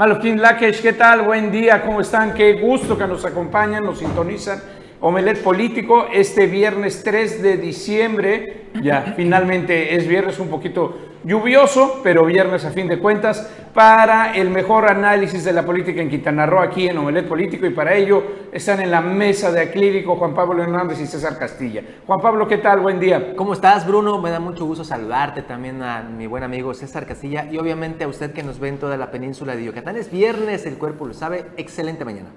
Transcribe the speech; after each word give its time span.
Malofkin 0.00 0.40
Lakesh, 0.40 0.80
¿qué 0.80 0.94
tal? 0.94 1.20
Buen 1.20 1.52
día, 1.52 1.82
¿cómo 1.84 2.00
están? 2.00 2.32
Qué 2.32 2.54
gusto 2.54 2.96
que 2.96 3.06
nos 3.06 3.22
acompañan, 3.26 3.84
nos 3.84 3.98
sintonizan. 3.98 4.58
Omelet 5.02 5.42
Político, 5.42 6.08
este 6.12 6.46
viernes 6.46 7.02
3 7.02 7.42
de 7.42 7.56
diciembre, 7.56 8.66
ya 8.82 9.00
finalmente 9.16 9.96
es 9.96 10.06
viernes 10.06 10.38
un 10.38 10.48
poquito 10.48 10.94
lluvioso, 11.24 12.00
pero 12.02 12.26
viernes 12.26 12.66
a 12.66 12.70
fin 12.70 12.86
de 12.86 12.98
cuentas, 12.98 13.50
para 13.72 14.34
el 14.34 14.50
mejor 14.50 14.90
análisis 14.90 15.42
de 15.42 15.54
la 15.54 15.64
política 15.64 16.02
en 16.02 16.10
Quintana 16.10 16.44
Roo, 16.44 16.60
aquí 16.60 16.86
en 16.86 16.98
Omelet 16.98 17.26
Político, 17.26 17.64
y 17.64 17.70
para 17.70 17.94
ello 17.94 18.22
están 18.52 18.80
en 18.80 18.90
la 18.90 19.00
mesa 19.00 19.50
de 19.50 19.62
acrílico 19.62 20.16
Juan 20.16 20.34
Pablo 20.34 20.62
Hernández 20.62 21.00
y 21.00 21.06
César 21.06 21.38
Castilla. 21.38 21.82
Juan 22.06 22.20
Pablo, 22.20 22.46
¿qué 22.46 22.58
tal? 22.58 22.80
Buen 22.80 23.00
día. 23.00 23.34
¿Cómo 23.36 23.54
estás, 23.54 23.86
Bruno? 23.86 24.20
Me 24.20 24.30
da 24.30 24.38
mucho 24.38 24.66
gusto 24.66 24.84
saludarte 24.84 25.40
también 25.40 25.82
a 25.82 26.02
mi 26.02 26.26
buen 26.26 26.42
amigo 26.42 26.74
César 26.74 27.06
Castilla 27.06 27.46
y 27.50 27.56
obviamente 27.56 28.04
a 28.04 28.08
usted 28.08 28.32
que 28.32 28.42
nos 28.42 28.58
ve 28.60 28.68
en 28.68 28.78
toda 28.78 28.98
la 28.98 29.10
península 29.10 29.56
de 29.56 29.64
Yucatán. 29.64 29.96
Es 29.96 30.10
viernes, 30.10 30.66
el 30.66 30.76
cuerpo 30.76 31.06
lo 31.06 31.14
sabe. 31.14 31.46
Excelente 31.56 32.04
mañana. 32.04 32.28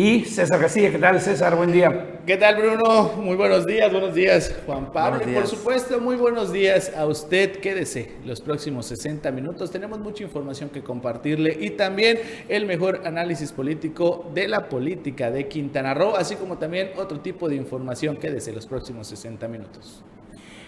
Y 0.00 0.24
César 0.26 0.60
Castilla, 0.60 0.92
¿qué 0.92 0.98
tal 0.98 1.20
César? 1.20 1.56
Buen 1.56 1.72
día. 1.72 2.20
¿Qué 2.24 2.36
tal 2.36 2.54
Bruno? 2.54 3.14
Muy 3.16 3.34
buenos 3.34 3.66
días, 3.66 3.90
buenos 3.90 4.14
días 4.14 4.54
Juan 4.64 4.92
Pablo. 4.92 5.28
Y 5.28 5.34
por 5.34 5.48
supuesto, 5.48 5.98
muy 5.98 6.14
buenos 6.14 6.52
días 6.52 6.92
a 6.96 7.04
usted. 7.04 7.56
Quédese 7.56 8.12
los 8.24 8.40
próximos 8.40 8.86
60 8.86 9.28
minutos. 9.32 9.72
Tenemos 9.72 9.98
mucha 9.98 10.22
información 10.22 10.68
que 10.68 10.84
compartirle 10.84 11.56
y 11.58 11.70
también 11.70 12.20
el 12.48 12.64
mejor 12.64 13.00
análisis 13.06 13.50
político 13.50 14.30
de 14.32 14.46
la 14.46 14.68
política 14.68 15.32
de 15.32 15.48
Quintana 15.48 15.94
Roo, 15.94 16.14
así 16.14 16.36
como 16.36 16.58
también 16.58 16.90
otro 16.96 17.18
tipo 17.18 17.48
de 17.48 17.56
información. 17.56 18.18
Quédese 18.18 18.52
los 18.52 18.68
próximos 18.68 19.08
60 19.08 19.48
minutos. 19.48 20.04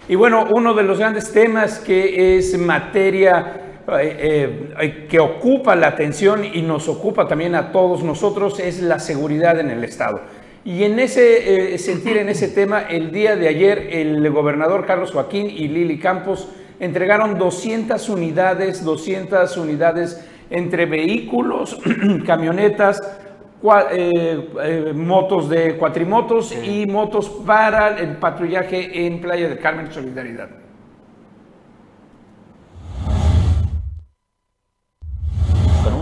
Y 0.09 0.17
bueno, 0.17 0.49
uno 0.51 0.75
de 0.75 0.83
los 0.83 0.99
grandes 0.99 1.31
temas 1.31 1.79
que 1.79 2.37
es 2.37 2.59
materia 2.59 3.70
eh, 3.99 4.71
eh, 4.81 5.07
que 5.09 5.19
ocupa 5.19 5.75
la 5.75 5.89
atención 5.89 6.45
y 6.45 6.63
nos 6.63 6.89
ocupa 6.89 7.27
también 7.27 7.55
a 7.55 7.73
todos 7.73 8.03
nosotros 8.03 8.61
es 8.61 8.81
la 8.83 8.99
seguridad 8.99 9.59
en 9.59 9.71
el 9.71 9.83
Estado. 9.85 10.21
Y 10.65 10.85
en 10.85 10.99
ese 10.99 11.75
eh, 11.75 11.79
sentir, 11.79 12.17
en 12.19 12.29
ese 12.29 12.49
tema, 12.49 12.83
el 12.83 13.11
día 13.11 13.37
de 13.37 13.49
ayer 13.49 13.89
el 13.91 14.31
gobernador 14.31 14.87
Carlos 14.87 15.13
Joaquín 15.13 15.47
y 15.51 15.69
Lili 15.69 15.99
Campos 15.99 16.49
entregaron 16.79 17.39
200 17.39 18.09
unidades, 18.09 18.85
200 18.85 19.57
unidades 19.57 20.25
entre 20.51 20.87
vehículos, 20.87 21.79
camionetas, 22.27 23.01
motos 24.95 25.49
de 25.51 25.77
cuatrimotos 25.77 26.55
y 26.65 26.87
motos 26.87 27.29
para 27.47 27.99
el 27.99 28.17
patrullaje 28.17 29.07
en 29.07 29.21
Playa 29.21 29.49
del 29.49 29.59
Carmen 29.59 29.93
Solidaridad. 29.93 30.60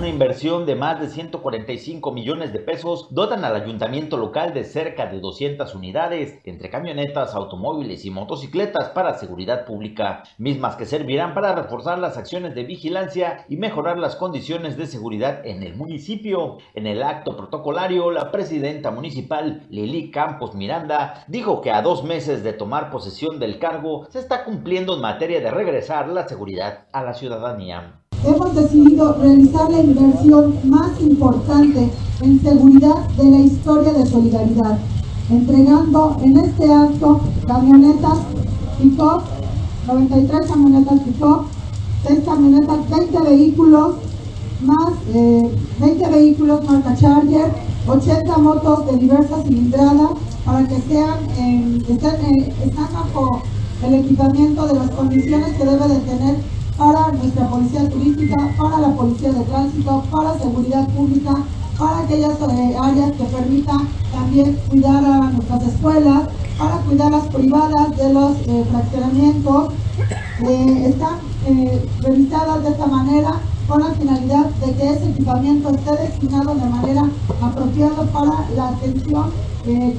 Inversión 0.09 0.67
de 0.67 0.75
más 0.75 1.01
de 1.01 1.09
145 1.09 2.13
millones 2.13 2.53
de 2.53 2.61
pesos 2.61 3.09
dotan 3.11 3.45
al 3.45 3.55
ayuntamiento 3.55 4.17
local 4.17 4.55
de 4.55 4.65
cerca 4.65 5.07
de 5.07 5.21
200 5.21 5.75
unidades 5.75 6.39
entre 6.45 6.71
camionetas, 6.71 7.35
automóviles 7.35 8.05
y 8.05 8.11
motocicletas 8.11 8.91
para 8.91 9.19
seguridad 9.19 9.65
pública, 9.65 10.23
mismas 10.39 10.77
que 10.77 10.87
servirán 10.87 11.35
para 11.35 11.55
reforzar 11.55 11.99
las 11.99 12.17
acciones 12.17 12.55
de 12.55 12.65
vigilancia 12.65 13.45
y 13.49 13.57
mejorar 13.57 13.99
las 13.99 14.17
condiciones 14.17 14.77
de 14.77 14.87
seguridad 14.87 15.47
en 15.47 15.63
el 15.63 15.77
municipio. 15.77 16.59
En 16.75 16.87
el 16.87 17.03
acto 17.03 17.37
protocolario, 17.37 18.11
la 18.11 18.31
presidenta 18.31 18.91
municipal 18.91 19.67
Lili 19.71 20.11
Campos 20.11 20.55
Miranda 20.55 21.25
dijo 21.29 21.61
que 21.61 21.71
a 21.71 21.83
dos 21.83 22.05
meses 22.05 22.43
de 22.43 22.53
tomar 22.53 22.91
posesión 22.91 23.39
del 23.39 23.59
cargo 23.59 24.07
se 24.11 24.19
está 24.19 24.45
cumpliendo 24.45 24.95
en 24.95 25.03
materia 25.03 25.41
de 25.41 25.51
regresar 25.51 26.09
la 26.09 26.27
seguridad 26.27 26.87
a 26.93 27.03
la 27.03 27.15
ciudadanía 27.15 27.99
hemos 28.25 28.55
decidido 28.55 29.15
realizar 29.15 29.71
la 29.71 29.81
inversión 29.81 30.55
más 30.65 31.01
importante 31.01 31.91
en 32.21 32.43
seguridad 32.43 33.09
de 33.17 33.31
la 33.31 33.39
historia 33.39 33.93
de 33.93 34.07
Solidaridad, 34.07 34.79
entregando 35.31 36.17
en 36.23 36.37
este 36.39 36.73
acto 36.73 37.21
camionetas 37.47 38.19
pick-up, 38.81 39.23
93 39.87 40.47
camionetas 40.47 41.01
pick-up, 41.01 41.47
6 42.07 42.21
camionetas, 42.25 42.91
20 42.91 43.21
vehículos, 43.23 43.95
más 44.63 44.93
20 45.13 45.55
eh, 46.05 46.09
vehículos 46.11 46.65
marca 46.65 46.95
Charger, 46.97 47.53
80 47.87 48.39
motos 48.39 48.87
de 48.87 48.99
diversas 48.99 49.45
cilindradas 49.45 50.11
para 50.45 50.67
que 50.67 50.81
sean, 50.89 51.19
estén, 51.89 52.53
están 52.65 52.89
bajo 52.93 53.43
el 53.87 53.95
equipamiento 53.95 54.67
de 54.67 54.75
las 54.75 54.91
condiciones 54.91 55.57
que 55.57 55.65
debe 55.65 55.89
de 55.89 56.01
tener 56.01 56.37
para 56.79 57.11
nuestra 57.11 57.51
policía 57.51 57.89
turística, 57.91 58.37
para 58.57 58.79
la 58.79 58.95
policía 58.95 59.33
de 59.33 59.45
tránsito, 59.45 60.05
para 60.13 60.39
seguridad 60.39 60.89
pública, 60.91 61.35
para 61.77 61.99
aquellas 61.99 62.39
eh, 62.41 62.77
áreas 62.81 63.13
que 63.13 63.25
permitan 63.25 63.89
también 64.13 64.57
cuidar 64.69 65.05
a 65.05 65.31
nuestras 65.31 65.63
escuelas, 65.65 66.29
para 66.57 66.77
cuidar 66.79 67.11
las 67.11 67.27
privadas 67.27 67.97
de 67.97 68.13
los 68.13 68.37
eh, 68.47 68.65
fraccionamientos. 68.71 69.75
Eh, 70.49 70.87
están 70.91 71.19
revisadas 72.01 72.63
de 72.63 72.69
esta 72.71 72.87
manera 72.87 73.41
con 73.67 73.81
la 73.81 73.91
finalidad 73.95 74.47
de 74.47 74.73
que 74.75 74.91
ese 74.91 75.11
equipamiento 75.11 75.71
esté 75.71 75.97
destinado 75.97 76.55
de 76.55 76.67
manera 76.67 77.03
apropiada 77.41 78.03
para 78.13 78.49
la 78.55 78.69
atención 78.69 79.33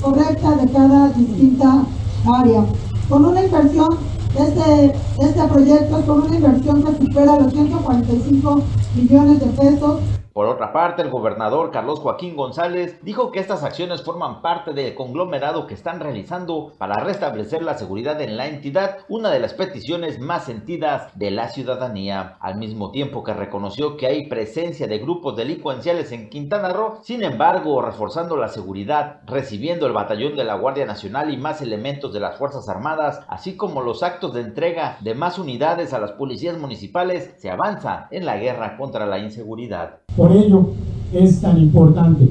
correcta 0.01 0.55
de 0.55 0.71
cada 0.71 1.09
distinta 1.09 1.83
área. 2.25 2.65
Con 3.09 3.25
una 3.25 3.43
inversión 3.43 3.89
este, 4.37 4.93
este 5.19 5.47
proyecto 5.47 6.01
con 6.05 6.21
una 6.23 6.35
inversión 6.35 6.83
que 6.83 7.05
supera 7.05 7.39
los 7.39 7.51
145 7.51 8.63
millones 8.95 9.39
de 9.39 9.45
pesos 9.47 9.99
por 10.39 10.47
otra 10.47 10.71
parte, 10.71 11.01
el 11.01 11.09
gobernador 11.09 11.69
Carlos 11.69 11.99
Joaquín 11.99 12.37
González 12.37 12.97
dijo 13.01 13.29
que 13.29 13.41
estas 13.41 13.61
acciones 13.65 14.03
forman 14.03 14.41
parte 14.41 14.71
del 14.71 14.95
conglomerado 14.95 15.67
que 15.67 15.73
están 15.73 15.99
realizando 15.99 16.71
para 16.77 17.03
restablecer 17.03 17.61
la 17.61 17.77
seguridad 17.77 18.21
en 18.21 18.37
la 18.37 18.47
entidad, 18.47 18.99
una 19.09 19.31
de 19.31 19.41
las 19.41 19.53
peticiones 19.53 20.17
más 20.17 20.45
sentidas 20.45 21.11
de 21.13 21.31
la 21.31 21.49
ciudadanía, 21.49 22.37
al 22.39 22.55
mismo 22.55 22.91
tiempo 22.91 23.21
que 23.21 23.33
reconoció 23.33 23.97
que 23.97 24.07
hay 24.07 24.29
presencia 24.29 24.87
de 24.87 24.99
grupos 24.99 25.35
delincuenciales 25.35 26.13
en 26.13 26.29
Quintana 26.29 26.69
Roo, 26.69 26.99
sin 27.03 27.21
embargo, 27.21 27.81
reforzando 27.81 28.37
la 28.37 28.47
seguridad, 28.47 29.19
recibiendo 29.25 29.87
el 29.87 29.91
batallón 29.91 30.37
de 30.37 30.45
la 30.45 30.55
Guardia 30.55 30.85
Nacional 30.85 31.33
y 31.33 31.35
más 31.35 31.61
elementos 31.61 32.13
de 32.13 32.21
las 32.21 32.37
Fuerzas 32.37 32.69
Armadas, 32.69 33.25
así 33.27 33.57
como 33.57 33.81
los 33.81 34.03
actos 34.03 34.33
de 34.33 34.39
entrega 34.39 34.99
de 35.01 35.15
más 35.15 35.37
unidades 35.37 35.91
a 35.91 35.99
las 35.99 36.13
policías 36.13 36.57
municipales, 36.57 37.35
se 37.39 37.51
avanza 37.51 38.07
en 38.09 38.25
la 38.25 38.37
guerra 38.37 38.77
contra 38.77 39.05
la 39.05 39.19
inseguridad. 39.19 39.99
Por 40.19 40.33
ello 40.33 40.71
es 41.13 41.39
tan 41.39 41.57
importante 41.57 42.27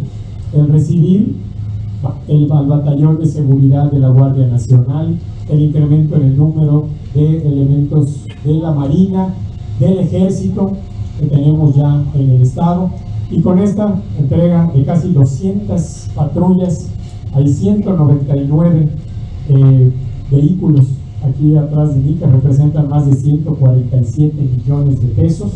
el 0.53 0.69
recibir 0.69 1.37
el, 2.29 2.47
batallón 2.47 3.19
de 3.19 3.25
seguridad 3.25 3.91
de 3.91 3.99
la 3.99 4.11
Guardia 4.11 4.47
Nacional, 4.47 5.17
el 5.49 5.61
incremento 5.63 6.17
en 6.17 6.23
el 6.25 6.37
número 6.37 6.89
de 7.15 7.39
elementos 7.39 8.27
de 8.45 8.53
la 8.53 8.73
Marina, 8.73 9.33
del 9.81 10.01
Ejército 10.01 10.73
que 11.19 11.29
tenemos 11.29 11.77
ya 11.77 12.05
en 12.15 12.29
el 12.29 12.43
Estado 12.43 12.91
y 13.31 13.41
con 13.41 13.59
esta 13.59 14.03
entrega 14.19 14.71
de 14.75 14.85
casi 14.85 15.11
200 15.11 16.09
patrullas 16.15 16.91
hay 17.33 17.49
199 17.49 18.89
eh, 19.49 19.93
vehículos 20.31 20.89
aquí 21.27 21.57
atrás 21.57 21.95
de 21.95 22.03
mí 22.03 22.19
que 22.21 22.27
representan 22.27 22.87
más 22.91 23.07
de 23.07 23.15
147 23.15 24.37
millones 24.43 25.01
de 25.01 25.07
pesos. 25.09 25.53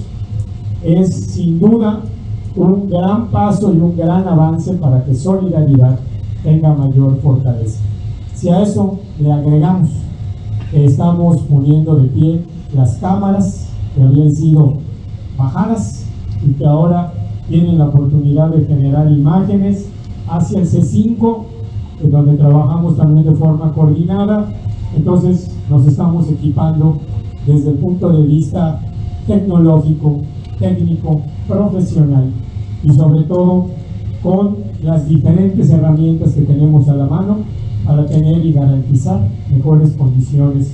Es 0.82 1.14
sin 1.14 1.60
duda 1.60 2.02
un 2.56 2.88
gran 2.88 3.28
paso 3.28 3.72
y 3.72 3.78
un 3.78 3.96
gran 3.96 4.26
avance 4.26 4.74
para 4.74 5.04
que 5.04 5.14
Solidaridad 5.14 5.98
tenga 6.42 6.74
mayor 6.74 7.18
fortaleza. 7.20 7.80
Si 8.34 8.48
a 8.48 8.62
eso 8.62 8.98
le 9.20 9.32
agregamos 9.32 9.90
que 10.70 10.84
estamos 10.84 11.40
poniendo 11.42 11.96
de 11.96 12.08
pie 12.08 12.44
las 12.74 12.96
cámaras 12.96 13.68
que 13.94 14.02
habían 14.02 14.34
sido 14.34 14.74
bajadas 15.36 16.06
y 16.44 16.52
que 16.52 16.66
ahora 16.66 17.12
tienen 17.48 17.78
la 17.78 17.86
oportunidad 17.86 18.48
de 18.50 18.64
generar 18.64 19.10
imágenes 19.10 19.88
hacia 20.28 20.60
el 20.60 20.66
C5, 20.66 21.44
en 22.02 22.10
donde 22.10 22.36
trabajamos 22.36 22.96
también 22.96 23.26
de 23.26 23.34
forma 23.34 23.72
coordinada, 23.72 24.48
entonces 24.96 25.54
nos 25.68 25.86
estamos 25.86 26.28
equipando 26.30 26.98
desde 27.46 27.70
el 27.70 27.76
punto 27.76 28.08
de 28.10 28.22
vista 28.22 28.80
tecnológico, 29.26 30.20
técnico, 30.62 31.22
profesional 31.48 32.30
y 32.84 32.90
sobre 32.92 33.24
todo 33.24 33.66
con 34.22 34.56
las 34.82 35.08
diferentes 35.08 35.68
herramientas 35.70 36.32
que 36.32 36.42
tenemos 36.42 36.88
a 36.88 36.94
la 36.94 37.06
mano 37.06 37.38
para 37.84 38.06
tener 38.06 38.44
y 38.46 38.52
garantizar 38.52 39.28
mejores 39.50 39.92
condiciones 39.92 40.72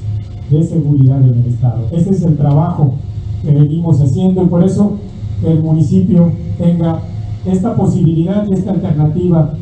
de 0.50 0.62
seguridad 0.62 1.22
en 1.22 1.40
el 1.40 1.46
Estado. 1.46 1.86
Ese 1.90 2.10
es 2.10 2.22
el 2.22 2.36
trabajo 2.36 2.94
que 3.42 3.52
venimos 3.52 4.00
haciendo 4.00 4.42
y 4.42 4.46
por 4.46 4.62
eso 4.62 4.98
el 5.44 5.62
municipio 5.62 6.32
tenga 6.58 7.00
esta 7.46 7.74
posibilidad 7.74 8.46
y 8.46 8.52
esta 8.52 8.72
alternativa 8.72 9.54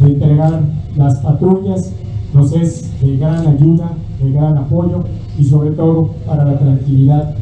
de 0.00 0.12
entregar 0.12 0.62
las 0.96 1.18
patrullas 1.18 1.92
nos 2.34 2.52
es 2.52 3.00
de 3.00 3.16
gran 3.16 3.46
ayuda, 3.46 3.92
de 4.22 4.30
gran 4.30 4.56
apoyo 4.56 5.04
y 5.38 5.44
sobre 5.44 5.72
todo 5.72 6.10
para 6.26 6.44
la 6.44 6.58
tranquilidad 6.58 7.34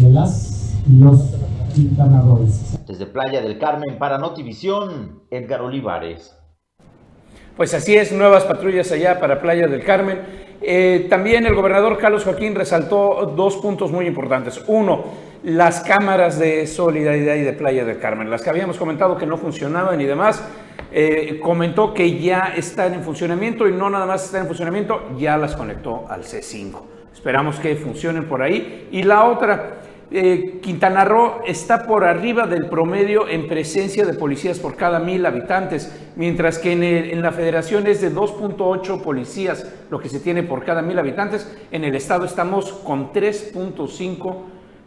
de 0.00 0.10
las 0.10 0.74
y 0.88 0.96
los 0.98 1.34
Quintana 1.74 2.22
Roo. 2.22 2.46
Desde 2.86 3.06
Playa 3.06 3.42
del 3.42 3.58
Carmen 3.58 3.98
para 3.98 4.16
Notivisión, 4.16 5.24
Edgar 5.30 5.60
Olivares. 5.60 6.36
Pues 7.56 7.74
así 7.74 7.96
es, 7.96 8.12
nuevas 8.12 8.44
patrullas 8.44 8.90
allá 8.92 9.18
para 9.18 9.40
Playa 9.40 9.66
del 9.66 9.84
Carmen. 9.84 10.20
Eh, 10.62 11.06
también 11.10 11.46
el 11.46 11.54
gobernador 11.54 11.98
Carlos 11.98 12.24
Joaquín 12.24 12.54
resaltó 12.54 13.32
dos 13.36 13.56
puntos 13.56 13.90
muy 13.90 14.06
importantes. 14.06 14.62
Uno, 14.66 15.04
las 15.42 15.80
cámaras 15.80 16.38
de 16.38 16.66
solidaridad 16.66 17.34
y 17.34 17.42
de 17.42 17.52
Playa 17.52 17.84
del 17.84 17.98
Carmen, 17.98 18.30
las 18.30 18.42
que 18.42 18.50
habíamos 18.50 18.76
comentado 18.76 19.16
que 19.16 19.26
no 19.26 19.36
funcionaban 19.36 20.00
y 20.00 20.04
demás. 20.04 20.42
Eh, 20.96 21.40
comentó 21.42 21.92
que 21.92 22.20
ya 22.20 22.54
están 22.56 22.94
en 22.94 23.02
funcionamiento 23.02 23.66
y 23.66 23.72
no 23.72 23.90
nada 23.90 24.06
más 24.06 24.24
están 24.24 24.42
en 24.42 24.46
funcionamiento, 24.46 25.10
ya 25.18 25.36
las 25.36 25.56
conectó 25.56 26.04
al 26.08 26.22
C5. 26.22 26.82
Esperamos 27.12 27.58
que 27.58 27.74
funcionen 27.74 28.28
por 28.28 28.42
ahí. 28.42 28.88
Y 28.92 29.02
la 29.02 29.24
otra, 29.24 29.80
eh, 30.16 30.60
Quintana 30.62 31.04
Roo 31.04 31.40
está 31.44 31.88
por 31.88 32.04
arriba 32.04 32.46
del 32.46 32.66
promedio 32.66 33.28
en 33.28 33.48
presencia 33.48 34.06
de 34.06 34.14
policías 34.14 34.60
por 34.60 34.76
cada 34.76 35.00
mil 35.00 35.26
habitantes, 35.26 35.92
mientras 36.14 36.58
que 36.58 36.70
en, 36.70 37.20
la 37.20 37.32
federación 37.32 37.88
es 37.88 38.00
de 38.00 38.12
2.8 38.12 39.02
policías 39.02 39.66
lo 39.90 39.98
que 39.98 40.08
se 40.08 40.20
tiene 40.20 40.44
por 40.44 40.64
cada 40.64 40.82
mil 40.82 41.00
habitantes. 41.00 41.52
En 41.72 41.82
el 41.82 41.96
estado 41.96 42.26
estamos 42.26 42.72
con 42.72 43.12
3.5 43.12 44.36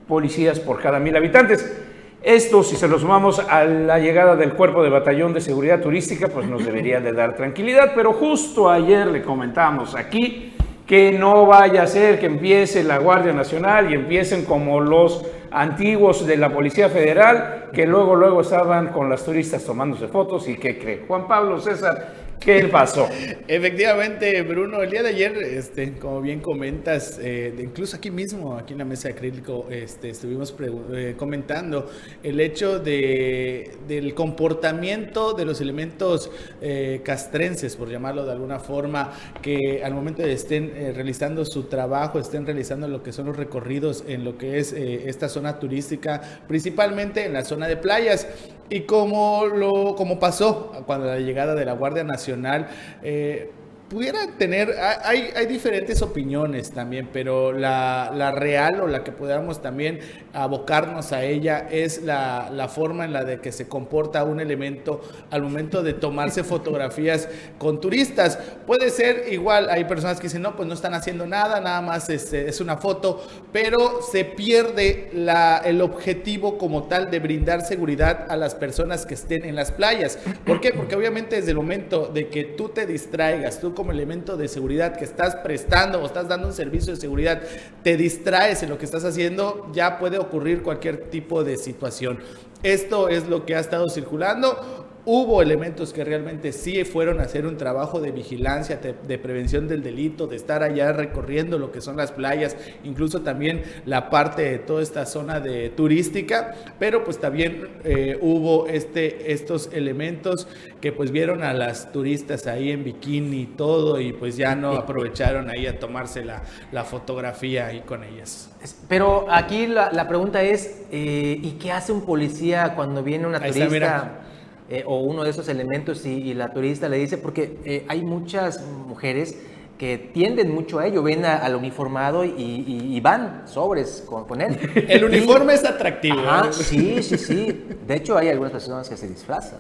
policías 0.08 0.62
por 0.62 0.82
cada 0.82 0.98
mil 1.00 1.18
habitantes. 1.18 1.78
Esto, 2.24 2.64
si 2.64 2.78
se 2.78 2.88
lo 2.88 2.98
sumamos 2.98 3.40
a 3.40 3.66
la 3.66 4.00
llegada 4.00 4.38
del 4.38 4.54
cuerpo 4.54 4.82
de 4.82 4.90
batallón 4.90 5.34
de 5.34 5.42
seguridad 5.42 5.82
turística, 5.82 6.30
pues 6.30 6.48
nos 6.48 6.66
debería 6.66 7.02
de 7.02 7.12
dar 7.12 7.36
tranquilidad, 7.36 7.92
pero 7.94 8.14
justo 8.14 8.70
ayer 8.70 9.08
le 9.08 9.22
comentábamos 9.22 9.94
aquí 9.94 10.54
que 10.88 11.12
no 11.12 11.45
vaya 11.45 11.84
a 11.84 11.88
ser 11.88 12.18
que 12.18 12.28
empiece 12.28 12.81
la 12.84 12.98
Guardia 12.98 13.34
Nacional 13.34 13.92
y 13.92 13.95
empiecen 13.95 14.45
como 14.45 14.80
los 14.80 15.25
antiguos 15.51 16.25
de 16.25 16.38
la 16.38 16.50
Policía 16.50 16.88
Federal, 16.88 17.66
que 17.74 17.86
luego, 17.86 18.16
luego 18.16 18.42
estaban 18.42 18.88
con 18.88 19.10
las 19.10 19.25
turistas 19.25 19.66
tomándose 19.66 20.07
fotos 20.07 20.48
y 20.48 20.56
que 20.56 20.80
cree. 20.80 21.04
Juan 21.06 21.28
Pablo 21.28 21.60
César, 21.60 22.27
¿Qué 22.39 22.66
pasó? 22.66 23.10
Efectivamente, 23.48 24.42
Bruno, 24.44 24.81
el 24.81 24.92
día 24.92 25.01
de 25.01 25.10
ayer, 25.10 25.38
este, 25.38 25.94
como 25.94 26.22
bien 26.22 26.39
comentas, 26.39 27.19
eh, 27.22 27.54
incluso 27.60 27.98
aquí 27.98 28.12
mismo, 28.12 28.57
aquí 28.57 28.74
en 28.74 28.80
la 28.80 28.86
mesa 28.86 29.07
de 29.07 29.16
acrílico, 29.16 29.68
este, 29.69 30.10
estuvimos 30.10 30.56
eh, 30.94 31.16
comentando 31.18 31.89
el 32.24 32.39
hecho 32.39 32.80
de, 32.80 33.72
del 33.88 34.13
comportamiento 34.13 35.34
de 35.34 35.45
los 35.45 35.62
elementos 35.62 36.31
eh, 36.62 37.01
castrenses, 37.04 37.75
por 37.75 37.89
llamarlo 37.89 38.25
de 38.25 38.31
alguna 38.31 38.60
forma, 38.60 39.12
que 39.42 39.81
al 39.83 39.94
momento 39.94 40.22
de 40.22 40.33
estén 40.33 40.72
realizando 40.94 41.44
su 41.44 41.63
trabajo, 41.63 42.19
estén 42.19 42.45
realizando 42.45 42.88
lo 42.88 43.01
que 43.01 43.12
son 43.12 43.25
los 43.25 43.38
recorridos 43.38 44.04
en 44.07 44.24
lo 44.24 44.38
que 44.38 44.60
es 44.60 44.74
esta 44.74 45.28
zona 45.28 45.60
turística, 45.60 46.22
principalmente 46.48 47.25
en 47.25 47.33
la 47.33 47.44
zona 47.44 47.68
de 47.68 47.78
playas. 47.78 48.28
Y 48.69 48.81
como, 48.81 49.46
lo, 49.46 49.96
como 49.96 50.19
pasó 50.19 50.74
cuando 50.86 51.08
la 51.08 51.19
llegada 51.19 51.56
de 51.56 51.64
la 51.64 51.74
Guardia 51.74 52.04
Nacional, 52.04 52.68
eh, 53.02 53.52
pudiera 53.89 54.28
tener, 54.38 54.75
hay, 55.04 55.30
hay, 55.36 55.45
diferentes 55.45 56.01
opiniones 56.01 56.72
también, 56.72 57.10
pero 57.13 57.54
la, 57.54 58.12
la, 58.13 58.31
real 58.31 58.81
o 58.81 58.88
la 58.88 59.04
que 59.04 59.12
podamos 59.12 59.62
también 59.62 60.00
abocarnos 60.34 61.13
a 61.13 61.24
ella 61.24 61.68
es 61.72 62.04
la, 62.04 62.50
la, 62.51 62.68
forma 62.68 63.06
en 63.06 63.13
la 63.13 63.24
de 63.24 63.39
que 63.39 63.51
se 63.51 63.68
comporta 63.68 64.25
un 64.25 64.42
elemento 64.42 65.01
al 65.31 65.42
momento 65.42 65.84
de 65.84 65.94
tomarse 65.94 66.44
fotografías 66.44 67.30
con 67.57 67.80
turistas. 67.80 68.38
Puede 68.66 68.89
ser 68.89 69.31
igual, 69.31 69.69
hay 69.69 69.86
personas 69.86 70.18
que 70.18 70.28
dicen, 70.28 70.42
no, 70.42 70.56
pues 70.56 70.68
no 70.68 70.74
están 70.74 70.94
haciendo 70.94 71.25
nada, 71.25 71.62
nada 71.62 71.81
más 71.81 72.10
es, 72.10 72.33
es 72.33 72.60
una 72.60 72.78
foto, 72.78 73.25
pero 73.54 74.01
se 74.01 74.25
pierde 74.25 75.10
la, 75.13 75.60
el 75.60 75.81
objetivo 75.81 76.57
como 76.57 76.83
tal 76.83 77.10
de 77.10 77.19
brindar 77.19 77.62
seguridad 77.62 78.25
a 78.30 78.36
las 78.36 78.54
personas 78.54 79.06
que 79.06 79.13
estén 79.13 79.45
en 79.45 79.56
las 79.56 79.72
playas. 79.72 80.19
¿Por 80.45 80.60
qué? 80.60 80.74
Porque 80.74 80.95
obviamente 80.95 81.38
desde 81.38 81.51
el 81.51 81.57
momento 81.57 82.07
de 82.13 82.28
que 82.28 82.44
tú 82.44 82.69
te 82.69 82.86
distraigas, 82.86 83.62
tú 83.62 83.77
como 83.78 83.92
elemento 83.92 84.38
de 84.38 84.48
seguridad 84.48 84.98
que 84.98 85.06
estás 85.06 85.36
prestando 85.36 86.02
o 86.02 86.08
estás 86.08 86.28
dando 86.28 86.48
un 86.48 86.54
servicio 86.54 86.96
de 86.96 87.00
seguridad, 87.00 87.44
te 87.84 87.96
distraes 87.96 88.64
en 88.64 88.70
lo 88.70 88.80
que 88.80 88.86
estás 88.86 89.06
haciendo, 89.06 89.70
ya 89.72 90.00
puede 90.00 90.18
ocurrir 90.18 90.64
cualquier 90.64 91.12
tipo 91.12 91.44
de 91.44 91.58
situación. 91.58 92.18
Esto 92.64 93.08
es 93.08 93.28
lo 93.28 93.46
que 93.46 93.56
ha 93.56 93.60
estado 93.60 93.88
circulando. 93.88 94.87
Hubo 95.09 95.42
elementos 95.42 95.94
que 95.94 96.04
realmente 96.04 96.51
sí 96.51 96.83
fueron 96.83 97.21
a 97.21 97.24
hacer 97.24 97.45
un 97.45 97.56
trabajo 97.56 98.01
de 98.01 98.12
vigilancia, 98.12 98.75
de, 98.75 99.18
prevención 99.18 99.65
del 99.65 99.81
delito, 99.81 100.27
de 100.27 100.36
estar 100.36 100.63
allá 100.63 100.92
recorriendo 100.92 101.57
lo 101.57 101.71
que 101.71 101.80
son 101.80 101.95
las 101.95 102.12
playas, 102.12 102.57
incluso 102.83 103.21
también 103.21 103.63
la 103.86 104.09
parte 104.09 104.42
de 104.42 104.59
toda 104.59 104.83
esta 104.83 105.06
zona 105.06 105.39
de 105.39 105.69
turística, 105.69 106.56
pero 106.77 107.06
pues 107.06 107.19
también 107.19 107.69
eh, 107.86 108.19
hubo 108.19 108.68
este, 108.68 109.31
estos 109.31 109.69
elementos 109.71 110.45
que 110.81 110.92
pues 110.92 111.12
vieron 111.12 111.42
a 111.42 111.54
las 111.54 111.94
turistas 111.94 112.45
ahí 112.45 112.71
en 112.71 112.83
bikini 112.83 113.44
y 113.44 113.45
todo 113.45 114.01
y 114.01 114.12
pues 114.12 114.36
ya 114.36 114.56
no 114.56 114.74
aprovecharon 114.74 115.50
ahí 115.50 115.68
a 115.68 115.80
tomarse 115.80 116.25
la, 116.25 116.44
la 116.74 116.83
fotografía 116.83 117.68
ahí 117.68 117.80
con 117.80 118.04
ellas. 118.04 118.50
Pero 118.89 119.27
aquí 119.30 119.68
la, 119.68 120.06
pregunta 120.09 120.44
es, 120.44 120.81
eh, 120.92 121.39
¿y 121.42 121.51
qué 121.51 121.71
hace 121.71 121.94
un 121.94 122.01
policía 122.06 122.74
cuando 122.75 123.04
viene 123.04 123.25
una 123.25 123.39
turista? 123.39 124.24
Eh, 124.69 124.84
o 124.86 125.00
uno 125.00 125.24
de 125.24 125.30
esos 125.30 125.48
elementos 125.48 126.06
y, 126.06 126.34
la 126.34 126.50
turista 126.50 126.90
le 126.90 126.98
dice, 126.98 127.18
porque 127.18 127.58
eh, 127.64 127.86
hay 127.88 128.02
muchas 128.02 128.62
mujeres 128.62 129.38
que 129.78 129.98
tienden 129.98 130.54
mucho 130.54 130.80
a 130.80 130.88
ello, 130.88 131.04
ven 131.04 131.24
al 131.24 131.56
uniformado 131.56 132.25
y, 132.25 133.00
van 133.00 133.44
sobres 133.46 134.04
con, 134.08 134.42
él. 134.42 134.58
El 134.90 135.06
uniforme 135.06 135.54
es 135.54 135.64
atractivo. 135.64 136.19
¿eh? 136.19 136.52
sí, 136.52 137.04
sí, 137.04 137.18
sí. 137.18 137.66
De 137.86 137.96
hecho, 137.96 138.18
hay 138.18 138.30
algunas 138.30 138.52
personas 138.52 138.90
que 138.90 138.98
se 138.98 139.08
disfrazan. 139.08 139.60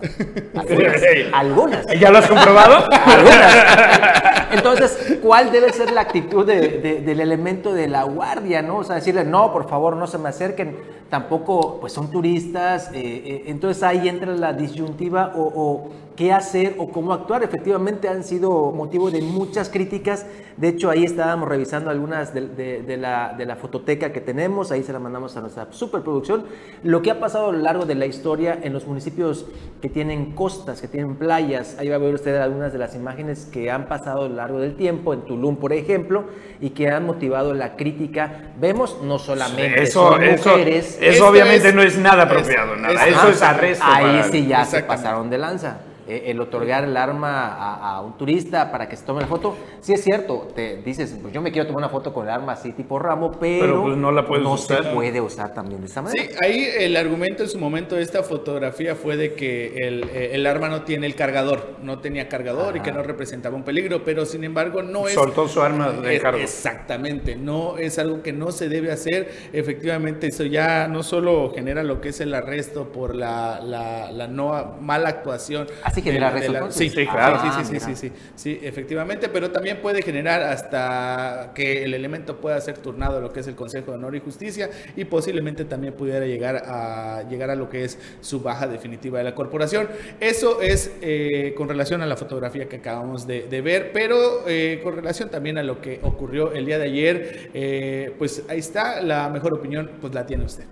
Algunas. 1.33 1.85
¿Ya 1.99 2.09
lo 2.09 2.17
has 2.17 2.27
comprobado? 2.27 2.87
algunas. 3.05 4.46
Entonces, 4.51 5.19
¿cuál 5.21 5.51
debe 5.51 5.71
ser 5.73 5.91
la 5.91 6.01
actitud 6.01 6.45
del 6.45 7.19
elemento 7.19 7.73
de 7.73 7.87
la 7.87 8.03
guardia, 8.03 8.61
no? 8.61 8.77
O 8.77 8.83
sea, 8.83 8.95
decirle, 8.95 9.23
no, 9.23 9.51
por 9.51 9.67
favor, 9.69 9.95
no 9.95 10.07
se 10.07 10.17
me 10.17 10.29
acerquen. 10.29 10.77
Tampoco, 11.09 11.79
pues 11.79 11.93
son 11.93 12.11
turistas. 12.11 12.91
Eh, 12.93 13.23
eh, 13.25 13.43
entonces 13.47 13.81
ahí 13.83 14.09
entra 14.09 14.33
la 14.35 14.53
disyuntiva 14.53 15.33
o 15.35 15.89
qué 16.17 16.33
hacer 16.33 16.75
o 16.79 16.89
cómo 16.89 17.13
actuar. 17.13 17.43
Efectivamente 17.43 18.09
han 18.09 18.23
sido 18.23 18.71
motivo 18.71 19.09
de 19.09 19.21
muchas 19.21 19.69
críticas. 19.69 20.25
De 20.57 20.69
hecho, 20.69 20.89
ahí 20.89 21.05
estábamos 21.05 21.47
revisando 21.47 21.91
algunas 21.91 22.33
de, 22.33 22.97
la, 22.97 23.35
de, 23.37 23.45
la, 23.45 23.55
fototeca 23.55 24.11
que 24.11 24.19
tenemos. 24.19 24.71
Ahí 24.71 24.83
se 24.83 24.91
la 24.91 24.99
mandamos 24.99 25.37
a 25.37 25.41
nuestra 25.41 25.67
superproducción. 25.69 26.45
Lo 26.83 27.01
que 27.03 27.11
ha 27.11 27.19
pasado 27.19 27.49
a 27.49 27.51
lo 27.53 27.59
largo 27.59 27.85
de 27.85 27.95
la 27.95 28.07
historia 28.07 28.59
en 28.61 28.73
los 28.73 28.87
municipios 28.87 29.45
que 29.79 29.89
tienen 29.89 30.33
costas, 30.33 30.81
que 30.81 30.87
tienen 30.87 31.15
playas. 31.15 31.77
Ahí 31.79 31.87
va 31.87 31.95
a 31.95 31.99
ver 31.99 32.15
usted 32.15 32.35
algunas 32.37 32.73
de 32.73 32.79
las 32.79 32.95
imágenes 32.95 33.45
que 33.45 33.69
han 33.69 33.87
pasado 33.87 34.27
largo 34.37 34.59
del 34.59 34.75
tiempo, 34.75 35.13
en 35.13 35.21
Tulum, 35.21 35.57
por 35.57 35.73
ejemplo, 35.73 36.25
y 36.61 36.69
que 36.69 36.89
han 36.89 37.05
motivado 37.05 37.53
la 37.53 37.75
crítica. 37.75 38.51
Vemos 38.59 38.99
no 39.03 39.19
solamente 39.19 39.83
eso, 39.83 40.11
son 40.11 40.25
mujeres. 40.25 40.97
Eso, 41.01 41.27
obviamente 41.27 41.73
no 41.73 41.81
es 41.81 41.97
nada 41.97 42.23
apropiado, 42.23 42.75
nada. 42.77 43.05
eso 43.05 43.29
es 43.29 43.41
arresto. 43.41 43.85
Ahí 43.85 44.23
sí 44.31 44.47
ya 44.47 44.63
se 44.65 44.83
pasaron 44.83 45.29
de 45.29 45.37
lanza. 45.37 45.79
Eh, 46.07 46.31
el 46.31 46.39
otorgar 46.39 46.85
el 46.85 46.95
arma 46.95 47.47
a, 47.55 48.01
un 48.01 48.17
turista 48.17 48.71
para 48.71 48.87
que 48.87 48.95
se 48.95 49.05
tome 49.05 49.21
la 49.21 49.27
foto, 49.27 49.57
sí 49.81 49.93
es 49.93 50.03
cierto, 50.03 50.47
te 50.55 50.77
dices, 50.77 51.17
pues 51.21 51.33
yo 51.33 51.41
me 51.41 51.51
quiero 51.51 51.67
tomar 51.67 51.83
una 51.83 51.89
foto 51.89 52.13
con 52.13 52.25
el 52.25 52.33
arma 52.33 52.53
así 52.53 52.71
tipo 52.71 52.97
ramo, 52.99 53.31
pero, 53.39 53.83
pues, 53.83 53.97
no, 53.97 54.11
la 54.11 54.21
se 54.57 54.83
puede 54.93 55.21
usar 55.21 55.53
también 55.53 55.81
de 55.81 55.87
esa 55.87 56.01
manera. 56.01 56.23
Sí, 56.23 56.29
ahí 56.41 56.67
el 56.79 56.95
argumento 56.95 57.43
en 57.43 57.49
su 57.49 57.57
momento 57.57 57.95
de 57.95 58.01
esta 58.01 58.23
fotografía 58.23 58.95
fue 58.95 59.17
de 59.17 59.33
que 59.33 59.87
el, 59.87 60.03
eh, 60.13 60.31
el 60.33 60.45
arma 60.45 60.69
no 60.69 60.83
tiene 60.83 61.07
el 61.07 61.15
cargador, 61.15 61.75
no 61.81 61.99
tenía 61.99 62.29
cargador 62.29 62.77
y 62.77 62.81
que 62.81 62.91
no 62.91 63.03
representaba 63.03 63.55
un 63.55 63.63
peligro, 63.63 64.03
pero 64.03 64.25
sin 64.25 64.43
embargo 64.43 64.83
no 64.83 65.07
es... 65.07 65.13
Soltó 65.13 65.47
su 65.47 65.61
arma 65.61 65.91
de 65.91 66.19
cargo. 66.19 66.39
Exactamente, 66.39 67.35
no 67.35 67.77
es 67.77 67.99
algo 67.99 68.21
que 68.21 68.33
no 68.33 68.51
se 68.51 68.69
debe 68.69 68.91
hacer, 68.91 69.29
efectivamente 69.53 70.27
eso 70.27 70.43
ya 70.43 70.87
no 70.87 71.03
solo 71.03 71.51
genera 71.53 71.83
lo 71.83 72.01
que 72.01 72.09
es 72.09 72.21
el 72.21 72.33
arresto 72.33 72.91
por 72.91 73.15
la, 73.15 73.59
la, 73.61 74.27
no 74.27 74.77
mala 74.81 75.09
actuación. 75.09 75.67
Así 75.83 75.96
genera 76.01 76.33
sí, 76.71 76.89
sí, 76.89 77.05
claro. 77.05 77.39
sí, 77.41 77.65
sí, 77.65 77.79
sí, 77.79 77.95
sí, 77.95 78.11
sí, 78.35 78.59
efectivamente, 78.61 79.29
pero 79.29 79.51
también 79.51 79.81
puede 79.81 80.01
generar 80.01 80.41
hasta 80.43 81.51
que 81.53 81.83
el 81.83 81.93
elemento 81.93 82.37
pueda 82.37 82.59
ser 82.61 82.77
turnado 82.77 83.17
a 83.17 83.21
lo 83.21 83.31
que 83.31 83.41
es 83.41 83.47
el 83.47 83.55
Consejo 83.55 83.91
de 83.91 83.97
Honor 83.97 84.15
y 84.15 84.19
Justicia 84.19 84.69
y 84.95 85.05
posiblemente 85.05 85.65
también 85.65 85.93
pudiera 85.93 86.25
llegar 86.25 86.63
a 86.65 87.23
llegar 87.29 87.49
a 87.49 87.55
lo 87.55 87.69
que 87.69 87.83
es 87.83 87.97
su 88.21 88.41
baja 88.41 88.67
definitiva 88.67 89.17
de 89.17 89.23
la 89.23 89.35
corporación. 89.35 89.87
Eso 90.19 90.61
es 90.61 90.91
eh, 91.01 91.53
con 91.57 91.69
relación 91.69 92.01
a 92.01 92.05
la 92.05 92.17
fotografía 92.17 92.67
que 92.67 92.77
acabamos 92.77 93.27
de, 93.27 93.61
ver, 93.61 93.91
pero 93.93 94.47
eh, 94.47 94.79
con 94.83 94.95
relación 94.95 95.29
también 95.29 95.57
a 95.57 95.63
lo 95.63 95.81
que 95.81 95.99
ocurrió 96.03 96.51
el 96.53 96.65
día 96.65 96.77
de 96.77 96.85
ayer, 96.85 97.49
eh, 97.53 98.13
pues 98.17 98.43
ahí 98.49 98.59
está, 98.59 99.01
la 99.01 99.29
mejor 99.29 99.53
opinión 99.53 99.91
pues 99.99 100.13
la 100.13 100.25
tiene 100.25 100.45
usted. 100.45 100.65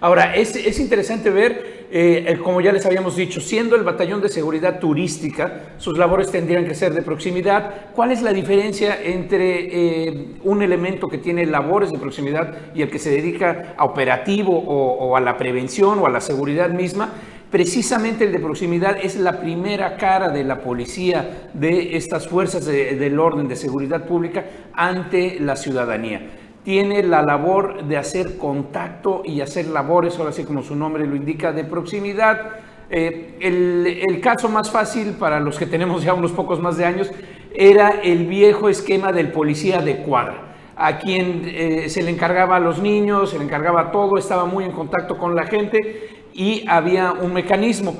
Ahora, 0.00 0.34
es, 0.34 0.56
es 0.56 0.80
interesante 0.80 1.28
ver, 1.28 1.86
eh, 1.90 2.38
como 2.42 2.62
ya 2.62 2.72
les 2.72 2.86
habíamos 2.86 3.16
dicho, 3.16 3.40
siendo 3.40 3.76
el 3.76 3.82
batallón 3.82 4.22
de 4.22 4.30
seguridad 4.30 4.78
turística, 4.78 5.74
sus 5.76 5.98
labores 5.98 6.30
tendrían 6.30 6.66
que 6.66 6.74
ser 6.74 6.94
de 6.94 7.02
proximidad. 7.02 7.92
¿Cuál 7.94 8.10
es 8.10 8.22
la 8.22 8.32
diferencia 8.32 8.98
entre 9.02 10.08
eh, 10.08 10.26
un 10.42 10.62
elemento 10.62 11.08
que 11.08 11.18
tiene 11.18 11.44
labores 11.44 11.90
de 11.92 11.98
proximidad 11.98 12.54
y 12.74 12.80
el 12.80 12.90
que 12.90 12.98
se 12.98 13.10
dedica 13.10 13.74
a 13.76 13.84
operativo 13.84 14.56
o, 14.56 14.92
o 14.94 15.16
a 15.16 15.20
la 15.20 15.36
prevención 15.36 15.98
o 15.98 16.06
a 16.06 16.10
la 16.10 16.22
seguridad 16.22 16.70
misma? 16.70 17.12
Precisamente 17.50 18.24
el 18.24 18.32
de 18.32 18.38
proximidad 18.38 18.96
es 19.02 19.16
la 19.16 19.40
primera 19.40 19.96
cara 19.96 20.28
de 20.28 20.44
la 20.44 20.60
policía 20.60 21.50
de 21.52 21.96
estas 21.96 22.28
fuerzas 22.28 22.64
del 22.64 23.18
orden 23.18 23.48
de 23.48 23.56
seguridad 23.56 24.06
pública 24.06 24.44
ante 24.72 25.40
la 25.40 25.56
ciudadanía. 25.56 26.39
Tiene 26.64 27.02
la 27.02 27.22
labor 27.22 27.84
de 27.84 27.96
hacer 27.96 28.36
contacto 28.36 29.22
y 29.24 29.40
hacer 29.40 29.68
labores, 29.68 30.18
ahora 30.18 30.32
sí 30.32 30.44
como 30.44 30.62
su 30.62 30.76
nombre 30.76 31.06
lo 31.06 31.16
indica, 31.16 31.52
de 31.52 31.64
proximidad. 31.64 32.58
Eh, 32.90 33.36
el, 33.40 34.20
caso 34.20 34.48
más 34.48 34.70
fácil 34.70 35.12
para 35.12 35.40
los 35.40 35.58
que 35.58 35.66
tenemos 35.66 36.02
ya 36.02 36.12
unos 36.12 36.32
pocos 36.32 36.60
más 36.60 36.76
de 36.76 36.84
años 36.84 37.10
era 37.54 38.00
el 38.02 38.26
viejo 38.26 38.68
esquema 38.68 39.12
del 39.12 39.32
policía 39.32 39.80
de 39.80 39.98
cuadra 39.98 40.50
a 40.76 40.98
quien 40.98 41.42
eh, 41.44 41.88
se 41.88 42.02
le 42.02 42.10
encargaba 42.10 42.56
a 42.56 42.60
los 42.60 42.80
niños, 42.80 43.30
se 43.30 43.38
le 43.38 43.44
encargaba 43.44 43.92
todo, 43.92 44.16
estaba 44.16 44.46
muy 44.46 44.64
en 44.64 44.72
contacto 44.72 45.18
con 45.18 45.36
la 45.36 45.44
gente 45.44 46.24
y 46.32 46.64
había 46.66 47.12
un 47.12 47.34
mecanismo. 47.34 47.94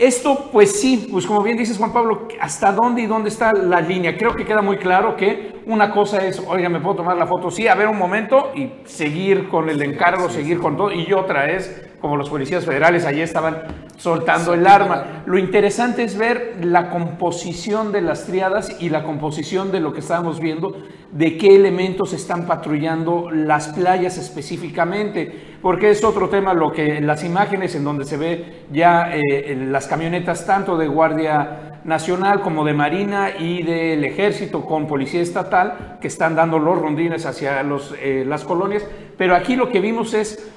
Esto, 0.00 0.48
pues 0.50 0.80
sí, 0.80 1.08
pues 1.12 1.26
como 1.26 1.42
bien 1.42 1.58
dices 1.58 1.76
Juan 1.76 1.92
Pablo, 1.92 2.26
¿hasta 2.40 2.72
dónde 2.72 3.02
y 3.02 3.06
dónde 3.06 3.28
está 3.28 3.52
la 3.52 3.82
línea? 3.82 4.16
Creo 4.16 4.34
que 4.34 4.46
queda 4.46 4.62
muy 4.62 4.78
claro 4.78 5.14
que 5.14 5.60
una 5.66 5.92
cosa 5.92 6.24
es, 6.24 6.42
oiga, 6.48 6.70
¿me 6.70 6.80
puedo 6.80 6.96
tomar 6.96 7.18
la 7.18 7.26
foto? 7.26 7.50
Sí, 7.50 7.68
a 7.68 7.74
ver 7.74 7.86
un 7.86 7.98
momento 7.98 8.50
y 8.54 8.70
seguir 8.86 9.46
con 9.50 9.68
el 9.68 9.82
encargo, 9.82 10.30
seguir 10.30 10.58
con 10.58 10.74
todo. 10.74 10.90
Y 10.90 11.12
otra 11.12 11.50
es, 11.50 11.89
como 12.00 12.16
los 12.16 12.30
policías 12.30 12.64
federales 12.64 13.04
allí 13.04 13.20
estaban 13.20 13.62
soltando 13.96 14.54
el 14.54 14.66
arma. 14.66 15.22
Lo 15.26 15.38
interesante 15.38 16.02
es 16.02 16.16
ver 16.16 16.56
la 16.62 16.90
composición 16.90 17.92
de 17.92 18.00
las 18.00 18.24
triadas 18.24 18.80
y 18.80 18.88
la 18.88 19.04
composición 19.04 19.70
de 19.70 19.80
lo 19.80 19.92
que 19.92 20.00
estábamos 20.00 20.40
viendo, 20.40 20.74
de 21.12 21.36
qué 21.36 21.54
elementos 21.54 22.12
están 22.12 22.46
patrullando 22.46 23.30
las 23.30 23.68
playas 23.68 24.16
específicamente, 24.16 25.58
porque 25.60 25.90
es 25.90 26.02
otro 26.02 26.28
tema 26.28 26.54
lo 26.54 26.72
que 26.72 27.00
las 27.00 27.24
imágenes 27.24 27.74
en 27.74 27.84
donde 27.84 28.04
se 28.04 28.16
ve 28.16 28.64
ya 28.72 29.10
eh, 29.12 29.54
las 29.68 29.86
camionetas 29.86 30.46
tanto 30.46 30.78
de 30.78 30.88
Guardia 30.88 31.80
Nacional 31.84 32.40
como 32.40 32.64
de 32.64 32.74
Marina 32.74 33.30
y 33.38 33.62
del 33.62 34.04
Ejército 34.04 34.64
con 34.64 34.86
Policía 34.86 35.20
Estatal 35.20 35.98
que 36.00 36.08
están 36.08 36.34
dando 36.34 36.58
los 36.58 36.78
rondines 36.78 37.26
hacia 37.26 37.62
los, 37.62 37.94
eh, 38.00 38.24
las 38.26 38.44
colonias, 38.44 38.86
pero 39.16 39.34
aquí 39.34 39.56
lo 39.56 39.70
que 39.70 39.80
vimos 39.80 40.14
es 40.14 40.50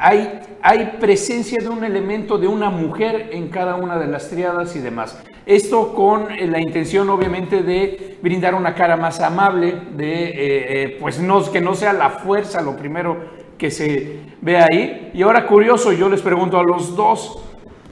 hay, 0.00 0.96
presencia 0.98 1.58
de 1.60 1.68
un 1.68 1.84
elemento 1.84 2.38
de 2.38 2.48
una 2.48 2.70
mujer 2.70 3.30
en 3.32 3.48
cada 3.48 3.74
una 3.74 3.98
de 3.98 4.06
las 4.06 4.30
triadas 4.30 4.74
y 4.74 4.78
demás. 4.78 5.22
Esto 5.44 5.94
con 5.94 6.30
eh, 6.30 6.46
la 6.46 6.60
intención 6.60 7.10
obviamente 7.10 7.62
de 7.62 8.16
brindar 8.22 8.54
una 8.54 8.74
cara 8.74 8.96
más 8.96 9.20
amable, 9.20 9.74
de 9.96 10.24
eh, 10.24 10.32
eh, 10.34 10.96
pues 11.00 11.20
no, 11.20 11.50
que 11.50 11.60
no 11.60 11.74
sea 11.74 11.92
la 11.92 12.10
fuerza 12.10 12.62
lo 12.62 12.76
primero 12.76 13.40
que 13.58 13.70
se 13.70 14.20
ve 14.40 14.56
ahí. 14.56 15.10
Y 15.12 15.22
ahora 15.22 15.46
curioso, 15.46 15.92
yo 15.92 16.08
les 16.08 16.22
pregunto 16.22 16.58
a 16.58 16.62
los 16.62 16.96
dos, 16.96 17.42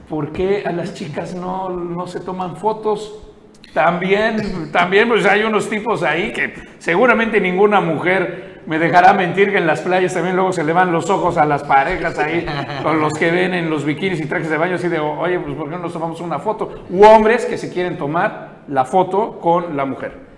¿por 0.07 0.31
qué 0.31 0.63
a 0.65 0.71
las 0.71 0.95
chicas 0.95 1.35
no, 1.35 1.69
no 1.69 2.07
se 2.07 2.19
toman 2.21 2.57
fotos? 2.57 3.25
También, 3.73 4.71
también 4.71 5.07
pues 5.07 5.25
hay 5.27 5.43
unos 5.43 5.69
tipos 5.69 6.01
ahí 6.01 6.33
que 6.33 6.55
seguramente 6.79 7.39
ninguna 7.39 7.79
mujer 7.81 8.48
me 8.65 8.79
dejará 8.79 9.13
mentir 9.13 9.51
que 9.51 9.57
en 9.57 9.67
las 9.67 9.81
playas 9.81 10.13
también 10.13 10.35
luego 10.35 10.51
se 10.51 10.63
le 10.63 10.73
van 10.73 10.91
los 10.91 11.09
ojos 11.09 11.37
a 11.37 11.45
las 11.45 11.63
parejas 11.63 12.17
ahí, 12.19 12.45
con 12.83 12.99
los 12.99 13.13
que 13.13 13.31
ven 13.31 13.53
en 13.53 13.69
los 13.69 13.85
bikinis 13.85 14.19
y 14.19 14.25
trajes 14.25 14.49
de 14.49 14.57
baño, 14.57 14.75
así 14.75 14.87
de, 14.87 14.99
oye, 14.99 15.39
pues 15.39 15.55
¿por 15.55 15.69
qué 15.69 15.75
no 15.75 15.79
nos 15.79 15.93
tomamos 15.93 16.21
una 16.21 16.39
foto? 16.39 16.85
U 16.89 17.03
hombres 17.03 17.45
que 17.45 17.57
se 17.57 17.71
quieren 17.71 17.97
tomar 17.97 18.59
la 18.67 18.85
foto 18.85 19.39
con 19.39 19.75
la 19.75 19.85
mujer. 19.85 20.29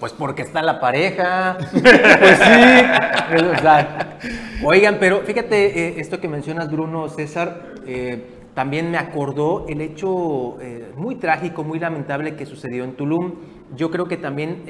Pues 0.00 0.12
porque 0.12 0.42
está 0.42 0.62
la 0.62 0.80
pareja. 0.80 1.56
pues 1.72 2.38
sí. 2.38 2.82
oigan, 4.64 4.96
pero 5.00 5.20
fíjate, 5.20 5.88
eh, 5.88 5.94
esto 5.98 6.20
que 6.20 6.28
mencionas, 6.28 6.70
Bruno, 6.70 7.08
César, 7.08 7.74
eh, 7.86 8.26
también 8.54 8.90
me 8.90 8.98
acordó 8.98 9.66
el 9.68 9.80
hecho 9.80 10.60
eh, 10.60 10.92
muy 10.96 11.16
trágico, 11.16 11.64
muy 11.64 11.78
lamentable 11.78 12.36
que 12.36 12.46
sucedió 12.46 12.84
en 12.84 12.96
Tulum. 12.96 13.32
Yo 13.76 13.90
creo 13.90 14.06
que 14.06 14.16
también 14.16 14.64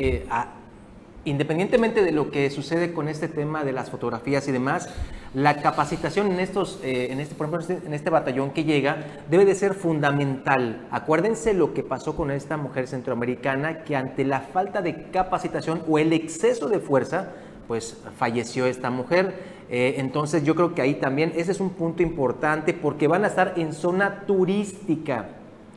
independientemente 1.25 2.03
de 2.03 2.13
lo 2.13 2.31
que 2.31 2.51
sucede 2.51 2.93
con 2.93 3.09
este 3.09 3.29
tema 3.29 3.65
de 3.65 3.73
las 3.73 3.91
fotografías 3.91 4.47
y 4.49 4.53
demás, 4.53 4.89
la 5.35 5.61
capacitación 5.61 6.31
en 6.31 6.41
estos, 6.41 6.79
eh, 6.83 7.09
en 7.11 7.21
este, 7.21 7.35
por 7.35 7.49
ejemplo, 7.49 7.77
en 7.87 7.95
este 7.95 8.11
batallón 8.11 8.51
que 8.51 8.65
llega, 8.65 9.05
debe 9.29 9.45
de 9.45 9.55
ser 9.55 9.75
fundamental. 9.75 10.87
Acuérdense 10.91 11.55
lo 11.55 11.75
que 11.75 11.83
pasó 11.83 12.15
con 12.17 12.31
esta 12.31 12.57
mujer 12.57 12.87
centroamericana 12.87 13.85
que 13.85 13.97
ante 13.97 14.25
la 14.25 14.41
falta 14.41 14.81
de 14.81 15.11
capacitación 15.11 15.83
o 15.89 15.99
el 15.99 16.13
exceso 16.13 16.69
de 16.69 16.79
fuerza, 16.79 17.31
pues 17.67 17.97
falleció 18.17 18.67
esta 18.67 18.91
mujer. 18.91 19.55
Eh, 19.71 19.95
entonces 19.99 20.45
yo 20.45 20.55
creo 20.55 20.75
que 20.75 20.83
ahí 20.83 20.95
también 20.95 21.33
ese 21.35 21.53
es 21.53 21.61
un 21.61 21.71
punto 21.71 22.03
importante 22.03 22.75
porque 22.75 23.09
van 23.09 23.25
a 23.25 23.29
estar 23.29 23.55
en 23.57 23.73
zona 23.73 24.25
turística. 24.27 25.29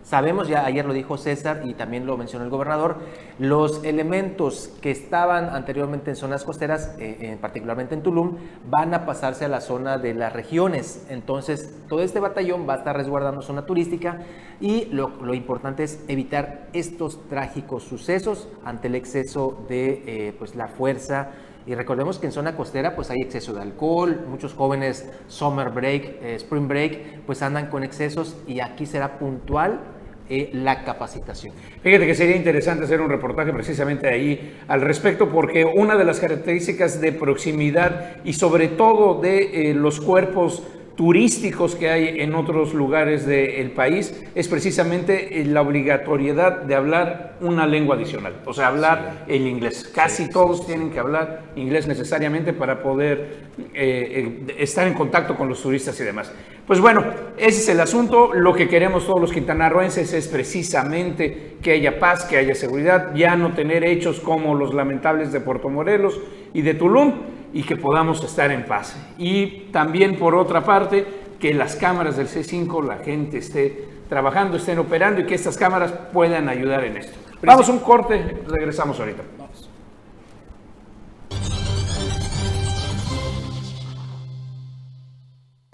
Sabemos, 0.08 0.48
ya 0.48 0.66
ayer 0.66 0.86
lo 0.86 0.94
dijo 0.94 1.18
César 1.18 1.64
y 1.66 1.74
también 1.74 2.06
lo 2.06 2.16
mencionó 2.16 2.46
el 2.46 2.50
gobernador, 2.50 2.96
los 3.40 3.84
elementos 3.84 4.70
que 4.82 4.90
estaban 4.90 5.50
anteriormente 5.50 6.12
en 6.12 6.16
zonas 6.16 6.46
costeras, 6.46 6.96
eh, 6.98 7.38
particularmente 7.42 7.94
en 7.94 8.04
Tulum, 8.04 8.38
van 8.70 8.94
a 8.94 9.06
pasarse 9.06 9.44
a 9.44 9.50
la 9.50 9.60
zona 9.60 9.98
de 9.98 10.14
las 10.14 10.32
regiones. 10.32 11.06
Entonces, 11.10 11.76
todo 11.90 12.04
este 12.04 12.22
batallón 12.22 12.66
va 12.70 12.76
a 12.76 12.78
estar 12.78 12.96
resguardando 12.96 13.42
zona 13.42 13.66
turística 13.66 14.20
y 14.62 14.86
lo, 14.86 15.34
importante 15.34 15.84
es 15.84 16.02
evitar 16.08 16.70
estos 16.72 17.28
trágicos 17.28 17.84
sucesos 17.84 18.48
ante 18.64 18.88
el 18.88 18.96
exceso 18.96 19.66
de 19.68 20.04
eh, 20.08 20.36
pues, 20.40 20.56
la 20.56 20.70
fuerza 20.70 21.32
y 21.66 21.76
recordemos 21.76 22.18
que 22.18 22.28
en 22.28 22.32
zona 22.32 22.56
costera 22.56 22.96
pues 22.96 23.10
hay 23.10 23.18
exceso 23.20 23.54
de 23.54 23.62
alcohol, 23.62 24.26
muchos 24.30 24.54
jóvenes 24.54 25.12
summer 25.28 25.70
break, 25.70 26.24
eh, 26.24 26.36
spring 26.36 26.70
break, 26.70 27.26
pues 27.26 27.42
andan 27.42 27.68
con 27.68 27.84
excesos 27.84 28.38
y 28.48 28.62
aquí 28.62 28.86
será 28.86 29.20
puntual 29.20 29.97
eh, 30.30 30.50
la 30.54 30.84
capacitación. 30.84 31.54
Fíjate 31.82 32.06
que 32.06 32.16
sería 32.16 32.36
interesante 32.36 32.84
hacer 32.84 33.02
un 33.02 33.10
reportaje 33.10 33.54
precisamente 33.54 34.08
ahí 34.08 34.58
al 34.68 34.82
respecto, 34.82 35.30
porque 35.30 35.64
una 35.64 35.96
de 35.96 36.06
las 36.06 36.20
características 36.20 37.00
de 37.00 37.14
proximidad 37.14 38.18
y 38.24 38.34
sobre 38.34 38.68
todo 38.68 39.22
de 39.22 39.70
eh, 39.70 39.74
los 39.74 40.02
cuerpos 40.02 40.64
turísticos 40.98 41.76
que 41.76 41.92
hay 41.92 42.22
en 42.22 42.34
otros 42.34 42.74
lugares 42.74 43.28
del 43.28 43.70
país 43.70 44.20
es 44.34 44.48
precisamente 44.48 45.40
eh, 45.40 45.46
la 45.46 45.62
obligatoriedad 45.62 46.64
de 46.64 46.74
hablar 46.74 47.38
una 47.40 47.68
lengua 47.68 47.96
adicional, 47.96 48.34
o 48.46 48.54
sea, 48.54 48.70
hablar 48.70 49.24
el 49.28 49.46
inglés. 49.46 49.90
Casi 49.94 50.28
todos 50.28 50.66
tienen 50.66 50.90
que 50.90 50.98
hablar 50.98 51.44
inglés 51.56 51.88
necesariamente 51.88 52.52
para 52.52 52.82
poder 52.82 53.48
eh, 53.76 54.44
eh, 54.48 54.56
estar 54.58 54.88
en 54.88 54.96
contacto 54.96 55.36
con 55.36 55.48
los 55.48 55.62
turistas 55.62 56.00
y 56.02 56.04
demás. 56.04 56.32
Pues 56.66 56.80
bueno, 56.82 57.06
ese 57.38 57.62
es 57.62 57.70
el 57.70 57.80
asunto. 57.80 58.34
Lo 58.34 58.54
que 58.54 58.68
queremos 58.68 59.06
todos 59.06 59.22
los 59.22 59.32
quintanarroenses 59.32 60.12
es 60.14 60.28
precisamente 60.28 61.58
que 61.62 61.74
haya 61.74 62.00
paz, 62.00 62.26
que 62.26 62.38
haya 62.38 62.56
seguridad, 62.56 63.14
ya 63.14 63.36
no 63.36 63.54
tener 63.54 63.84
hechos 63.84 64.20
como 64.20 64.56
los 64.56 64.74
lamentables 64.74 65.32
de 65.32 65.42
Puerto 65.42 65.70
Morelos 65.70 66.20
y 66.56 66.64
de 66.64 66.74
Tulum 66.74 67.37
y 67.54 67.64
que 67.64 67.76
podamos 67.76 68.24
estar 68.24 68.52
en 68.52 68.66
paz. 68.66 68.96
Y 69.18 69.70
también, 69.72 70.18
por 70.18 70.36
otra 70.36 70.64
parte, 70.64 71.06
que 71.40 71.54
las 71.54 71.76
cámaras 71.76 72.18
del 72.18 72.28
C5, 72.28 72.86
la 72.86 72.98
gente 72.98 73.38
esté 73.38 73.88
trabajando, 74.10 74.58
estén 74.58 74.80
operando 74.80 75.22
y 75.22 75.26
que 75.26 75.36
estas 75.36 75.58
cámaras 75.58 75.92
puedan 76.12 76.50
ayudar 76.50 76.84
en 76.84 76.98
esto. 76.98 77.18
Vamos 77.42 77.70
a 77.70 77.72
un 77.72 77.80
corte, 77.80 78.42
regresamos 78.48 79.00
ahorita. 79.00 79.24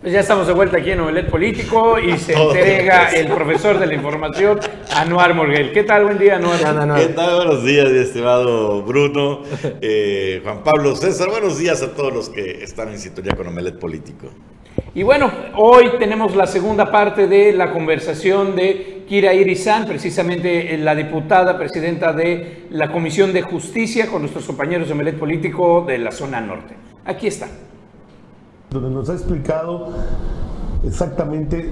Pues 0.04 0.12
ya 0.12 0.20
estamos 0.20 0.48
de 0.48 0.52
vuelta 0.52 0.80
aquí 0.80 0.92
en 0.92 0.98
Novelet 0.98 1.30
Político 1.30 1.98
y 1.98 2.18
se 2.18 2.34
entrega 2.34 3.08
el 3.14 3.28
profesor 3.28 3.80
de 3.80 3.86
la 3.86 3.94
información, 3.94 4.60
Anuar 4.94 5.34
Morguel. 5.34 5.72
¿Qué 5.72 5.84
tal? 5.84 6.04
Buen 6.04 6.18
día, 6.18 6.36
Anuar. 6.36 6.60
¿Qué 7.00 7.14
tal? 7.14 7.38
Buenos 7.38 7.64
días, 7.64 7.88
estimado 7.88 8.84
Bruno, 8.84 9.44
eh, 9.80 10.42
Juan 10.44 10.62
Pablo 10.62 10.94
César. 10.98 11.30
Buenos 11.30 11.58
días 11.58 11.82
a 11.84 11.94
todos 11.94 12.14
los 12.14 12.28
que 12.28 12.66
están 12.66 12.90
en 12.90 13.00
sintonía 13.00 13.34
con 13.34 13.48
Omelet 13.48 13.80
Político. 13.80 14.28
Y 14.94 15.04
bueno, 15.04 15.32
hoy 15.56 15.92
tenemos 15.98 16.36
la 16.36 16.48
segunda 16.48 16.92
parte 16.92 17.28
de 17.28 17.54
la 17.54 17.72
conversación 17.72 18.58
de 18.58 19.06
Kira 19.08 19.34
Irizán, 19.34 19.88
precisamente 19.88 20.78
la 20.80 20.96
diputada 20.96 21.58
presidenta 21.58 22.12
de 22.12 22.66
la 22.72 22.92
Comisión 22.92 23.32
de 23.32 23.42
Justicia, 23.42 24.08
con 24.08 24.24
nuestros 24.24 24.44
compañeros 24.44 24.90
de 24.90 24.96
Omelet 24.96 25.18
Político 25.18 25.86
de 25.88 25.98
la 25.98 26.12
zona 26.12 26.42
norte. 26.42 26.76
Aquí 27.06 27.28
está 27.28 27.48
donde 28.74 28.90
nos 28.90 29.10
ha 29.10 29.14
explicado 29.14 29.88
exactamente 30.86 31.72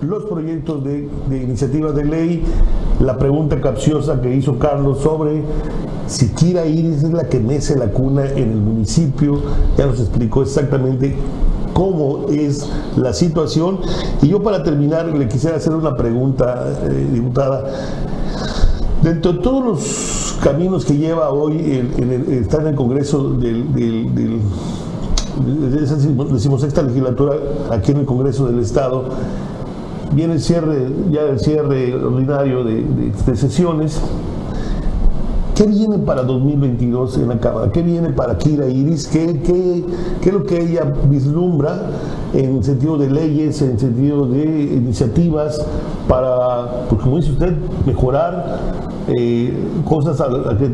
los 0.00 0.24
proyectos 0.24 0.82
de, 0.82 1.08
iniciativas 1.30 1.94
de 1.94 2.04
ley, 2.04 2.42
la 3.00 3.18
pregunta 3.18 3.60
capciosa 3.60 4.20
que 4.20 4.34
hizo 4.34 4.58
Carlos 4.58 5.00
sobre 5.00 5.42
si 6.06 6.28
Kira 6.30 6.66
Iris 6.66 7.04
es 7.04 7.12
la 7.12 7.28
que 7.28 7.38
mece 7.38 7.76
la 7.76 7.88
cuna 7.88 8.26
en 8.26 8.50
el 8.50 8.56
municipio, 8.56 9.40
ya 9.76 9.86
nos 9.86 10.00
explicó 10.00 10.42
exactamente 10.42 11.14
cómo 11.72 12.26
es 12.30 12.68
la 12.96 13.12
situación. 13.12 13.78
Y 14.20 14.28
yo 14.28 14.42
para 14.42 14.62
terminar 14.62 15.06
le 15.06 15.28
quisiera 15.28 15.56
hacer 15.56 15.72
una 15.72 15.96
pregunta, 15.96 16.66
eh, 16.82 17.08
diputada. 17.12 17.64
Dentro 19.02 19.32
de 19.32 19.38
todos 19.38 19.64
los 19.64 20.38
caminos 20.42 20.84
que 20.84 20.96
lleva 20.96 21.30
hoy 21.30 21.86
el, 21.98 22.32
estar 22.32 22.60
en 22.60 22.68
el 22.68 22.74
Congreso 22.74 23.30
del 23.30 24.40
de 25.40 25.84
esa 25.84 25.96
decimosexta 25.96 26.82
legislatura 26.82 27.36
aquí 27.70 27.92
en 27.92 27.98
el 27.98 28.04
Congreso 28.04 28.46
del 28.46 28.58
Estado, 28.58 29.04
viene 30.14 30.34
el 30.34 30.40
cierre, 30.40 30.88
ya 31.10 31.22
el 31.22 31.40
cierre 31.40 31.94
ordinario 31.94 32.64
de, 32.64 33.12
sesiones. 33.36 34.00
¿Qué 35.54 35.66
viene 35.66 35.98
para 35.98 36.22
2022 36.22 37.18
en 37.18 37.28
la 37.28 37.38
Cámara? 37.38 37.70
¿Qué 37.70 37.82
viene 37.82 38.10
para 38.10 38.38
Kira 38.38 38.68
Iris? 38.68 39.06
¿Qué, 39.06 39.40
qué, 39.42 39.84
qué 40.22 40.28
es 40.30 40.34
lo 40.34 40.44
que 40.44 40.62
ella 40.62 40.92
vislumbra 41.08 41.90
en 42.32 42.64
sentido 42.64 42.96
de 42.96 43.10
leyes, 43.10 43.60
en 43.60 43.78
sentido 43.78 44.26
de 44.26 44.42
iniciativas 44.42 45.64
para, 46.08 46.86
pues 46.88 47.02
como 47.02 47.18
dice 47.18 47.32
usted, 47.32 47.54
mejorar 47.86 48.91
eh, 49.08 49.52
cosas 49.84 50.22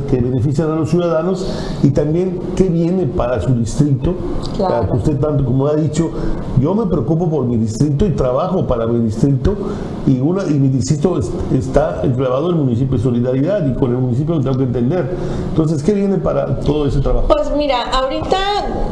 que, 0.08 0.16
benefician 0.20 0.70
a 0.70 0.76
los 0.76 0.90
ciudadanos 0.90 1.46
y 1.82 1.90
también 1.90 2.38
qué 2.56 2.64
viene 2.64 3.06
para 3.06 3.40
su 3.40 3.54
distrito, 3.54 4.14
para 4.58 4.86
que 4.86 4.96
usted 4.96 5.18
tanto 5.18 5.44
como 5.44 5.66
ha 5.66 5.74
dicho, 5.74 6.10
yo 6.60 6.74
me 6.74 6.86
preocupo 6.86 7.30
por 7.30 7.46
mi 7.46 7.56
distrito 7.56 8.04
y 8.04 8.10
trabajo 8.10 8.66
para 8.66 8.86
mi 8.86 9.00
distrito 9.00 9.54
y, 10.06 10.20
una, 10.20 10.44
y 10.44 10.54
mi 10.54 10.68
distrito 10.68 11.18
está 11.52 12.00
enclavado 12.02 12.50
en 12.50 12.56
el 12.56 12.62
municipio 12.64 12.96
de 12.96 13.02
Solidaridad 13.02 13.66
y 13.66 13.74
con 13.74 13.92
el 13.92 13.98
municipio 13.98 14.34
lo 14.34 14.40
tengo 14.40 14.58
que 14.58 14.64
entender. 14.64 15.16
Entonces, 15.50 15.82
¿qué 15.82 15.94
viene 15.94 16.18
para 16.18 16.60
todo 16.60 16.86
ese 16.86 17.00
trabajo? 17.00 17.28
Pues 17.28 17.50
mira, 17.56 17.82
ahorita 17.90 18.38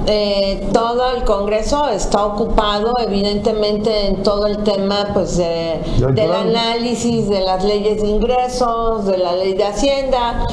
eh, 0.06 0.68
todo 0.72 1.10
el 1.16 1.24
Congreso 1.24 1.88
está 1.88 2.24
ocupado 2.24 2.94
evidentemente 3.06 4.06
en 4.06 4.22
todo 4.22 4.46
el 4.46 4.58
tema 4.58 5.08
pues 5.12 5.36
del 5.36 6.32
análisis 6.32 7.28
de 7.28 7.40
las 7.40 7.64
leyes 7.64 8.02
de 8.02 8.08
ingresos, 8.08 9.06
de 9.06 9.18
la 9.18 9.25
ley 9.32 9.54
de 9.54 9.64
Hacienda, 9.64 10.44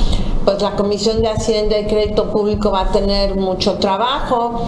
pues 0.45 0.61
la 0.61 0.75
Comisión 0.75 1.21
de 1.21 1.29
Hacienda 1.29 1.79
y 1.79 1.85
Crédito 1.85 2.29
Público 2.31 2.71
va 2.71 2.81
a 2.81 2.91
tener 2.91 3.35
mucho 3.35 3.75
trabajo. 3.79 4.61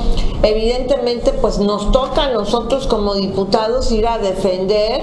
Evidentemente, 0.44 1.34
pues 1.34 1.60
nos 1.60 1.92
toca 1.92 2.26
a 2.26 2.32
nosotros 2.32 2.88
como 2.88 3.16
diputados 3.16 3.92
ir 3.92 4.08
a 4.08 4.18
defender 4.18 5.02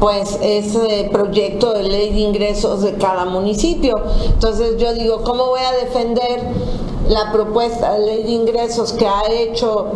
pues 0.00 0.36
ese 0.42 1.08
proyecto 1.12 1.72
de 1.74 1.84
ley 1.84 2.12
de 2.12 2.20
ingresos 2.20 2.82
de 2.82 2.94
cada 2.94 3.24
municipio. 3.24 4.02
Entonces 4.26 4.76
yo 4.76 4.92
digo, 4.94 5.22
¿cómo 5.22 5.46
voy 5.46 5.60
a 5.60 5.72
defender 5.72 6.40
la 7.08 7.30
propuesta 7.30 7.92
de 7.94 8.06
ley 8.06 8.22
de 8.24 8.30
ingresos 8.32 8.92
que 8.92 9.06
ha 9.06 9.30
hecho 9.30 9.86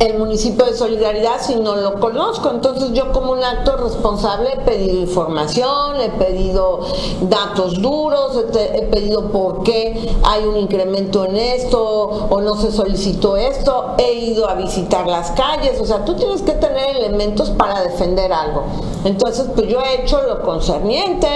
el 0.00 0.18
municipio 0.18 0.64
de 0.64 0.74
Solidaridad 0.74 1.42
si 1.42 1.56
no 1.56 1.76
lo 1.76 2.00
conozco. 2.00 2.50
Entonces 2.50 2.92
yo 2.94 3.12
como 3.12 3.32
un 3.32 3.44
acto 3.44 3.76
responsable 3.76 4.54
he 4.54 4.60
pedido 4.60 4.98
información, 4.98 6.00
he 6.00 6.08
pedido 6.08 6.80
datos 7.20 7.80
duros, 7.82 8.42
he, 8.54 8.82
pedido 8.82 9.30
por 9.30 9.62
qué 9.62 10.16
hay 10.24 10.44
un 10.44 10.56
incremento 10.56 11.26
en 11.26 11.36
esto 11.36 11.82
o 12.30 12.40
no 12.40 12.56
se 12.56 12.72
solicitó 12.72 13.36
esto, 13.36 13.94
he 13.98 14.14
ido 14.14 14.48
a 14.48 14.54
visitar 14.54 15.06
las 15.06 15.32
calles, 15.32 15.78
o 15.78 15.84
sea, 15.84 16.02
tú 16.04 16.14
tienes 16.14 16.40
que 16.42 16.52
tener 16.52 16.96
elementos 16.96 17.50
para 17.50 17.82
defender 17.82 18.32
algo. 18.32 18.62
Entonces, 19.04 19.46
pues 19.54 19.68
yo 19.68 19.80
he 19.82 20.02
hecho 20.02 20.22
lo 20.22 20.42
concerniente, 20.42 21.28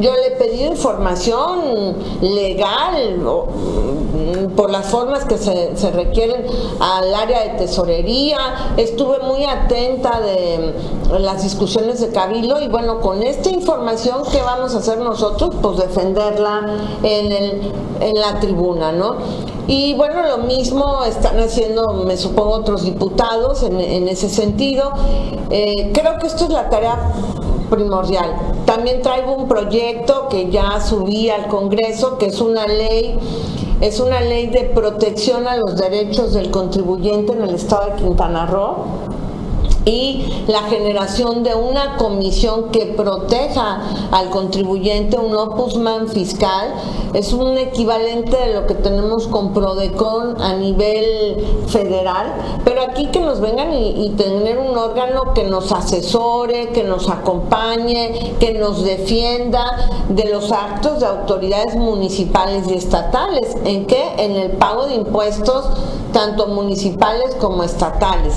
yo 0.00 0.12
le 0.12 0.26
he 0.28 0.30
pedido 0.32 0.72
información 0.72 1.96
legal 2.20 3.16
mm, 3.18 4.56
por 4.56 4.70
las 4.70 4.86
formas 4.86 5.24
que 5.24 5.38
se, 5.38 5.76
se 5.76 5.90
requieren 5.92 6.46
al 6.80 7.14
área 7.14 7.44
de 7.44 7.50
tesorería 7.50 8.07
estuve 8.76 9.18
muy 9.20 9.44
atenta 9.44 10.20
de 10.20 10.74
las 11.18 11.42
discusiones 11.42 12.00
de 12.00 12.10
Cabildo 12.10 12.60
y 12.60 12.68
bueno, 12.68 13.00
con 13.00 13.22
esta 13.22 13.50
información, 13.50 14.22
¿qué 14.30 14.40
vamos 14.40 14.74
a 14.74 14.78
hacer 14.78 14.98
nosotros? 14.98 15.54
Pues 15.60 15.78
defenderla 15.78 16.66
en, 17.02 17.32
el, 17.32 17.72
en 18.00 18.14
la 18.14 18.40
tribuna, 18.40 18.92
¿no? 18.92 19.16
Y 19.66 19.94
bueno, 19.94 20.22
lo 20.26 20.38
mismo 20.38 21.04
están 21.04 21.38
haciendo, 21.38 21.92
me 21.92 22.16
supongo, 22.16 22.52
otros 22.52 22.84
diputados 22.84 23.62
en, 23.62 24.08
ese 24.08 24.30
sentido. 24.30 24.92
Eh, 25.50 25.90
creo 25.92 26.18
que 26.18 26.26
esto 26.26 26.44
es 26.44 26.50
la 26.50 26.70
tarea 26.70 27.12
primordial. 27.68 28.34
También 28.64 29.02
traigo 29.02 29.34
un 29.34 29.46
proyecto 29.46 30.28
que 30.30 30.50
ya 30.50 30.80
subí 30.80 31.28
al 31.28 31.48
Congreso, 31.48 32.16
que 32.16 32.26
es 32.26 32.40
una 32.40 32.66
ley 32.66 33.18
es 33.80 34.00
una 34.00 34.20
ley 34.20 34.48
de 34.48 34.64
protección 34.64 35.46
a 35.46 35.56
los 35.56 35.76
derechos 35.76 36.34
del 36.34 36.50
contribuyente 36.50 37.32
en 37.32 37.42
el 37.42 37.54
estado 37.54 37.90
de 37.90 38.02
Quintana 38.02 38.46
Roo 38.46 39.07
y 39.88 40.44
la 40.48 40.64
generación 40.64 41.42
de 41.42 41.54
una 41.54 41.96
comisión 41.96 42.70
que 42.70 42.86
proteja 42.86 43.80
al 44.10 44.28
contribuyente, 44.28 45.16
un 45.18 45.34
opusman 45.34 46.08
fiscal, 46.08 46.74
es 47.14 47.32
un 47.32 47.56
equivalente 47.56 48.36
de 48.36 48.52
lo 48.52 48.66
que 48.66 48.74
tenemos 48.74 49.26
con 49.28 49.54
Prodecon 49.54 50.40
a 50.42 50.52
nivel 50.54 51.42
federal, 51.68 52.34
pero 52.64 52.82
aquí 52.82 53.06
que 53.06 53.20
nos 53.20 53.40
vengan 53.40 53.72
y, 53.72 54.10
tener 54.18 54.58
un 54.58 54.76
órgano 54.76 55.32
que 55.32 55.44
nos 55.44 55.72
asesore, 55.72 56.68
que 56.70 56.82
nos 56.82 57.08
acompañe, 57.08 58.34
que 58.40 58.52
nos 58.52 58.84
defienda 58.84 59.88
de 60.08 60.24
los 60.24 60.50
actos 60.50 61.00
de 61.00 61.06
autoridades 61.06 61.76
municipales 61.76 62.66
y 62.68 62.74
estatales. 62.74 63.56
¿En 63.64 63.86
qué? 63.86 64.02
En 64.18 64.32
el 64.32 64.50
pago 64.52 64.86
de 64.86 64.96
impuestos 64.96 65.66
tanto 66.12 66.48
municipales 66.48 67.34
como 67.36 67.62
estatales. 67.62 68.34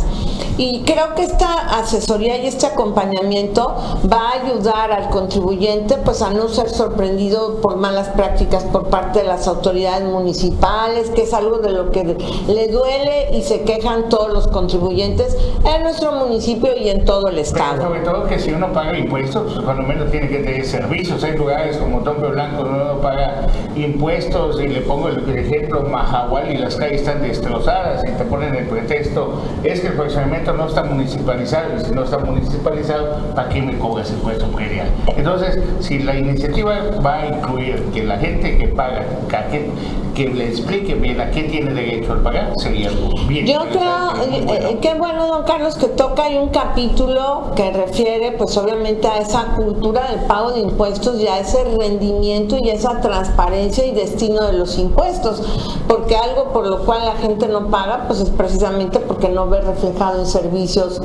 Y 0.58 0.84
creo 0.86 1.16
que 1.16 1.24
esta 1.24 1.80
asesoría 1.80 2.38
y 2.38 2.48
este 2.48 2.68
acompañamiento 2.68 3.76
va 4.12 4.30
a 4.30 4.44
ayudar 4.44 4.92
al 4.92 5.10
contribuyente 5.10 5.98
pues 6.04 6.22
a 6.22 6.32
no 6.32 6.48
ser 6.50 6.70
sorprendido 6.70 7.62
por 7.62 7.78
malas 7.78 8.10
prácticas 8.10 8.64
por 8.66 8.90
parte 8.90 9.20
de 9.20 9.26
las 9.26 9.48
autoridades 9.48 10.04
municipales, 10.04 11.10
que 11.10 11.24
es 11.24 11.34
algo 11.34 11.60
de 11.60 11.72
lo 11.72 11.92
que 11.92 12.04
le 12.48 12.68
duele 12.68 13.36
y 13.38 13.44
se 13.44 13.62
quejan 13.62 14.10
todos 14.10 14.32
los 14.32 14.48
contribuyentes 14.48 15.38
en 15.64 15.84
nuestro 15.84 16.12
municipio 16.14 16.76
y 16.76 16.90
en 16.90 17.06
todo 17.06 17.28
el 17.28 17.38
estado. 17.38 17.82
sobre 17.82 18.02
todo 18.02 18.26
que 18.28 18.40
si 18.40 18.52
uno 18.52 18.72
paga 18.74 18.98
impuestos, 18.98 19.54
pues 19.54 19.66
cuando 19.66 19.84
menos 19.84 20.12
tiene 20.12 20.28
que 20.28 20.40
tener 20.40 20.66
servicios. 20.66 21.24
Hay 21.24 21.38
lugares 21.38 21.78
como 21.78 22.00
Tompe 22.00 22.28
Blanco 22.28 22.64
donde 22.64 22.84
uno 22.84 23.02
paga 23.02 23.48
impuestos 23.76 24.60
y 24.60 24.68
le 24.68 24.82
pongo 24.82 25.10
el 25.10 25.38
ejemplo 25.38 25.84
Mahahual 25.84 26.52
y 26.52 26.58
las 26.58 26.76
calles 26.76 27.02
están 27.02 27.22
destrozadas 27.22 28.04
y 28.08 28.12
te 28.12 28.24
ponen 28.26 28.56
el 28.56 28.68
pretexto 28.68 29.42
es 29.64 29.80
que 29.82 29.88
el 29.88 29.94
funcionamiento 29.94 30.41
no 30.54 30.68
está 30.68 30.84
municipalizado 30.84 31.76
y 31.78 31.86
si 31.86 31.92
no 31.92 32.04
está 32.04 32.18
municipalizado, 32.18 33.34
¿para 33.36 33.50
qué 33.50 33.62
me 33.62 33.78
cobras 33.78 34.10
impuesto 34.12 34.48
predial? 34.48 34.88
Entonces, 35.16 35.60
si 35.80 36.00
la 36.00 36.16
iniciativa 36.16 36.80
va 37.06 37.20
a 37.20 37.28
incluir 37.28 37.84
que 37.94 38.04
la 38.04 38.18
gente 38.18 38.58
que 38.58 38.68
paga, 38.68 39.06
que, 39.52 39.70
que 40.14 40.28
le 40.28 40.50
explique 40.50 40.96
bien 40.96 41.20
a 41.20 41.32
qué 41.32 41.44
tiene 41.44 41.74
derecho 41.74 42.14
al 42.14 42.22
pagar, 42.22 42.54
sería 42.58 42.90
bien. 43.28 43.46
Yo 43.46 43.62
creo, 43.70 44.10
eh, 44.24 44.46
eh, 44.48 44.78
qué 44.82 44.94
bueno, 44.96 45.28
don 45.28 45.44
Carlos, 45.44 45.76
que 45.76 45.88
toca 45.88 46.26
hay 46.26 46.38
un 46.38 46.50
capítulo 46.50 47.52
que 47.56 47.72
refiere, 47.72 48.34
pues 48.34 48.56
obviamente, 48.58 49.08
a 49.08 49.20
esa 49.20 49.56
cultura 49.56 50.10
del 50.10 50.22
pago 50.22 50.52
de 50.52 50.62
impuestos 50.62 51.20
y 51.20 51.28
a 51.28 51.40
ese 51.40 51.64
rendimiento 51.64 52.58
y 52.62 52.70
esa 52.70 53.00
transparencia 53.02 53.86
y 53.86 53.92
destino 53.92 54.44
de 54.46 54.54
los 54.54 54.78
impuestos, 54.78 55.42
porque 55.88 56.16
algo 56.16 56.52
por 56.52 56.68
lo 56.68 56.80
cual 56.86 57.06
la 57.06 57.16
gente 57.16 57.48
no 57.48 57.70
paga, 57.70 58.06
pues 58.08 58.20
es 58.20 58.30
precisamente 58.30 59.00
porque 59.00 59.30
no 59.30 59.48
ve 59.48 59.62
reflejado 59.62 60.20
en 60.20 60.26
servicios 60.26 61.02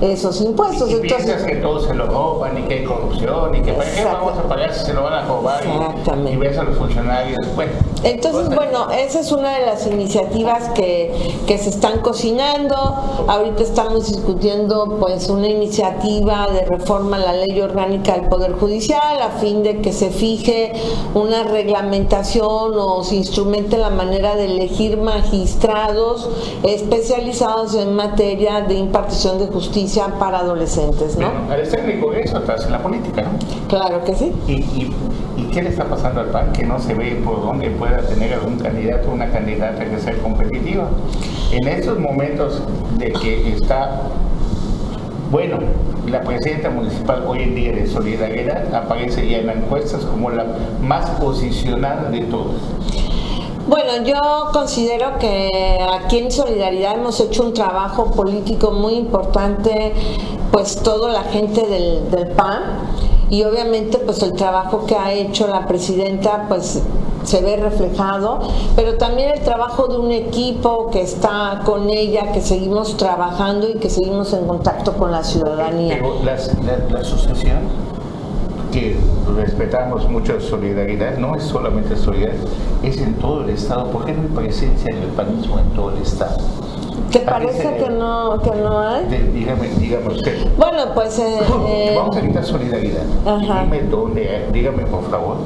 esos 0.00 0.40
impuestos. 0.40 0.90
Y, 0.90 0.94
Entonces, 0.94 1.42
que 1.42 1.56
todos 1.56 1.84
se 1.84 1.94
lo 1.94 2.06
roban 2.06 2.58
y 2.58 2.62
que 2.62 2.74
hay 2.74 2.84
corrupción 2.84 3.54
y 3.54 3.62
que 3.62 3.72
¿para 3.72 3.90
qué 3.90 4.04
vamos 4.04 4.38
a 4.38 4.42
pagar 4.42 4.74
si 4.74 4.86
se 4.86 4.94
lo 4.94 5.02
van 5.02 5.12
a 5.14 5.26
robar 5.26 5.62
y, 5.64 6.28
y 6.28 6.36
ves 6.36 6.58
a 6.58 6.64
los 6.64 6.76
funcionarios? 6.76 7.38
Bueno, 7.54 7.72
Entonces, 8.04 8.54
bueno, 8.54 8.90
esa 8.90 9.20
es 9.20 9.32
una 9.32 9.58
de 9.58 9.66
las 9.66 9.86
iniciativas 9.86 10.68
que, 10.70 11.12
que 11.46 11.58
se 11.58 11.70
están 11.70 12.00
cocinando. 12.00 12.74
Ahorita 13.26 13.62
estamos 13.62 14.08
discutiendo 14.08 14.96
pues 15.00 15.28
una 15.28 15.48
iniciativa 15.48 16.48
de 16.52 16.64
reforma 16.66 17.16
a 17.16 17.20
la 17.20 17.32
ley 17.32 17.60
orgánica 17.60 18.14
del 18.14 18.28
Poder 18.28 18.52
Judicial 18.52 19.20
a 19.22 19.30
fin 19.40 19.62
de 19.62 19.80
que 19.80 19.92
se 19.92 20.10
fije 20.10 20.72
una 21.14 21.42
reglamentación 21.44 22.74
o 22.76 23.02
se 23.02 23.16
instrumente 23.16 23.76
la 23.78 23.90
manera 23.90 24.36
de 24.36 24.46
elegir 24.46 24.98
magistrados 24.98 26.28
especializados 26.62 27.74
en 27.74 27.94
materia 27.94 28.60
de 28.60 28.74
impartición 28.74 29.38
de 29.38 29.46
justicia 29.46 30.06
para 30.18 30.38
adolescentes, 30.38 31.16
¿no? 31.16 31.30
Bueno, 31.30 31.54
eres 31.54 31.70
técnico 31.70 32.12
eso 32.12 32.38
estás 32.38 32.64
en 32.66 32.72
la 32.72 32.82
política, 32.82 33.22
¿no? 33.22 33.30
Claro 33.68 34.04
que 34.04 34.14
sí. 34.14 34.32
¿Y, 34.46 34.52
y, 34.52 34.94
y 35.36 35.42
qué 35.52 35.62
le 35.62 35.70
está 35.70 35.84
pasando 35.84 36.20
al 36.20 36.28
PAN 36.28 36.52
que 36.52 36.64
no 36.64 36.78
se 36.78 36.94
ve 36.94 37.20
por 37.24 37.42
dónde 37.42 37.70
pueda 37.86 38.02
tener 38.02 38.34
algún 38.34 38.58
candidato 38.58 39.10
o 39.10 39.14
una 39.14 39.30
candidata 39.30 39.84
que 39.84 39.98
sea 39.98 40.16
competitiva? 40.18 40.88
En 41.52 41.68
estos 41.68 41.98
momentos 41.98 42.62
de 42.98 43.12
que 43.12 43.52
está 43.54 44.02
bueno, 45.30 45.58
la 46.06 46.22
presidenta 46.22 46.70
municipal 46.70 47.24
hoy 47.26 47.42
en 47.42 47.54
día 47.56 47.72
de 47.72 47.86
Solidaridad 47.86 48.72
aparece 48.74 49.28
ya 49.28 49.38
en 49.38 49.50
encuestas 49.50 50.04
como 50.04 50.30
la 50.30 50.46
más 50.80 51.10
posicionada 51.18 52.10
de 52.10 52.20
todas. 52.22 52.56
Bueno, 53.66 54.04
yo 54.04 54.50
considero 54.52 55.18
que 55.18 55.50
aquí 55.92 56.18
en 56.18 56.30
Solidaridad 56.30 56.94
hemos 56.94 57.18
hecho 57.18 57.42
un 57.42 57.54
trabajo 57.54 58.12
político 58.12 58.70
muy 58.70 58.94
importante, 58.94 59.92
pues 60.52 60.76
toda 60.76 61.12
la 61.12 61.24
gente 61.24 61.66
del, 61.66 62.08
del 62.12 62.28
PAN 62.28 62.62
y 63.28 63.42
obviamente 63.42 63.98
pues 63.98 64.22
el 64.22 64.34
trabajo 64.34 64.86
que 64.86 64.94
ha 64.94 65.12
hecho 65.12 65.48
la 65.48 65.66
presidenta 65.66 66.46
pues 66.48 66.82
se 67.26 67.42
ve 67.42 67.56
reflejado, 67.56 68.38
pero 68.76 68.96
también 68.98 69.30
el 69.30 69.40
trabajo 69.40 69.88
de 69.88 69.98
un 69.98 70.12
equipo 70.12 70.90
que 70.90 71.02
está 71.02 71.62
con 71.64 71.90
ella, 71.90 72.32
que 72.32 72.40
seguimos 72.40 72.96
trabajando 72.96 73.68
y 73.68 73.74
que 73.74 73.90
seguimos 73.90 74.32
en 74.32 74.46
contacto 74.46 74.92
con 74.92 75.10
la 75.10 75.24
ciudadanía. 75.24 75.96
Pero 75.96 76.20
la, 76.24 76.36
la, 76.92 77.00
asociación, 77.00 77.58
que 78.72 78.96
respetamos 79.36 80.08
mucho 80.08 80.40
solidaridad, 80.40 81.18
no 81.18 81.34
es 81.34 81.42
solamente 81.42 81.96
solidaridad, 81.96 82.46
es 82.84 82.98
en 82.98 83.14
todo 83.14 83.42
el 83.42 83.50
Estado. 83.50 83.90
¿Por 83.90 84.04
qué 84.04 84.12
no 84.12 84.22
hay 84.22 84.28
presencia 84.28 84.94
del 84.94 85.08
panismo 85.10 85.58
en 85.58 85.68
todo 85.70 85.90
el 85.90 86.02
Estado? 86.02 86.36
¿Te 87.10 87.20
parece 87.20 87.76
que 87.76 87.90
no, 87.90 88.38
que 88.40 88.50
no 88.50 88.78
hay? 88.78 89.04
dígame, 89.32 89.68
dígame 89.80 90.08
usted. 90.08 90.46
Bueno, 90.56 90.92
pues... 90.94 91.18
Eh, 91.18 91.38
eh, 91.66 91.94
Vamos 91.96 92.16
a 92.16 92.20
quitar 92.20 92.44
solidaridad. 92.44 93.02
Dime 93.62 93.82
dónde, 93.90 94.48
dígame 94.52 94.84
por 94.84 95.02
favor, 95.10 95.36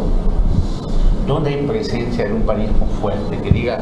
¿dónde 1.27 1.51
hay 1.51 1.67
presencia 1.67 2.27
de 2.27 2.33
un 2.33 2.43
panismo 2.43 2.87
fuerte 3.01 3.39
que 3.39 3.51
diga 3.51 3.79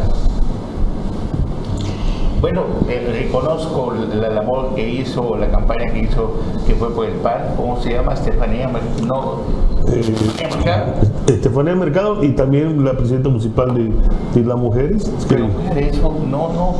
bueno, 2.40 2.62
eh, 2.88 3.04
reconozco 3.12 3.92
la 4.14 4.28
labor 4.28 4.76
que 4.76 4.88
hizo, 4.88 5.36
la 5.36 5.50
campaña 5.50 5.92
que 5.92 6.00
hizo, 6.00 6.34
que 6.68 6.74
fue 6.76 6.94
por 6.94 7.06
el 7.06 7.14
PAN, 7.14 7.54
¿cómo 7.56 7.82
se 7.82 7.94
llama? 7.94 8.14
Estefanía, 8.14 8.70
no, 9.04 9.38
Mercado. 9.84 10.94
Estefanía 11.26 11.74
Mercado 11.74 12.22
y 12.22 12.28
también 12.36 12.84
la 12.84 12.92
presidenta 12.92 13.28
municipal 13.28 13.74
de, 13.74 13.92
de 14.40 14.46
las 14.46 14.56
mujeres. 14.56 15.10
Pero 15.28 15.48
eso, 15.76 16.16
no, 16.28 16.52
no, 16.52 16.74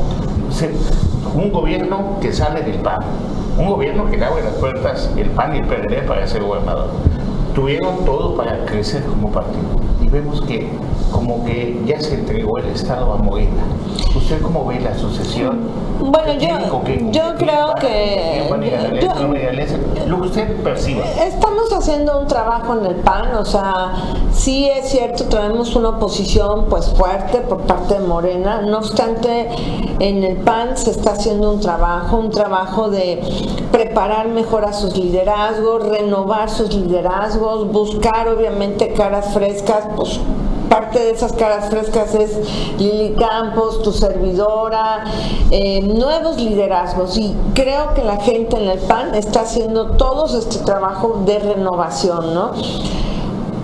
un 1.35 1.51
gobierno 1.51 2.19
que 2.21 2.33
sale 2.33 2.63
del 2.63 2.77
PAN, 2.77 3.01
un 3.59 3.69
gobierno 3.69 4.09
que 4.09 4.17
le 4.17 4.25
abre 4.27 4.45
las 4.45 4.55
puertas 4.55 5.11
el 5.17 5.29
PAN 5.31 5.57
y 5.57 5.59
el 5.59 5.65
PRD 5.65 6.03
para 6.07 6.25
ser 6.29 6.45
gobernador. 6.45 6.91
Tuvieron 7.57 8.05
todo 8.05 8.37
para 8.37 8.65
crecer 8.65 9.03
como 9.03 9.33
partido 9.33 9.88
y 10.09 10.11
vemos 10.11 10.41
que 10.43 10.69
como 11.13 11.45
que 11.45 11.81
ya 11.87 12.01
se 12.01 12.15
entregó 12.15 12.59
el 12.59 12.67
Estado 12.67 13.13
a 13.13 13.17
Morena. 13.17 13.63
¿Usted 14.15 14.41
cómo 14.43 14.67
ve 14.67 14.81
la 14.81 14.97
sucesión? 14.97 15.61
Bueno, 16.01 16.35
yo, 16.35 16.49
yo 17.11 17.35
creo 17.37 17.75
que... 17.81 18.47
lo 20.07 20.21
que 20.21 20.29
usted 20.29 20.57
percibe. 20.63 21.03
Estamos 21.27 21.73
haciendo 21.73 22.21
un 22.21 22.27
trabajo 22.27 22.79
en 22.79 22.87
el 22.87 22.95
PAN, 22.97 23.35
o 23.35 23.45
sea, 23.45 23.95
sí 24.33 24.69
es 24.69 24.91
cierto, 24.91 25.25
traemos 25.25 25.75
una 25.77 25.91
oposición 25.91 26.67
pues 26.69 26.89
fuerte 26.91 27.41
por 27.41 27.63
parte 27.63 27.95
de 27.95 28.01
Morena, 28.01 28.63
no 28.63 28.79
obstante, 28.79 29.49
en 29.99 30.23
el 30.23 30.37
PAN 30.37 30.77
se 30.77 30.91
está 30.91 31.13
haciendo 31.13 31.53
un 31.53 31.61
trabajo, 31.61 32.17
un 32.17 32.31
trabajo 32.31 32.91
de 32.91 33.21
preparar 33.73 34.29
mejor 34.29 34.65
a 34.65 34.73
sus 34.73 34.97
liderazgos, 34.97 35.89
renovar 35.89 36.49
sus 36.51 36.75
liderazgos, 36.75 37.71
buscar 37.71 38.29
obviamente 38.29 38.93
caras 38.93 39.33
frescas, 39.35 39.85
parte 40.69 40.99
de 40.99 41.11
esas 41.11 41.33
caras 41.33 41.71
frescas 41.71 42.15
es 42.15 42.39
Lili 42.79 43.15
Campos, 43.15 43.83
tu 43.83 43.93
servidora, 43.93 45.05
eh, 45.51 45.83
nuevos 45.83 46.37
liderazgos 46.37 47.17
y 47.17 47.35
creo 47.55 47.95
que 47.95 48.05
la 48.05 48.19
gente 48.19 48.57
en 48.57 48.69
el 48.69 48.79
PAN 48.79 49.15
está 49.15 49.41
haciendo 49.41 49.93
todo 49.93 50.27
este 50.39 50.59
trabajo 50.59 51.23
de 51.25 51.39
renovación, 51.39 52.35
¿no? 52.35 52.53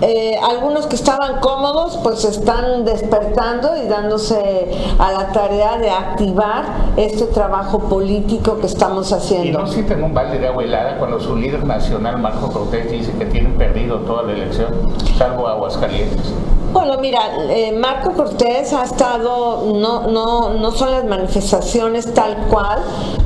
Eh, 0.01 0.37
algunos 0.41 0.87
que 0.87 0.95
estaban 0.95 1.39
cómodos 1.39 1.97
pues 2.03 2.25
están 2.25 2.85
despertando 2.85 3.75
y 3.77 3.87
dándose 3.87 4.69
a 4.99 5.11
la 5.11 5.31
tarea 5.31 5.77
de 5.77 5.89
activar 5.89 6.65
este 6.97 7.25
trabajo 7.25 7.79
político 7.79 8.59
que 8.59 8.67
estamos 8.67 9.11
haciendo. 9.13 9.47
¿Y 9.47 9.51
no 9.51 9.67
sienten 9.67 10.03
un 10.03 10.13
balde 10.13 10.39
de 10.39 10.47
agua 10.47 10.63
helada 10.63 10.97
cuando 10.97 11.19
su 11.19 11.35
líder 11.35 11.65
nacional 11.65 12.19
Marco 12.19 12.51
Cortés 12.51 12.91
dice 12.91 13.11
que 13.17 13.25
tienen 13.25 13.57
perdido 13.57 13.99
toda 13.99 14.23
la 14.23 14.33
elección, 14.33 14.73
salvo 15.17 15.47
Aguascalientes? 15.47 16.33
Bueno, 16.75 16.97
mira, 16.97 17.21
eh, 17.49 17.71
Marco 17.71 18.11
Cortés 18.11 18.73
ha 18.73 18.83
estado, 18.83 19.63
no, 19.77 20.07
no, 20.07 20.55
no 20.55 20.71
son 20.71 20.91
las 20.91 21.05
manifestaciones 21.05 22.13
tal 22.13 22.35
cual. 22.49 22.79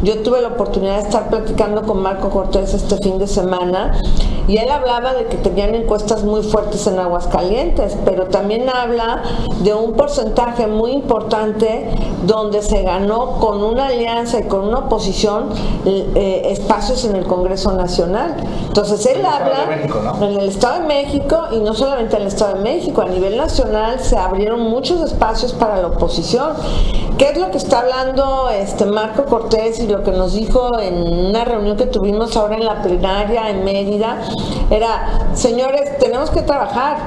Yo 0.04 0.22
tuve 0.22 0.40
la 0.40 0.50
oportunidad 0.50 0.98
de 0.98 1.02
estar 1.02 1.30
platicando 1.30 1.82
con 1.82 2.00
Marco 2.00 2.30
Cortés 2.30 2.76
este 2.76 2.98
fin 2.98 3.18
de 3.18 3.26
semana 3.26 4.00
y 4.48 4.58
él 4.58 4.70
hablaba 4.70 5.14
de 5.14 5.26
que 5.26 5.38
tenían 5.38 5.74
encuestas 5.74 6.24
muy 6.24 6.44
fuertes 6.44 6.86
en 6.86 7.00
Aguascalientes, 7.00 7.98
pero 8.06 8.28
también 8.28 8.70
habla 8.70 9.24
de 9.64 9.74
un 9.74 9.94
porcentaje 9.94 10.68
muy 10.68 10.92
importante 10.92 11.90
donde 12.28 12.62
se 12.62 12.84
ganó 12.84 13.40
con 13.40 13.64
una 13.64 13.88
alianza 13.88 14.40
y 14.40 14.44
con 14.44 14.68
una 14.68 14.80
oposición 14.80 15.50
eh, 15.86 16.44
espacios 16.52 17.04
en 17.06 17.16
el 17.16 17.26
Congreso 17.26 17.72
Nacional. 17.74 18.36
Entonces 18.68 19.06
él 19.08 19.26
habla 19.26 19.68
en 20.22 20.40
el 20.40 20.50
Estado 20.50 20.82
de 20.82 20.88
México 20.88 21.48
y 21.52 21.58
no 21.60 21.74
solamente 21.74 22.16
en 22.16 22.24
el 22.24 22.28
Estado 22.28 22.56
de 22.56 22.62
México, 22.62 23.02
a 23.02 23.06
nivel 23.06 23.38
nacional 23.39 23.99
se 23.99 24.17
abrieron 24.17 24.60
muchos 24.62 25.02
espacios 25.02 25.54
para 25.54 25.78
la 25.78 25.88
oposición. 25.88 26.54
¿Qué 27.17 27.30
es 27.30 27.38
lo 27.38 27.49
que 27.52 27.58
está 27.58 27.80
hablando 27.80 28.49
este 28.49 28.86
Marco 28.86 29.25
Cortés 29.25 29.80
y 29.80 29.88
lo 29.88 30.04
que 30.04 30.12
nos 30.12 30.34
dijo 30.34 30.78
en 30.80 30.95
una 30.95 31.45
reunión 31.45 31.78
que 31.78 31.86
tuvimos 31.86 32.36
ahora 32.38 32.58
en 32.58 32.65
la 32.65 32.82
plenaria 32.82 33.49
en 33.49 33.63
Mérida? 33.63 34.17
Era, 34.69 35.30
señores, 35.34 35.97
tenemos 35.99 36.30
que 36.30 36.41
trabajar, 36.41 36.97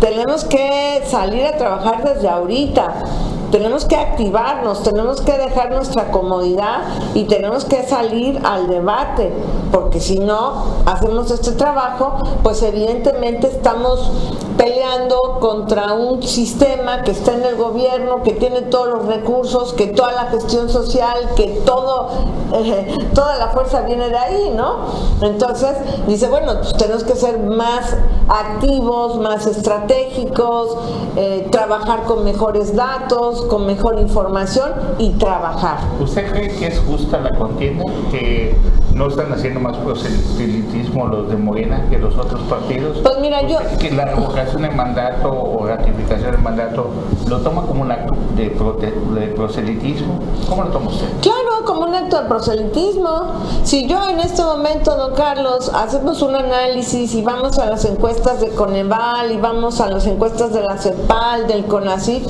tenemos 0.00 0.44
que 0.44 1.02
salir 1.06 1.46
a 1.46 1.56
trabajar 1.56 2.02
desde 2.04 2.28
ahorita 2.28 3.04
tenemos 3.52 3.84
que 3.84 3.96
activarnos, 3.96 4.82
tenemos 4.82 5.20
que 5.20 5.32
dejar 5.32 5.72
nuestra 5.72 6.10
comodidad 6.10 6.84
y 7.12 7.24
tenemos 7.24 7.66
que 7.66 7.82
salir 7.82 8.40
al 8.44 8.66
debate, 8.66 9.30
porque 9.70 10.00
si 10.00 10.18
no 10.18 10.64
hacemos 10.86 11.30
este 11.30 11.52
trabajo, 11.52 12.16
pues 12.42 12.62
evidentemente 12.62 13.48
estamos 13.48 14.10
peleando 14.56 15.38
contra 15.40 15.94
un 15.94 16.22
sistema 16.22 17.02
que 17.02 17.12
está 17.12 17.34
en 17.34 17.44
el 17.44 17.56
gobierno, 17.56 18.22
que 18.22 18.32
tiene 18.32 18.62
todos 18.62 18.88
los 18.88 19.06
recursos, 19.06 19.72
que 19.72 19.88
toda 19.88 20.12
la 20.12 20.24
gestión 20.26 20.68
social, 20.68 21.30
que 21.36 21.60
todo, 21.64 22.08
eh, 22.54 22.94
toda 23.14 23.38
la 23.38 23.48
fuerza 23.48 23.82
viene 23.82 24.08
de 24.08 24.16
ahí, 24.16 24.52
¿no? 24.54 24.76
Entonces 25.22 25.76
dice, 26.06 26.28
bueno, 26.28 26.54
pues 26.60 26.76
tenemos 26.76 27.04
que 27.04 27.14
ser 27.14 27.38
más 27.38 27.96
activos, 28.28 29.18
más 29.18 29.46
estratégicos, 29.46 30.76
eh, 31.16 31.48
trabajar 31.50 32.04
con 32.04 32.24
mejores 32.24 32.74
datos, 32.74 33.42
con 33.42 33.66
mejor 33.66 33.98
información 34.00 34.72
y 34.98 35.10
trabajar. 35.10 35.78
¿Usted 36.00 36.30
cree 36.30 36.48
que 36.54 36.66
es 36.68 36.78
justa 36.80 37.18
la 37.20 37.36
contienda? 37.36 37.84
¿Que 38.10 38.56
no 38.94 39.08
están 39.08 39.32
haciendo 39.32 39.60
más 39.60 39.76
proselitismo 39.78 41.06
los 41.06 41.28
de 41.28 41.36
Morena 41.36 41.86
que 41.90 41.98
los 41.98 42.16
otros 42.16 42.40
partidos? 42.42 42.98
Pues 43.02 43.18
mira, 43.20 43.42
yo... 43.42 43.58
Que 43.78 43.90
la 43.90 44.06
revocación 44.06 44.51
de 44.60 44.70
mandato 44.70 45.30
o 45.30 45.66
ratificación 45.66 46.32
de 46.32 46.38
mandato 46.38 46.90
lo 47.28 47.38
toma 47.40 47.62
como 47.62 47.82
un 47.82 47.92
acto 47.92 48.14
de, 48.36 48.50
de 48.50 49.26
proselitismo. 49.28 50.18
¿Cómo 50.48 50.64
lo 50.64 50.70
toma 50.70 50.90
usted? 50.90 51.06
Claro, 51.22 51.64
como 51.64 51.82
un 51.82 51.94
acto 51.94 52.22
de 52.22 52.28
proselitismo. 52.28 53.32
Si 53.62 53.86
yo 53.86 54.06
en 54.08 54.20
este 54.20 54.42
momento, 54.42 54.96
don 54.96 55.14
Carlos, 55.14 55.70
hacemos 55.74 56.20
un 56.22 56.34
análisis 56.34 57.14
y 57.14 57.22
vamos 57.22 57.58
a 57.58 57.66
las 57.66 57.84
encuestas 57.84 58.40
de 58.40 58.50
Coneval 58.50 59.32
y 59.32 59.38
vamos 59.38 59.80
a 59.80 59.88
las 59.88 60.06
encuestas 60.06 60.52
de 60.52 60.62
la 60.62 60.76
CEPAL, 60.76 61.46
del 61.46 61.64
CONACYT, 61.64 62.26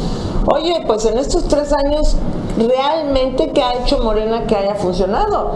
Oye, 0.46 0.82
pues 0.86 1.04
en 1.04 1.18
estos 1.18 1.44
tres 1.44 1.72
años, 1.72 2.16
¿realmente 2.58 3.52
qué 3.52 3.62
ha 3.62 3.74
hecho 3.74 3.98
Morena 4.02 4.44
que 4.46 4.56
haya 4.56 4.74
funcionado? 4.74 5.52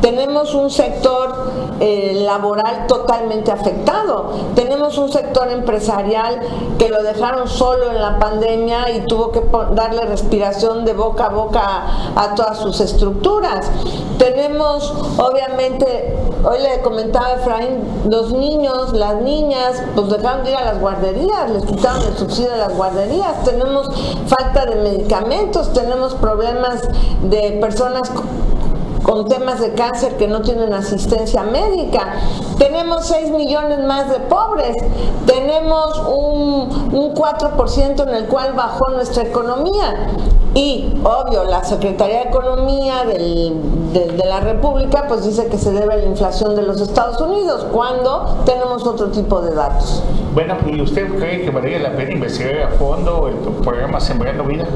Tenemos 0.00 0.54
un 0.54 0.70
sector 0.70 1.50
eh, 1.80 2.22
laboral 2.24 2.86
totalmente 2.86 3.50
afectado. 3.50 4.32
Tenemos 4.54 4.98
un 4.98 5.12
sector 5.12 5.48
empresarial 5.48 6.40
que 6.78 6.88
lo 6.88 7.02
dejaron 7.02 7.48
solo 7.48 7.90
en 7.90 8.00
la 8.00 8.18
pandemia 8.18 8.90
y 8.90 9.06
tuvo 9.06 9.32
que 9.32 9.42
darle 9.72 10.02
respiración 10.02 10.84
de 10.84 10.92
boca 10.92 11.26
a 11.26 11.28
boca 11.30 11.86
a, 12.16 12.34
todas 12.34 12.58
sus 12.58 12.80
estructuras. 12.80 13.70
Tenemos, 14.18 14.92
obviamente, 15.18 16.16
hoy 16.44 16.58
le 16.60 16.80
comentaba 16.80 17.32
Efraín, 17.32 17.78
los 18.08 18.32
niños, 18.32 18.92
las 18.92 19.20
niñas, 19.22 19.82
pues 19.94 20.08
dejaron 20.08 20.44
de 20.44 20.50
ir 20.50 20.56
a 20.56 20.64
las 20.64 20.80
guarderías, 20.80 21.50
les 21.50 21.64
quitaron 21.64 22.02
el 22.02 22.16
subsidio 22.16 22.50
de 22.50 22.58
las 22.58 22.76
guarderías. 22.76 23.44
Tenemos 23.44 23.88
falta 24.26 24.66
de 24.66 24.76
medicamentos, 24.76 25.72
tenemos 25.72 26.14
problemas 26.14 26.82
de 27.22 27.58
personas 27.60 28.10
con 29.02 29.28
temas 29.28 29.60
de 29.60 29.72
cáncer 29.74 30.16
que 30.16 30.28
no 30.28 30.42
tienen 30.42 30.72
asistencia 30.72 31.42
médica. 31.42 32.14
Tenemos 32.58 33.06
6 33.06 33.30
millones 33.30 33.80
más 33.84 34.10
de 34.10 34.20
pobres. 34.20 34.76
Tenemos 35.26 35.98
un, 36.06 36.92
un 36.92 37.14
4% 37.14 38.02
en 38.02 38.14
el 38.14 38.26
cual 38.26 38.52
bajó 38.54 38.90
nuestra 38.90 39.22
economía. 39.22 40.08
Y, 40.54 40.92
obvio, 41.04 41.44
la 41.44 41.62
Secretaría 41.62 42.24
de 42.24 42.28
Economía 42.30 43.04
del, 43.04 43.54
de, 43.92 44.24
la 44.24 44.40
República 44.40 45.04
pues 45.06 45.24
dice 45.24 45.46
que 45.46 45.58
se 45.58 45.72
debe 45.72 45.94
a 45.94 45.96
la 45.98 46.06
inflación 46.06 46.56
de 46.56 46.62
los 46.62 46.80
Estados 46.80 47.20
Unidos, 47.20 47.66
cuando 47.72 48.38
tenemos 48.44 48.86
otro 48.86 49.08
tipo 49.08 49.40
de 49.40 49.54
datos. 49.54 50.02
Bueno, 50.34 50.56
¿y 50.66 50.80
usted 50.80 51.08
cree 51.16 51.42
que 51.42 51.50
valdría 51.50 51.78
la 51.78 51.94
pena 51.94 52.12
investigar 52.12 52.62
a 52.62 52.68
fondo 52.70 53.28
el 53.28 53.34
programa 53.62 54.00
Sembrando 54.00 54.44
Vida? 54.44 54.66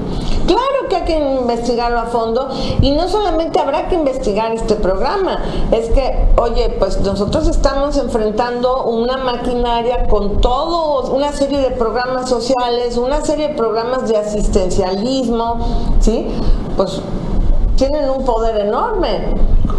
Claro 0.47 0.82
que 1.05 1.19
investigarlo 1.19 2.01
a 2.01 2.07
fondo 2.07 2.49
y 2.81 2.93
no 2.93 3.09
solamente 3.09 3.59
habrá 3.59 3.89
que 3.89 3.95
investigar 3.95 4.53
este 4.53 4.77
programa, 4.77 5.39
es 5.71 5.91
que, 5.91 6.29
oye, 6.37 6.71
pues 6.79 7.01
nosotros 7.01 7.49
estamos 7.49 7.97
enfrentando 7.97 8.85
una 8.85 9.17
maquinaria 9.19 10.07
con 10.09 10.41
todos, 10.41 11.09
una 11.11 11.33
serie 11.33 11.59
de 11.59 11.71
programas 11.71 12.29
sociales, 12.29 12.97
una 12.97 13.25
serie 13.25 13.49
de 13.49 13.55
programas 13.55 14.09
de 14.09 14.17
asistencialismo, 14.17 15.59
¿sí? 16.01 16.29
Pues 16.77 17.01
tienen 17.77 18.11
un 18.11 18.25
poder 18.25 18.67
enorme. 18.67 19.35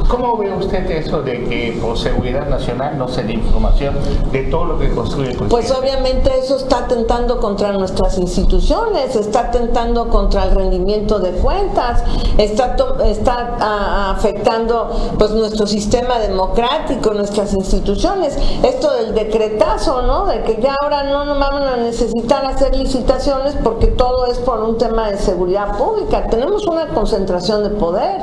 ¿Cómo 0.08 0.38
ve 0.38 0.54
usted 0.54 0.90
eso 0.92 1.22
de 1.22 1.44
que 1.46 1.78
por 1.82 1.98
seguridad 1.98 2.48
nacional 2.48 2.98
no 2.98 3.08
se 3.08 3.24
dé 3.24 3.34
información 3.34 3.96
de 4.32 4.44
todo 4.44 4.66
lo 4.66 4.80
que 4.80 4.90
construye 4.90 5.32
el 5.32 5.38
Pues 5.38 5.72
obviamente 5.72 6.32
eso 6.38 6.58
está 6.58 6.80
atentando 6.80 7.40
contra 7.40 7.72
nuestras 7.72 8.18
instituciones, 8.18 9.16
está 9.16 9.42
atentando 9.42 10.10
contra 10.10 10.44
el 10.46 10.52
rendimiento 10.56 11.20
de 11.20 11.32
cuentas, 11.32 12.04
está, 12.38 12.76
está 13.06 14.12
afectando 14.12 14.90
pues 15.18 15.32
nuestro 15.32 15.66
sistema 15.68 16.20
democrático, 16.20 17.14
nuestras 17.14 17.54
instituciones. 17.54 18.38
Esto 18.64 18.94
del 18.94 19.16
decretazo, 19.16 20.02
¿no? 20.04 20.26
De 20.26 20.44
que 20.44 20.62
ya 20.62 20.76
ahora 20.82 21.04
no 21.04 21.26
nos 21.26 21.40
van 21.40 21.64
a 21.64 21.78
necesitar 21.78 22.46
hacer 22.46 22.76
licitaciones 22.76 23.56
porque 23.64 23.88
todo 23.88 24.28
es 24.28 24.38
por 24.40 24.62
un 24.62 24.78
tema 24.78 25.10
de 25.10 25.18
seguridad 25.18 25.78
pública. 25.78 26.28
Tenemos 26.28 26.66
una 26.68 26.88
concentración 26.88 27.64
de 27.64 27.70
poder. 27.70 28.22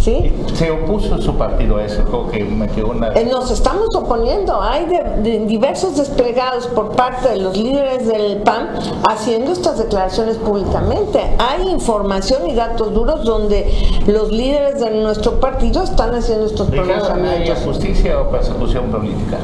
¿Sí? 0.00 0.32
Se 0.54 0.70
opuso 0.70 1.20
su 1.20 1.34
partido 1.34 1.76
a 1.76 1.84
eso, 1.84 2.02
que 2.30 2.42
metió 2.42 2.88
una... 2.88 3.12
Eh, 3.12 3.26
nos 3.30 3.50
estamos 3.50 3.94
oponiendo, 3.94 4.60
hay 4.60 4.86
de, 4.86 5.40
diversos 5.46 5.96
desplegados 5.96 6.66
por 6.68 6.96
parte 6.96 7.28
de 7.28 7.36
los 7.36 7.54
líderes 7.54 8.08
del 8.08 8.38
PAN 8.38 8.70
haciendo 9.08 9.52
estas 9.52 9.78
declaraciones 9.78 10.38
públicamente. 10.38 11.20
Hay 11.38 11.68
información 11.68 12.48
y 12.48 12.54
datos 12.54 12.94
duros 12.94 13.24
donde 13.24 13.70
los 14.06 14.32
líderes 14.32 14.80
de 14.80 14.90
nuestro 14.90 15.38
partido 15.38 15.82
están 15.82 16.14
haciendo 16.14 16.46
estos 16.46 16.68
pronunciamientos. 16.68 17.58
justicia 17.58 18.20
o 18.20 18.30
persecución 18.30 18.90
política? 18.90 19.36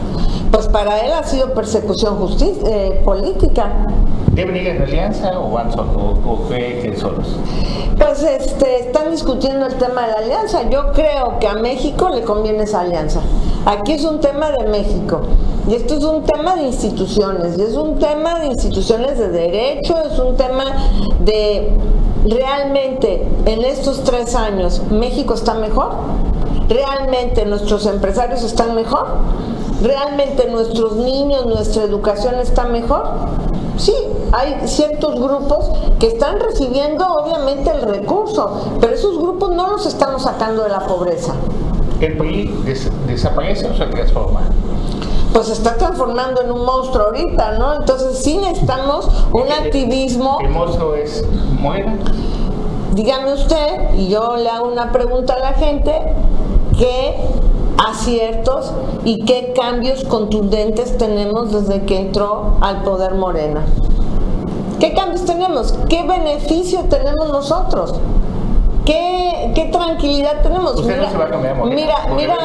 Pues 0.50 0.68
para 0.68 1.04
él 1.04 1.12
ha 1.12 1.22
sido 1.24 1.52
persecución 1.52 2.16
eh, 2.40 3.02
política. 3.04 3.86
¿Deben 4.36 4.54
ir 4.54 4.66
en 4.66 4.82
alianza 4.82 5.40
o 5.40 5.50
van 5.50 5.72
solos? 5.72 5.96
¿O, 5.96 6.46
que 6.50 6.94
solos? 6.94 7.26
Pues 7.96 8.22
este, 8.22 8.80
están 8.80 9.10
discutiendo 9.10 9.64
el 9.64 9.76
tema 9.76 10.02
de 10.02 10.08
la 10.08 10.18
alianza. 10.18 10.68
Yo 10.68 10.92
creo 10.92 11.38
que 11.40 11.48
a 11.48 11.54
México 11.54 12.10
le 12.10 12.20
conviene 12.20 12.64
esa 12.64 12.80
alianza. 12.80 13.22
Aquí 13.64 13.92
es 13.92 14.04
un 14.04 14.20
tema 14.20 14.50
de 14.50 14.68
México. 14.68 15.22
Y 15.66 15.74
esto 15.74 15.94
es 15.94 16.04
un 16.04 16.24
tema 16.24 16.54
de 16.54 16.64
instituciones. 16.64 17.56
Y 17.56 17.62
es 17.62 17.76
un 17.76 17.98
tema 17.98 18.38
de 18.40 18.48
instituciones 18.48 19.18
de 19.18 19.30
derecho. 19.30 19.96
Es 20.12 20.18
un 20.18 20.36
tema 20.36 20.64
de 21.20 21.70
realmente 22.26 23.26
en 23.46 23.64
estos 23.64 24.04
tres 24.04 24.34
años 24.34 24.82
México 24.90 25.32
está 25.32 25.54
mejor. 25.54 25.92
Realmente 26.68 27.46
nuestros 27.46 27.86
empresarios 27.86 28.42
están 28.42 28.74
mejor 28.74 29.06
¿Realmente 29.82 30.48
nuestros 30.48 30.96
niños, 30.96 31.44
nuestra 31.44 31.82
educación 31.82 32.36
está 32.36 32.64
mejor? 32.64 33.04
Sí, 33.76 33.92
hay 34.32 34.66
ciertos 34.66 35.20
grupos 35.20 35.70
que 35.98 36.08
están 36.08 36.40
recibiendo 36.40 37.06
obviamente 37.06 37.70
el 37.70 37.82
recurso, 37.82 38.78
pero 38.80 38.94
esos 38.94 39.18
grupos 39.18 39.50
no 39.50 39.68
los 39.68 39.86
estamos 39.86 40.22
sacando 40.22 40.62
de 40.64 40.70
la 40.70 40.80
pobreza. 40.80 41.34
¿El 42.00 42.16
país 42.16 42.50
desaparece 43.06 43.66
o 43.66 43.76
se 43.76 43.86
transforma? 43.86 44.42
pues 45.32 45.48
se 45.48 45.52
está 45.52 45.76
transformando 45.76 46.40
en 46.40 46.50
un 46.50 46.64
monstruo 46.64 47.06
ahorita, 47.06 47.58
¿no? 47.58 47.74
Entonces 47.74 48.22
sí 48.22 48.38
necesitamos 48.38 49.06
un 49.32 49.52
activismo. 49.52 50.38
¿El 50.40 50.48
monstruo 50.48 50.94
es 50.94 51.22
muera? 51.60 51.94
Dígame 52.94 53.34
usted, 53.34 53.94
y 53.98 54.08
yo 54.08 54.38
le 54.38 54.48
hago 54.48 54.68
una 54.68 54.92
pregunta 54.92 55.34
a 55.34 55.38
la 55.38 55.52
gente, 55.52 55.92
¿qué 56.78 57.16
aciertos 57.78 58.72
y 59.04 59.24
qué 59.24 59.52
cambios 59.54 60.04
contundentes 60.04 60.96
tenemos 60.98 61.52
desde 61.52 61.84
que 61.84 62.00
entró 62.00 62.56
al 62.60 62.82
poder 62.82 63.14
Morena. 63.14 63.64
¿Qué 64.80 64.92
cambios 64.94 65.24
tenemos? 65.24 65.74
¿Qué 65.88 66.02
beneficio 66.02 66.80
tenemos 66.90 67.28
nosotros? 67.28 67.94
¿Qué, 68.84 69.52
qué 69.54 69.64
tranquilidad 69.66 70.42
tenemos? 70.42 70.84
Mira, 70.84 71.10
mira, 71.68 71.96
mira, 72.14 72.36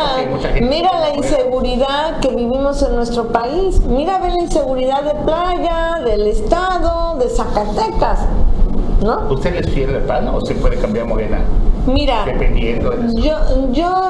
mira 0.62 1.00
la 1.00 1.16
inseguridad 1.16 2.20
que 2.20 2.30
vivimos 2.30 2.82
en 2.82 2.96
nuestro 2.96 3.28
país. 3.28 3.80
Mira 3.82 4.18
la 4.20 4.34
inseguridad 4.40 5.04
de 5.04 5.14
playa, 5.24 6.00
del 6.04 6.28
estado, 6.28 7.18
de 7.20 7.30
Zacatecas. 7.30 8.22
¿No? 9.04 9.28
¿Usted 9.30 9.56
es 9.56 9.70
fiel 9.70 9.96
al 9.96 10.02
PAN 10.04 10.30
o 10.30 10.42
se 10.42 10.56
puede 10.56 10.78
cambiar 10.78 11.06
Morena? 11.06 11.40
Mira, 11.88 12.26
yo, 13.16 13.36
yo 13.72 14.10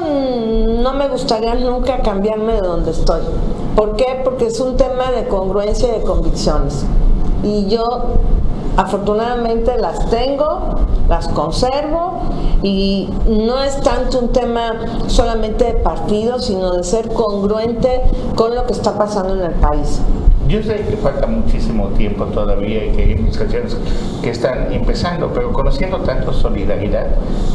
no 0.82 0.92
me 0.92 1.08
gustaría 1.08 1.54
nunca 1.54 2.02
cambiarme 2.02 2.52
de 2.52 2.60
donde 2.60 2.90
estoy. 2.90 3.22
¿Por 3.74 3.96
qué? 3.96 4.20
Porque 4.22 4.46
es 4.46 4.60
un 4.60 4.76
tema 4.76 5.10
de 5.10 5.26
congruencia 5.26 5.88
y 5.88 5.98
de 5.98 6.02
convicciones. 6.02 6.84
Y 7.42 7.68
yo 7.68 8.20
afortunadamente 8.76 9.76
las 9.78 10.08
tengo, 10.10 10.76
las 11.08 11.28
conservo 11.28 12.20
y 12.62 13.08
no 13.26 13.62
es 13.62 13.80
tanto 13.80 14.20
un 14.20 14.28
tema 14.32 14.74
solamente 15.08 15.64
de 15.64 15.72
partido, 15.74 16.38
sino 16.38 16.72
de 16.72 16.84
ser 16.84 17.08
congruente 17.08 18.02
con 18.34 18.54
lo 18.54 18.66
que 18.66 18.72
está 18.72 18.96
pasando 18.96 19.34
en 19.34 19.42
el 19.42 19.54
país. 19.54 20.00
Yo 20.48 20.62
sé 20.62 20.84
que 20.88 20.96
falta 20.96 21.26
muchísimo 21.26 21.88
tiempo 21.90 22.24
todavía 22.26 22.84
y 22.84 22.90
que 22.90 23.02
hay 23.02 23.12
administraciones 23.12 23.76
que 24.22 24.30
están 24.30 24.72
empezando, 24.72 25.30
pero 25.32 25.52
conociendo 25.52 25.98
tanto 25.98 26.32
solidaridad, 26.32 27.06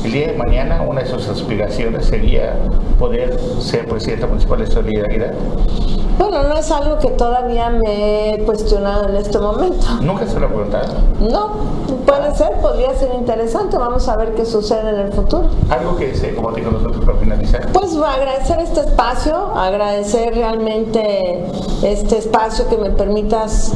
el 0.04 0.12
día 0.12 0.28
de 0.28 0.34
mañana 0.38 0.82
una 0.82 1.02
de 1.02 1.08
sus 1.08 1.28
aspiraciones 1.28 2.06
sería 2.06 2.56
poder 2.98 3.38
ser 3.60 3.88
presidenta 3.88 4.28
municipal 4.28 4.60
de 4.60 4.68
solidaridad. 4.68 5.34
Bueno, 6.18 6.44
no 6.44 6.56
es 6.58 6.72
algo 6.72 6.98
que 6.98 7.10
todavía 7.10 7.70
me 7.70 8.34
he 8.34 8.40
cuestionado 8.44 9.10
en 9.10 9.18
este 9.18 9.38
momento. 9.38 9.86
¿Nunca 10.02 10.26
se 10.26 10.40
lo 10.40 10.48
ha 10.48 10.50
preguntado? 10.50 10.94
No, 11.20 11.52
puede 12.06 12.34
ser, 12.36 12.54
podría 12.62 12.94
ser 12.96 13.14
interesante. 13.16 13.78
Vamos 13.78 14.08
a 14.08 14.18
ver 14.18 14.34
qué 14.34 14.46
sucede 14.46 14.90
en 14.90 15.00
el 15.00 15.14
futuro. 15.14 15.50
¿Algo 15.70 15.96
que 15.96 16.08
desee 16.08 16.36
como 16.36 16.52
digo 16.52 16.72
nosotros 16.72 17.06
para 17.06 17.18
finalizar? 17.20 17.72
Pues 17.72 17.96
agradecer 17.96 18.60
este 18.60 18.82
espacio, 18.82 19.36
agradecer 19.56 20.34
realmente 20.34 21.46
este 21.84 22.18
espacio 22.18 22.68
que 22.68 22.78
me 22.78 22.90
permitas 22.92 23.74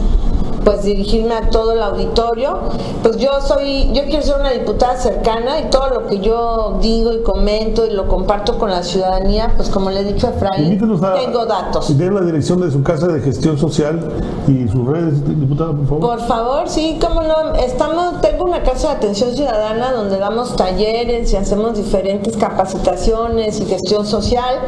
pues 0.64 0.84
dirigirme 0.84 1.34
a 1.34 1.50
todo 1.50 1.74
el 1.74 1.82
auditorio. 1.82 2.60
Pues 3.04 3.18
yo 3.18 3.42
soy, 3.42 3.92
yo 3.94 4.04
quiero 4.04 4.22
ser 4.22 4.40
una 4.40 4.52
diputada 4.52 4.98
cercana 4.98 5.60
y 5.60 5.70
todo 5.70 5.90
lo 5.90 6.08
que 6.08 6.20
yo 6.20 6.78
digo 6.82 7.14
y 7.14 7.22
comento 7.22 7.86
y 7.86 7.92
lo 7.92 8.08
comparto 8.08 8.58
con 8.58 8.70
la 8.70 8.84
ciudadanía, 8.84 9.54
pues 9.56 9.70
como 9.70 9.90
le 9.90 10.02
he 10.02 10.04
dicho 10.04 10.28
a 10.28 10.32
Efraín, 10.32 10.78
tengo 10.80 11.46
datos. 11.46 11.86
Si 11.86 11.96
tiene 11.96 12.16
la 12.16 12.22
dirección 12.22 12.62
de 12.62 12.72
su 12.72 12.84
casa 12.84 13.08
de 13.08 13.20
gestión 13.22 13.58
social 13.58 14.00
y 14.48 14.68
sus 14.68 14.86
redes, 14.88 15.26
diputada, 15.40 15.74
por 15.74 15.88
favor. 15.88 16.00
Por 16.00 16.20
favor, 16.28 16.70
sí, 16.70 17.00
cómo 17.02 17.22
no. 17.24 17.54
Estamos, 17.56 18.22
tengo 18.22 18.46
una 18.46 18.64
casa 18.64 18.90
de 18.90 18.96
atención 18.96 19.36
ciudadana 19.36 19.92
donde 19.92 20.18
damos 20.18 20.56
talleres 20.56 21.32
y 21.34 21.38
hacemos 21.38 21.76
diferentes 21.76 22.38
capacitaciones 22.38 23.60
y 23.60 23.66
gestión 23.66 24.06
social. 24.06 24.60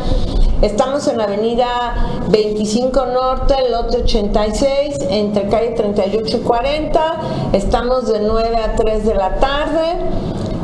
Estamos 0.64 1.06
en 1.10 1.18
la 1.18 1.26
avenida 1.26 1.94
25 2.30 3.06
Norte, 3.08 3.54
lote 3.70 3.98
86, 3.98 4.96
entre 5.10 5.50
calle 5.50 5.72
38 5.72 6.38
y 6.38 6.40
40. 6.40 7.20
Estamos 7.52 8.08
de 8.08 8.22
9 8.22 8.56
a 8.56 8.74
3 8.74 9.06
de 9.06 9.14
la 9.14 9.36
tarde. 9.40 9.98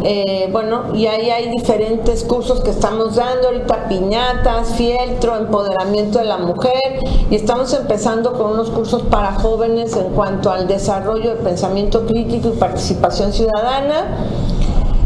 Eh, 0.04 0.48
bueno, 0.54 0.96
y 0.96 1.08
ahí 1.08 1.30
hay 1.30 1.50
diferentes 1.50 2.24
cursos 2.24 2.62
que 2.62 2.70
estamos 2.70 3.18
dando, 3.18 3.50
ahorita 3.50 3.90
piñatas, 3.90 4.70
fieltro, 4.76 5.36
empoderamiento 5.36 6.20
de 6.20 6.26
la 6.26 6.38
mujer, 6.38 7.04
y 7.30 7.36
estamos 7.36 7.74
empezando 7.74 8.32
con 8.32 8.54
unos 8.54 8.70
cursos 8.70 9.02
para 9.02 9.34
jóvenes 9.34 9.98
en 9.98 10.14
cuanto 10.14 10.50
al 10.50 10.70
desarrollo 10.70 11.32
de 11.32 11.44
pensamiento 11.44 12.06
crítico 12.06 12.48
y 12.48 12.58
participación 12.58 13.34
ciudadana. 13.34 14.16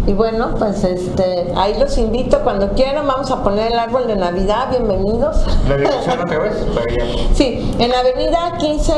Y 0.06 0.12
bueno, 0.12 0.54
pues 0.60 0.84
este, 0.84 1.54
ahí 1.56 1.80
los 1.80 1.98
invito 1.98 2.40
cuando 2.44 2.72
quieran, 2.74 3.08
vamos 3.08 3.32
a 3.32 3.42
poner 3.42 3.72
el 3.72 3.80
árbol 3.80 4.06
de 4.06 4.18
Navidad, 4.18 4.70
bienvenidos. 4.70 5.38
¿La 5.70 5.78
dirección 5.78 6.20
otra 6.26 6.40
vez? 6.40 6.54
Sí, 7.34 7.74
en 7.80 7.90
la 7.90 8.00
avenida 8.00 8.58
15, 8.58 8.94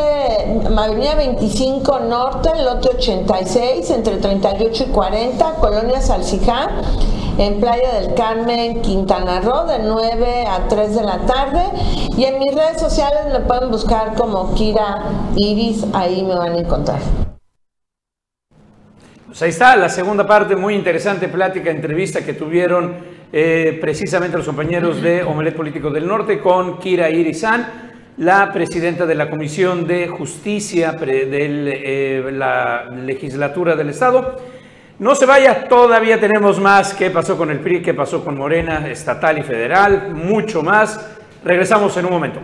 avenida 0.76 1.14
25 1.14 2.00
Norte, 2.00 2.50
lote 2.64 2.90
86, 2.90 3.92
entre 3.92 4.18
38 4.18 4.86
y 4.88 4.92
40, 4.92 5.54
Colonia 5.60 6.02
Salcijá. 6.02 6.70
en 7.38 7.60
Playa 7.60 8.00
del 8.00 8.16
Carmen, 8.16 8.82
Quintana 8.82 9.42
Roo, 9.42 9.68
de 9.68 9.80
9 9.80 10.48
a 10.48 10.68
3 10.68 10.96
de 10.96 11.04
la 11.04 11.20
tarde. 11.28 11.62
Y 12.18 12.24
en 12.24 12.40
mis 12.40 12.56
redes 12.56 12.80
sociales 12.80 13.26
me 13.32 13.42
pueden 13.42 13.70
buscar 13.70 14.16
como 14.16 14.56
Kira 14.56 15.04
Iris, 15.36 15.86
ahí 15.94 16.24
me 16.24 16.34
van 16.34 16.54
a 16.54 16.58
encontrar. 16.58 17.35
Pues 19.36 19.42
ahí 19.42 19.50
está 19.50 19.76
la 19.76 19.90
segunda 19.90 20.26
parte, 20.26 20.56
muy 20.56 20.76
interesante 20.76 21.28
plática, 21.28 21.70
entrevista 21.70 22.24
que 22.24 22.36
tuvieron 22.36 22.96
eh, 23.34 23.78
precisamente 23.82 24.38
los 24.38 24.46
compañeros 24.46 25.02
de 25.02 25.24
Omelet 25.24 25.54
Político 25.54 25.90
del 25.90 26.08
Norte 26.08 26.40
con 26.40 26.80
Kira 26.80 27.10
Irizan, 27.10 27.68
la 28.16 28.54
presidenta 28.54 29.06
de 29.06 29.14
la 29.14 29.30
Comisión 29.30 29.86
de 29.86 30.08
Justicia 30.08 30.94
de 30.94 31.28
eh, 31.34 32.32
la 32.32 32.86
legislatura 32.86 33.76
del 33.76 33.90
Estado. 33.90 34.38
No 35.00 35.14
se 35.16 35.26
vaya, 35.26 35.68
todavía 35.68 36.18
tenemos 36.18 36.62
más. 36.62 36.94
¿Qué 36.94 37.10
pasó 37.10 37.38
con 37.38 37.52
el 37.52 37.60
PRI? 37.60 37.82
¿Qué 37.82 37.94
pasó 37.94 38.24
con 38.24 38.38
Morena, 38.38 38.88
estatal 38.88 39.38
y 39.38 39.44
federal? 39.44 40.14
Mucho 40.14 40.64
más. 40.64 41.14
Regresamos 41.44 41.98
en 41.98 42.06
un 42.06 42.12
momento. 42.12 42.40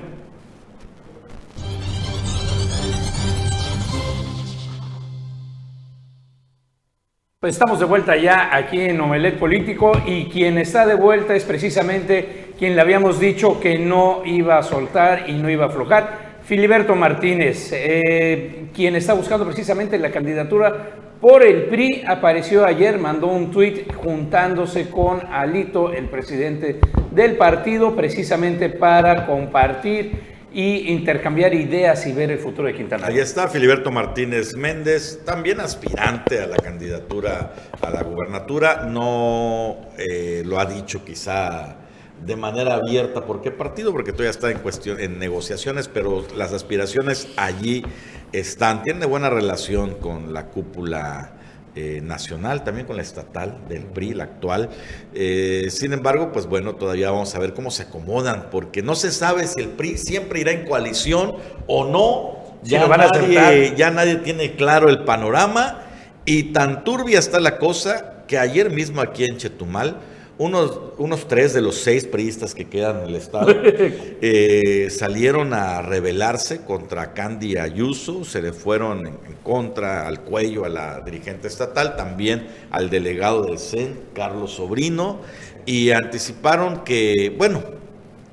Pues 7.41 7.55
estamos 7.55 7.79
de 7.79 7.85
vuelta 7.85 8.15
ya 8.17 8.55
aquí 8.55 8.79
en 8.79 9.01
Omelet 9.01 9.39
Político 9.39 9.93
y 10.05 10.25
quien 10.25 10.59
está 10.59 10.85
de 10.85 10.93
vuelta 10.93 11.33
es 11.33 11.43
precisamente 11.43 12.53
quien 12.59 12.75
le 12.75 12.81
habíamos 12.81 13.19
dicho 13.19 13.59
que 13.59 13.79
no 13.79 14.21
iba 14.25 14.59
a 14.59 14.61
soltar 14.61 15.27
y 15.27 15.33
no 15.33 15.49
iba 15.49 15.65
a 15.65 15.69
aflojar, 15.69 16.37
Filiberto 16.43 16.93
Martínez, 16.93 17.71
eh, 17.73 18.65
quien 18.75 18.95
está 18.95 19.15
buscando 19.15 19.43
precisamente 19.43 19.97
la 19.97 20.11
candidatura 20.11 20.91
por 21.19 21.41
el 21.41 21.63
PRI, 21.63 22.03
apareció 22.05 22.63
ayer, 22.63 22.99
mandó 22.99 23.25
un 23.25 23.49
tuit 23.49 23.91
juntándose 23.91 24.91
con 24.91 25.21
Alito, 25.31 25.91
el 25.91 26.09
presidente 26.09 26.79
del 27.09 27.37
partido, 27.37 27.95
precisamente 27.95 28.69
para 28.69 29.25
compartir 29.25 30.30
y 30.53 30.91
intercambiar 30.91 31.53
ideas 31.53 32.05
y 32.07 32.11
ver 32.11 32.31
el 32.31 32.39
futuro 32.39 32.67
de 32.67 32.75
Quintana 32.75 33.07
Roo. 33.07 33.13
Ahí 33.13 33.19
está 33.19 33.47
Filiberto 33.47 33.89
Martínez 33.89 34.55
Méndez, 34.55 35.21
también 35.25 35.61
aspirante 35.61 36.41
a 36.41 36.47
la 36.47 36.57
candidatura 36.57 37.53
a 37.81 37.89
la 37.89 38.03
gubernatura. 38.03 38.85
No 38.85 39.77
eh, 39.97 40.43
lo 40.45 40.59
ha 40.59 40.65
dicho 40.65 41.05
quizá 41.05 41.77
de 42.25 42.35
manera 42.35 42.75
abierta 42.75 43.25
por 43.25 43.41
qué 43.41 43.51
partido, 43.51 43.91
porque 43.91 44.11
todavía 44.11 44.31
está 44.31 44.51
en 44.51 44.59
cuestión, 44.59 44.99
en 44.99 45.17
negociaciones, 45.19 45.87
pero 45.87 46.25
las 46.35 46.53
aspiraciones 46.53 47.29
allí 47.37 47.83
están. 48.31 48.83
Tiene 48.83 49.05
buena 49.05 49.29
relación 49.29 49.95
con 49.95 50.33
la 50.33 50.47
cúpula 50.47 51.33
eh, 51.75 52.01
nacional, 52.03 52.63
también 52.63 52.85
con 52.85 52.97
la 52.97 53.01
estatal 53.01 53.57
del 53.69 53.83
PRI, 53.83 54.13
la 54.13 54.25
actual. 54.25 54.69
Eh, 55.13 55.67
sin 55.69 55.93
embargo, 55.93 56.31
pues 56.31 56.45
bueno, 56.45 56.75
todavía 56.75 57.11
vamos 57.11 57.33
a 57.33 57.39
ver 57.39 57.53
cómo 57.53 57.71
se 57.71 57.83
acomodan, 57.83 58.49
porque 58.51 58.81
no 58.81 58.95
se 58.95 59.11
sabe 59.11 59.47
si 59.47 59.61
el 59.61 59.69
PRI 59.69 59.97
siempre 59.97 60.41
irá 60.41 60.51
en 60.51 60.65
coalición 60.65 61.35
o 61.67 61.85
no. 61.85 62.41
Ya, 62.63 62.87
nadie, 62.87 63.73
ya 63.75 63.89
nadie 63.89 64.17
tiene 64.17 64.55
claro 64.55 64.89
el 64.89 65.03
panorama 65.03 65.81
y 66.25 66.51
tan 66.53 66.83
turbia 66.83 67.17
está 67.17 67.39
la 67.39 67.57
cosa 67.57 68.25
que 68.27 68.37
ayer 68.37 68.69
mismo 68.69 69.01
aquí 69.01 69.25
en 69.25 69.37
Chetumal, 69.37 69.97
unos, 70.41 70.79
unos 70.97 71.27
tres 71.27 71.53
de 71.53 71.61
los 71.61 71.75
seis 71.75 72.05
priistas 72.05 72.55
que 72.55 72.67
quedan 72.67 73.01
en 73.01 73.09
el 73.09 73.15
Estado 73.15 73.53
eh, 73.63 74.87
salieron 74.89 75.53
a 75.53 75.83
rebelarse 75.83 76.61
contra 76.61 77.13
Candy 77.13 77.57
Ayuso, 77.57 78.25
se 78.25 78.41
le 78.41 78.51
fueron 78.51 79.05
en, 79.05 79.17
contra 79.43 80.07
al 80.07 80.21
cuello 80.21 80.65
a 80.65 80.69
la 80.69 81.01
dirigente 81.01 81.47
estatal, 81.47 81.95
también 81.95 82.47
al 82.71 82.89
delegado 82.89 83.43
del 83.43 83.59
CEN, 83.59 83.99
Carlos 84.15 84.53
Sobrino, 84.53 85.19
y 85.67 85.91
anticiparon 85.91 86.83
que, 86.83 87.35
bueno, 87.37 87.61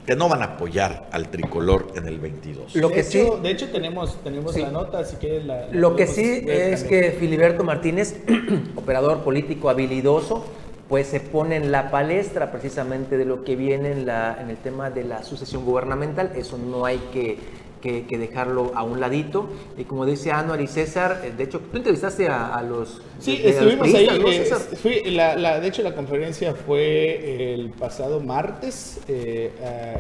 que 0.07 0.17
no 0.17 0.31
van 0.31 0.41
a 0.41 0.47
apoyar 0.47 1.11
al 1.13 1.29
tricolor 1.29 1.89
en 1.95 2.09
el 2.09 2.19
22. 2.19 2.75
Lo 2.77 2.91
que 2.91 3.03
sí, 3.03 3.23
de 3.43 3.51
hecho 3.51 3.69
tenemos, 3.69 4.17
tenemos 4.25 4.57
la 4.57 4.71
nota, 4.71 5.05
si 5.05 5.17
quieres 5.17 5.45
la... 5.45 5.69
lo 5.71 5.95
que 5.95 6.07
sí 6.07 6.47
es 6.47 6.85
que 6.85 7.13
Filiberto 7.13 7.65
Martínez, 7.65 8.17
operador 8.77 9.23
político 9.23 9.69
habilidoso, 9.69 10.47
pues 10.89 11.07
se 11.07 11.21
pone 11.21 11.57
en 11.57 11.71
la 11.71 11.91
palestra 11.91 12.51
precisamente 12.51 13.19
de 13.19 13.27
lo 13.27 13.45
que 13.45 13.57
viene 13.57 13.93
en, 13.93 14.07
la, 14.07 14.39
en 14.41 14.49
el 14.49 14.57
tema 14.57 14.91
de 14.91 15.05
la 15.05 15.23
sucesión 15.23 15.65
gubernamental. 15.65 16.33
Eso 16.35 16.57
no 16.57 16.87
hay 16.87 16.99
que 17.13 17.39
que, 17.81 18.19
dejarlo 18.19 18.73
a 18.75 18.83
un 18.83 19.01
ladito. 19.01 19.49
Y 19.77 19.85
como 19.85 20.05
dice 20.05 20.31
Anuar 20.33 20.61
y 20.61 20.67
César, 20.67 21.23
eh, 21.25 21.33
de 21.37 21.45
hecho, 21.45 21.61
tú 21.61 21.77
entrevistaste 21.77 22.29
a, 22.29 22.63
los. 22.63 23.01
Sí, 23.19 23.41
estuvimos 23.43 23.87
ahí. 23.95 24.09
Eh, 24.85 25.11
la, 25.11 25.61
de 25.61 25.69
hecho, 25.69 25.83
la 25.83 25.95
conferencia 25.95 26.55
fue 26.55 27.55
el 27.55 27.71
pasado 27.71 28.21
martes 28.21 29.01
eh, 29.09 29.51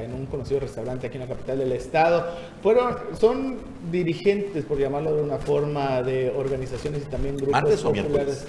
en 0.04 0.14
un 0.14 0.26
conocido 0.26 0.60
restaurante 0.60 1.06
aquí 1.06 1.16
en 1.16 1.22
la 1.22 1.28
capital 1.28 1.58
del 1.58 1.72
estado. 1.72 2.26
Fueron, 2.62 2.96
son 3.18 3.58
dirigentes, 3.90 4.64
por 4.64 4.78
llamarlo 4.78 5.14
de 5.14 5.22
una 5.22 5.38
forma, 5.38 6.02
de 6.02 6.30
organizaciones 6.30 7.02
y 7.02 7.06
también 7.06 7.36
grupos 7.36 7.52
¿Martes 7.52 7.80
populares. 7.80 8.46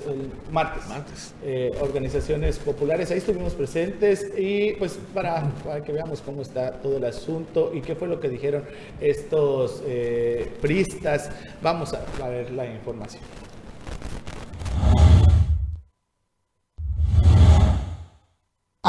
martes. 0.52 0.88
Martes. 0.88 1.34
organizaciones 1.82 2.58
populares. 2.58 3.12
Ahí 3.12 3.20
estuvimos 3.20 3.54
presentes 3.54 4.32
y 4.38 4.74
pues 4.74 5.00
para, 5.14 5.44
para, 5.64 5.84
que 5.84 5.92
veamos 5.92 6.22
cómo 6.22 6.42
está 6.42 6.72
todo 6.74 6.98
el 6.98 7.06
asunto 7.06 7.72
y 7.74 7.82
qué 7.82 7.96
fue 7.96 8.08
lo 8.08 8.20
que 8.20 8.30
dijeron 8.30 8.64
estos 9.20 9.84
eh, 9.86 10.52
pristas. 10.62 11.30
Vamos 11.62 11.94
a 11.94 12.28
ver 12.28 12.52
la 12.52 12.66
información. 12.66 13.49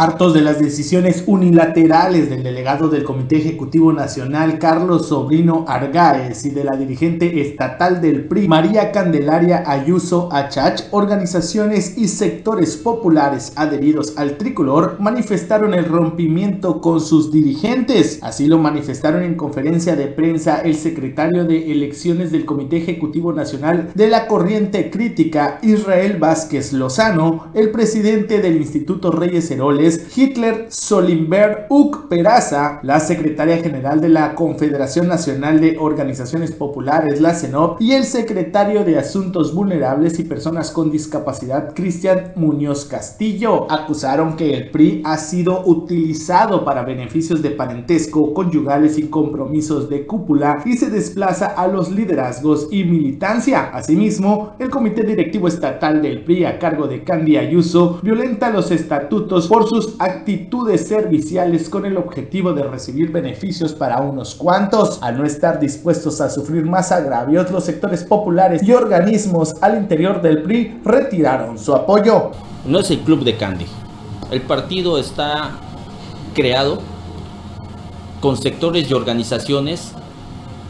Hartos 0.00 0.32
de 0.32 0.40
las 0.40 0.58
decisiones 0.58 1.24
unilaterales 1.26 2.30
del 2.30 2.42
delegado 2.42 2.88
del 2.88 3.04
Comité 3.04 3.36
Ejecutivo 3.36 3.92
Nacional 3.92 4.58
Carlos 4.58 5.08
Sobrino 5.08 5.66
Argáez 5.68 6.46
y 6.46 6.50
de 6.52 6.64
la 6.64 6.74
dirigente 6.74 7.42
estatal 7.42 8.00
del 8.00 8.24
PRI 8.24 8.48
María 8.48 8.92
Candelaria 8.92 9.62
Ayuso 9.66 10.30
Achach, 10.32 10.84
organizaciones 10.92 11.98
y 11.98 12.08
sectores 12.08 12.78
populares 12.78 13.52
adheridos 13.56 14.16
al 14.16 14.38
tricolor 14.38 14.96
manifestaron 15.00 15.74
el 15.74 15.84
rompimiento 15.84 16.80
con 16.80 17.02
sus 17.02 17.30
dirigentes. 17.30 18.20
Así 18.22 18.46
lo 18.46 18.56
manifestaron 18.56 19.22
en 19.22 19.34
conferencia 19.34 19.96
de 19.96 20.06
prensa 20.06 20.62
el 20.62 20.76
secretario 20.76 21.44
de 21.44 21.72
Elecciones 21.72 22.32
del 22.32 22.46
Comité 22.46 22.78
Ejecutivo 22.78 23.34
Nacional 23.34 23.90
de 23.94 24.08
la 24.08 24.28
Corriente 24.28 24.90
Crítica 24.90 25.58
Israel 25.60 26.16
Vázquez 26.18 26.72
Lozano, 26.72 27.48
el 27.52 27.70
presidente 27.70 28.40
del 28.40 28.56
Instituto 28.56 29.10
Reyes 29.10 29.50
Heroles 29.50 29.89
Hitler 30.14 30.66
Solimberg 30.68 31.66
Uc 31.68 32.08
Peraza, 32.08 32.80
la 32.82 33.00
secretaria 33.00 33.58
general 33.58 34.00
de 34.00 34.08
la 34.08 34.34
Confederación 34.34 35.08
Nacional 35.08 35.60
de 35.60 35.76
Organizaciones 35.78 36.52
Populares, 36.52 37.20
la 37.20 37.34
CENOP, 37.34 37.80
y 37.80 37.92
el 37.92 38.04
secretario 38.04 38.84
de 38.84 38.98
Asuntos 38.98 39.54
Vulnerables 39.54 40.18
y 40.18 40.24
Personas 40.24 40.70
con 40.70 40.90
Discapacidad, 40.90 41.74
Cristian 41.74 42.32
Muñoz 42.36 42.84
Castillo, 42.84 43.70
acusaron 43.70 44.36
que 44.36 44.54
el 44.54 44.70
PRI 44.70 45.02
ha 45.04 45.16
sido 45.16 45.62
utilizado 45.66 46.64
para 46.64 46.82
beneficios 46.82 47.42
de 47.42 47.50
parentesco, 47.50 48.34
conyugales 48.34 48.98
y 48.98 49.08
compromisos 49.08 49.88
de 49.88 50.06
cúpula 50.06 50.62
y 50.64 50.76
se 50.76 50.90
desplaza 50.90 51.46
a 51.46 51.66
los 51.66 51.90
liderazgos 51.90 52.68
y 52.70 52.84
militancia. 52.84 53.70
Asimismo, 53.72 54.54
el 54.58 54.70
Comité 54.70 55.02
Directivo 55.02 55.48
Estatal 55.48 56.02
del 56.02 56.24
PRI 56.24 56.44
a 56.44 56.58
cargo 56.58 56.86
de 56.86 57.04
Candy 57.04 57.36
Ayuso 57.36 58.00
violenta 58.02 58.50
los 58.50 58.70
estatutos 58.70 59.48
por 59.48 59.68
sus 59.70 59.94
actitudes 60.00 60.88
serviciales 60.88 61.68
con 61.68 61.86
el 61.86 61.96
objetivo 61.96 62.52
de 62.52 62.64
recibir 62.64 63.12
beneficios 63.12 63.72
para 63.72 64.00
unos 64.00 64.34
cuantos. 64.34 64.98
Al 65.00 65.16
no 65.16 65.24
estar 65.24 65.60
dispuestos 65.60 66.20
a 66.20 66.28
sufrir 66.28 66.64
más 66.64 66.90
agravios, 66.90 67.52
los 67.52 67.66
sectores 67.66 68.02
populares 68.02 68.64
y 68.64 68.72
organismos 68.72 69.54
al 69.60 69.78
interior 69.78 70.20
del 70.22 70.42
PRI 70.42 70.80
retiraron 70.84 71.56
su 71.56 71.72
apoyo. 71.72 72.32
No 72.66 72.80
es 72.80 72.90
el 72.90 72.98
club 72.98 73.22
de 73.22 73.36
Candy. 73.36 73.66
El 74.32 74.40
partido 74.40 74.98
está 74.98 75.52
creado 76.34 76.80
con 78.20 78.36
sectores 78.36 78.90
y 78.90 78.94
organizaciones 78.94 79.92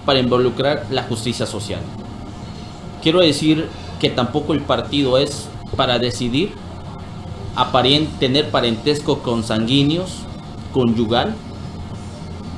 para 0.05 0.19
involucrar 0.19 0.85
la 0.91 1.05
justicia 1.05 1.47
social. 1.47 1.81
Quiero 3.03 3.21
decir 3.21 3.67
que 3.99 4.11
tampoco 4.11 4.53
el 4.53 4.61
partido 4.61 5.17
es 5.17 5.49
para 5.75 5.99
decidir 5.99 6.53
tener 8.19 8.51
parentesco 8.51 9.19
con 9.19 9.43
sanguíneos, 9.43 10.11
conyugal 10.73 11.35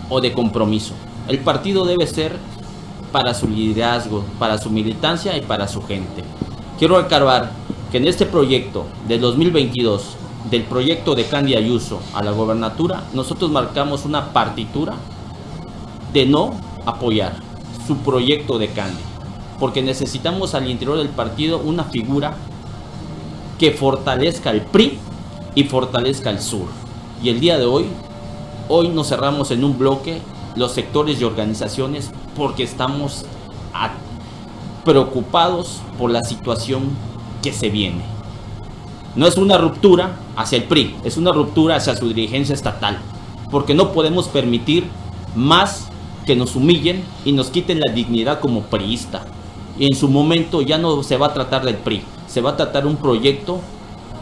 o 0.09 0.21
de 0.21 0.33
compromiso. 0.33 0.95
El 1.29 1.39
partido 1.39 1.85
debe 1.85 2.07
ser 2.07 2.37
para 3.13 3.35
su 3.35 3.49
liderazgo, 3.49 4.25
para 4.39 4.59
su 4.59 4.71
militancia 4.71 5.37
y 5.37 5.43
para 5.43 5.69
su 5.69 5.83
gente. 5.83 6.25
Quiero 6.79 7.01
recordar 7.01 7.53
que 7.91 7.99
en 7.99 8.09
este 8.09 8.27
proyecto 8.27 8.87
de 9.07 9.19
2022, 9.19 10.17
del 10.51 10.65
proyecto 10.65 11.15
de 11.15 11.25
Candy 11.25 11.55
Ayuso 11.55 12.01
a 12.15 12.23
la 12.23 12.33
gobernatura, 12.33 13.05
nosotros 13.13 13.51
marcamos 13.51 14.05
una 14.05 14.33
partitura 14.33 14.95
de 16.13 16.27
no 16.27 16.55
apoyar 16.85 17.37
su 17.87 17.99
proyecto 17.99 18.59
de 18.59 18.69
Candy, 18.69 19.03
porque 19.61 19.83
necesitamos 19.83 20.55
al 20.55 20.69
interior 20.69 20.99
del 20.99 21.09
partido 21.09 21.59
una 21.59 21.85
figura 21.85 22.35
que 23.59 23.73
fortalezca 23.73 24.51
el 24.51 24.63
PRI 24.63 24.99
y 25.55 25.65
fortalezca 25.65 26.31
el 26.31 26.41
sur. 26.41 26.67
Y 27.23 27.29
el 27.29 27.41
día 27.41 27.59
de 27.59 27.67
hoy, 27.67 27.87
hoy 28.69 28.89
nos 28.89 29.09
cerramos 29.09 29.51
en 29.51 29.65
un 29.65 29.79
bloque 29.79 30.21
los 30.57 30.73
sectores 30.73 31.21
y 31.21 31.25
organizaciones 31.25 32.11
porque 32.37 32.63
estamos 32.63 33.25
preocupados 34.85 35.81
por 35.99 36.11
la 36.11 36.23
situación 36.23 36.91
que 37.43 37.53
se 37.53 37.71
viene. 37.71 38.03
No 39.15 39.27
es 39.27 39.37
una 39.37 39.59
ruptura 39.59 40.17
hacia 40.37 40.59
el 40.59 40.65
PRI, 40.65 40.97
es 41.05 41.17
una 41.17 41.33
ruptura 41.33 41.77
hacia 41.77 41.97
su 41.97 42.09
dirigencia 42.09 42.55
estatal, 42.55 42.99
porque 43.51 43.75
no 43.75 43.93
podemos 43.93 44.29
permitir 44.29 44.87
más 45.37 45.89
que 46.27 46.35
nos 46.37 46.57
humillen 46.57 47.05
y 47.25 47.33
nos 47.33 47.51
quiten 47.51 47.81
la 47.81 47.93
dignidad 47.93 48.41
como 48.41 48.63
priista. 48.63 49.25
Y 49.79 49.87
en 49.87 49.97
su 49.97 50.09
momento 50.09 50.63
ya 50.63 50.79
no 50.79 51.03
se 51.03 51.17
va 51.17 51.27
a 51.27 51.35
tratar 51.35 51.65
del 51.65 51.77
PRI, 51.77 52.03
se 52.33 52.41
va 52.41 52.53
a 52.53 52.57
tratar 52.57 52.87
un 52.87 52.97
proyecto 52.97 53.61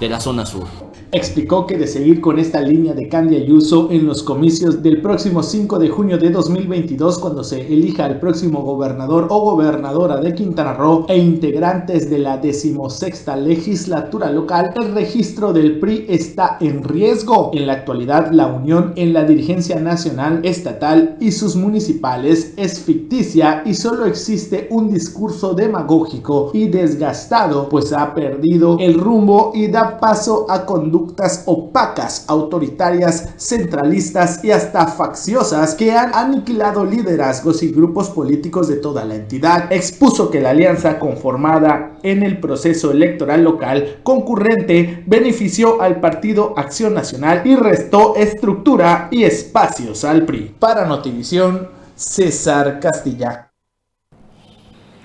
de 0.01 0.09
la 0.09 0.19
zona 0.19 0.45
sur 0.45 0.90
explicó 1.13 1.67
que 1.67 1.77
de 1.77 1.89
seguir 1.89 2.21
con 2.21 2.39
esta 2.39 2.61
línea 2.61 2.95
de 2.95 3.09
Candy 3.09 3.35
Ayuso 3.35 3.89
en 3.91 4.07
los 4.07 4.23
comicios 4.23 4.81
del 4.81 5.03
próximo 5.03 5.43
5 5.43 5.81
de 5.81 5.89
junio 5.89 6.19
de 6.19 6.31
2022 6.31 7.19
cuando 7.19 7.43
se 7.43 7.67
elija 7.67 8.07
el 8.07 8.21
próximo 8.21 8.63
gobernador 8.63 9.27
o 9.29 9.41
gobernadora 9.41 10.21
de 10.21 10.35
Quintana 10.35 10.75
Roo 10.75 11.07
e 11.09 11.19
integrantes 11.19 12.09
de 12.09 12.19
la 12.19 12.37
decimosexta 12.37 13.35
legislatura 13.35 14.31
local, 14.31 14.73
el 14.77 14.95
registro 14.95 15.53
del 15.53 15.81
PRI 15.81 16.07
está 16.09 16.59
en 16.61 16.85
riesgo. 16.85 17.51
En 17.55 17.67
la 17.67 17.73
actualidad, 17.73 18.31
la 18.31 18.47
unión 18.47 18.93
en 18.95 19.13
la 19.13 19.25
dirigencia 19.25 19.81
nacional, 19.81 20.41
estatal 20.45 21.17
y 21.19 21.33
sus 21.33 21.57
municipales 21.57 22.55
es 22.57 22.79
ficticia 22.79 23.63
y 23.67 23.75
solo 23.75 24.07
existe 24.07 24.69
un 24.71 24.93
discurso 24.93 25.55
demagógico 25.55 26.53
y 26.55 26.69
desgastado, 26.69 27.69
pues 27.69 27.93
ha 27.93 28.15
perdido 28.15 28.77
el 28.79 28.95
rumbo 28.95 29.51
y 29.55 29.67
da 29.67 29.99
paso 29.99 30.47
a 30.49 30.65
conductas 30.65 31.00
opacas, 31.47 32.25
autoritarias, 32.29 33.35
centralistas 33.37 34.45
y 34.45 34.51
hasta 34.51 34.87
facciosas 34.87 35.75
que 35.75 35.93
han 35.93 36.15
aniquilado 36.15 36.85
liderazgos 36.85 37.63
y 37.63 37.71
grupos 37.71 38.11
políticos 38.11 38.69
de 38.69 38.77
toda 38.77 39.05
la 39.05 39.15
entidad. 39.15 39.73
Expuso 39.73 40.31
que 40.31 40.41
la 40.41 40.51
alianza 40.51 40.99
conformada 40.99 41.99
en 42.03 42.23
el 42.23 42.39
proceso 42.41 42.91
electoral 42.91 43.45
local 43.45 44.01
concurrente 44.03 45.05
benefició 45.07 45.81
al 45.81 46.01
Partido 46.01 46.55
Acción 46.57 46.95
Nacional 46.95 47.43
y 47.45 47.57
restó 47.57 48.17
estructura 48.17 49.09
y 49.11 49.25
espacios 49.25 50.05
al 50.05 50.25
PRI. 50.25 50.55
Para 50.59 50.87
Notivisión, 50.87 51.69
César 51.95 52.81
Castilla. 52.81 53.51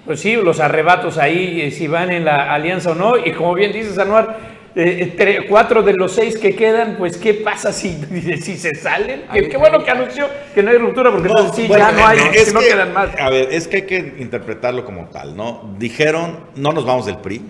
Pues 0.06 0.20
sí, 0.20 0.36
los 0.36 0.60
arrebatos 0.60 1.18
ahí, 1.18 1.62
eh, 1.62 1.72
si 1.72 1.88
van 1.88 2.12
en 2.12 2.26
la 2.26 2.54
alianza 2.54 2.92
o 2.92 2.96
no, 2.96 3.18
y 3.18 3.32
como 3.32 3.56
bien 3.56 3.72
dices, 3.72 3.98
Anuar, 3.98 4.55
eh, 4.76 5.46
cuatro 5.48 5.84
de 5.84 5.94
los 5.94 6.12
seis 6.12 6.38
que 6.38 6.56
quedan, 6.56 6.96
pues 6.98 7.18
¿qué 7.18 7.34
pasa 7.34 7.72
si, 7.72 7.94
si 8.42 8.58
se 8.58 8.76
salen? 8.76 9.24
Qué, 9.32 9.58
bueno 9.58 9.84
que 9.84 9.92
anunció 9.92 10.28
que 10.54 10.62
no 10.62 10.72
hay 10.72 10.78
ruptura, 10.78 11.12
porque 11.12 11.30
entonces 11.30 11.56
sí, 11.56 11.68
ya 11.68 11.92
no 11.92 12.06
hay, 12.06 12.20
es 12.34 12.54
no 12.54 12.60
quedan 12.60 12.94
más. 12.94 13.10
A 13.18 13.30
ver, 13.30 13.50
es 13.52 13.68
que 13.68 13.78
hay 13.78 13.82
que 13.84 14.16
interpretarlo 14.20 14.84
como 14.84 15.06
tal, 15.08 15.36
¿no? 15.36 15.76
Dijeron, 15.80 16.40
no 16.56 16.74
nos 16.74 16.86
vamos 16.86 17.06
del 17.06 17.18
PRI, 17.18 17.42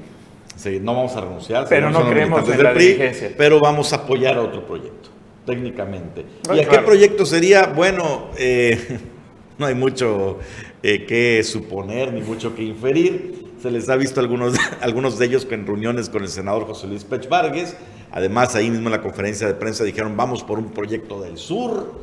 no 0.82 0.96
vamos 0.96 1.16
a 1.16 1.22
renunciar, 1.22 1.66
pero 1.68 1.90
no 1.90 2.08
creemos 2.10 2.48
en 2.48 2.64
la 2.64 2.74
PRI, 2.74 3.00
pero 3.38 3.60
vamos 3.60 3.92
a 3.94 3.98
apoyar 3.98 4.36
a 4.38 4.42
otro 4.42 4.66
proyecto, 4.66 5.10
técnicamente. 5.46 6.26
¿Y 6.54 6.60
a 6.60 6.68
qué 6.68 6.80
proyecto 6.80 7.26
sería? 7.26 7.68
Bueno, 7.68 8.30
eh, 8.38 9.00
no 9.58 9.66
hay 9.66 9.74
mucho 9.74 10.40
eh, 10.84 11.06
que 11.06 11.44
suponer 11.44 12.14
ni 12.14 12.22
mucho 12.22 12.56
que 12.56 12.62
inferir 12.62 13.45
se 13.62 13.72
les 13.72 13.90
ha 13.90 13.96
visto 13.96 14.20
algunos, 14.20 14.56
algunos 14.82 15.18
de 15.18 15.26
ellos 15.26 15.48
en 15.50 15.66
reuniones 15.66 16.10
con 16.10 16.24
el 16.24 16.30
senador 16.30 16.66
José 16.66 16.88
Luis 16.88 17.04
Pech 17.04 17.28
Vargas. 17.30 17.76
Además, 18.12 18.56
ahí 18.56 18.70
mismo 18.70 18.88
en 18.88 18.92
la 18.92 19.02
conferencia 19.02 19.48
de 19.48 19.54
prensa 19.54 19.84
dijeron, 19.84 20.16
vamos 20.16 20.44
por 20.44 20.60
un 20.60 20.72
proyecto 20.72 21.22
del 21.22 21.38
sur. 21.38 21.94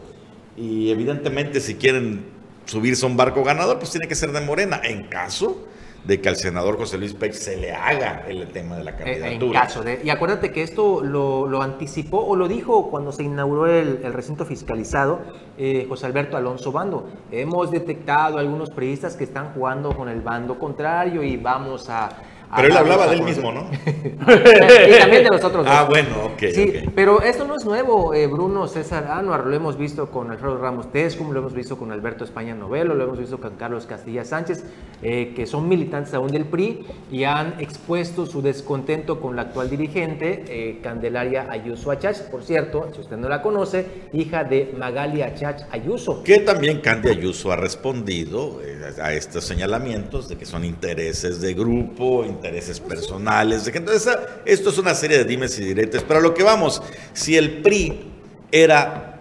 Y 0.57 0.91
evidentemente, 0.91 1.61
si 1.61 1.77
quieren 1.77 2.25
subirse 2.67 3.05
a 3.05 3.09
un 3.09 3.17
barco 3.17 3.43
ganador, 3.43 3.79
pues 3.79 3.91
tiene 3.91 4.09
que 4.09 4.15
ser 4.15 4.33
de 4.33 4.41
Morena. 4.41 4.81
En 4.85 5.05
caso 5.05 5.67
de 6.05 6.21
que 6.21 6.29
al 6.29 6.37
senador 6.37 6.77
José 6.79 6.99
Luis 6.99 7.15
Pech 7.15 7.33
se 7.33 7.57
le 7.57 7.73
haga 7.73 8.25
el 8.29 8.49
tema 8.49 8.77
de 8.77 8.85
la 8.85 8.97
candidatura. 8.97 9.35
En 9.35 9.53
caso 9.53 9.83
de, 9.83 10.01
y 10.03 10.11
acuérdate 10.11 10.51
que 10.51 10.63
esto 10.63 11.01
lo, 11.03 11.63
anticipó 11.63 12.19
o 12.19 12.35
lo 12.35 12.49
dijo 12.49 12.91
cuando 12.91 13.13
se 13.13 13.23
inauguró 13.23 13.67
el, 13.67 14.03
recinto 14.13 14.45
fiscalizado 14.45 15.21
eh, 15.59 15.87
José 15.89 16.07
Alberto 16.07 16.37
Alonso 16.37 16.73
Bando. 16.73 17.09
Hemos 17.31 17.71
detectado 17.71 18.39
algunos 18.39 18.71
periodistas 18.71 19.17
que 19.17 19.25
están 19.25 19.53
jugando 19.55 19.97
con 19.97 20.09
el 20.09 20.21
bando 20.21 20.59
contrario 20.59 21.23
y 21.23 21.37
vamos 21.37 21.89
a 21.89 22.09
pero 22.55 22.69
él 22.69 22.77
hablaba 22.77 23.07
de 23.07 23.15
él 23.15 23.23
mismo, 23.23 23.51
¿no? 23.51 23.71
y 23.87 24.99
también 24.99 25.25
de 25.25 25.31
nosotros. 25.31 25.67
Ah, 25.69 25.87
bueno, 25.89 26.27
ok. 26.27 26.43
Sí, 26.53 26.73
pero 26.95 27.23
esto 27.23 27.47
no 27.47 27.57
es 27.57 27.65
nuevo, 27.65 28.13
eh, 28.13 28.27
Bruno 28.27 28.69
César 28.69 29.07
Anuar. 29.11 29.47
Lo 29.47 29.57
hemos 29.57 29.79
visto 29.79 30.11
con 30.11 30.31
Alfredo 30.31 30.59
Ramos 30.59 30.93
Tescum, 30.93 31.33
lo 31.33 31.41
hemos 31.41 31.55
visto 31.55 31.79
con 31.79 31.93
Alberto 31.93 32.25
España 32.25 32.55
Novelo, 32.55 32.95
lo 32.95 33.05
hemos 33.05 33.19
visto 33.19 33.41
con 33.41 33.57
Carlos 33.57 33.87
Castilla 33.87 34.25
Sánchez, 34.25 34.65
eh, 35.03 35.33
que 35.35 35.47
son 35.47 35.67
militantes 35.67 36.13
aún 36.13 36.29
del 36.29 36.45
PRI 36.45 36.85
y 37.11 37.25
han 37.25 37.59
expuesto 37.59 38.27
su 38.27 38.43
descontento 38.43 39.19
con 39.19 39.35
la 39.35 39.43
actual 39.43 39.71
dirigente, 39.71 40.45
eh, 40.49 40.81
Candelaria 40.83 41.47
Ayuso 41.51 41.91
Achach. 41.91 42.19
Por 42.31 42.43
cierto, 42.43 42.91
si 42.95 43.01
usted 43.01 43.17
no 43.17 43.31
la 43.31 43.41
conoce, 43.41 43.87
hija 44.13 44.45
de 44.45 44.75
Magali 44.77 45.23
Achach 45.23 45.63
Ayuso. 45.71 46.23
Que 46.23 46.41
también 46.41 46.81
Candy 46.81 47.09
Ayuso 47.09 47.51
ha 47.51 47.57
respondido 47.57 48.61
a 49.01 49.13
estos 49.15 49.45
señalamientos 49.45 50.29
de 50.29 50.37
que 50.37 50.45
son 50.45 50.65
intereses 50.65 51.41
de 51.41 51.55
grupo, 51.55 52.25
intereses 52.25 52.42
personales. 52.81 53.71
Entonces, 53.73 54.19
esto 54.45 54.71
es 54.71 54.79
una 54.79 54.95
serie 54.95 55.19
de 55.19 55.25
dimes 55.25 55.59
y 55.59 55.65
diretes. 55.65 56.05
Pero 56.07 56.21
a 56.21 56.23
lo 56.23 56.35
que 56.35 56.43
vamos, 56.43 56.83
si 57.13 57.37
el 57.37 57.63
PRI 57.63 58.13
era, 58.51 59.21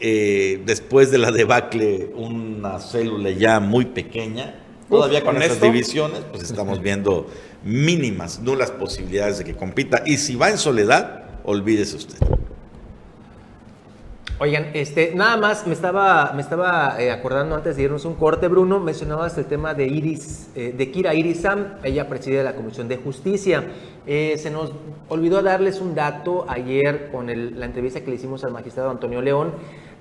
eh, 0.00 0.62
después 0.64 1.10
de 1.10 1.18
la 1.18 1.30
debacle, 1.30 2.10
una 2.14 2.80
célula 2.80 3.30
ya 3.30 3.60
muy 3.60 3.86
pequeña, 3.86 4.54
todavía 4.88 5.22
con, 5.22 5.40
estas 5.40 5.60
divisiones, 5.60 6.20
pues 6.30 6.42
estamos 6.44 6.80
viendo 6.82 7.28
mínimas, 7.64 8.40
nulas 8.40 8.70
posibilidades 8.70 9.38
de 9.38 9.44
que 9.44 9.54
compita. 9.54 10.02
Y 10.04 10.18
si 10.18 10.34
va 10.34 10.50
en 10.50 10.58
soledad, 10.58 11.24
olvídese 11.44 11.96
usted. 11.96 12.18
Oigan, 14.42 14.70
este, 14.74 15.12
nada 15.14 15.36
más 15.36 15.68
me 15.68 15.72
estaba, 15.72 16.32
me 16.34 16.42
estaba 16.42 17.00
eh, 17.00 17.12
acordando 17.12 17.54
antes 17.54 17.76
de 17.76 17.84
irnos 17.84 18.04
un 18.04 18.14
corte, 18.14 18.48
Bruno, 18.48 18.80
mencionabas 18.80 19.38
el 19.38 19.44
tema 19.44 19.72
de 19.72 19.86
Iris, 19.86 20.50
eh, 20.56 20.74
de 20.76 20.90
Kira 20.90 21.14
Irisam, 21.14 21.74
ella 21.84 22.08
preside 22.08 22.42
la 22.42 22.56
Comisión 22.56 22.88
de 22.88 22.96
Justicia. 22.96 23.62
Eh, 24.04 24.34
se 24.38 24.50
nos 24.50 24.72
olvidó 25.08 25.42
darles 25.42 25.80
un 25.80 25.94
dato 25.94 26.44
ayer 26.48 27.08
con 27.12 27.28
la 27.28 27.66
entrevista 27.66 28.00
que 28.00 28.10
le 28.10 28.16
hicimos 28.16 28.42
al 28.42 28.50
magistrado 28.50 28.90
Antonio 28.90 29.22
León, 29.22 29.52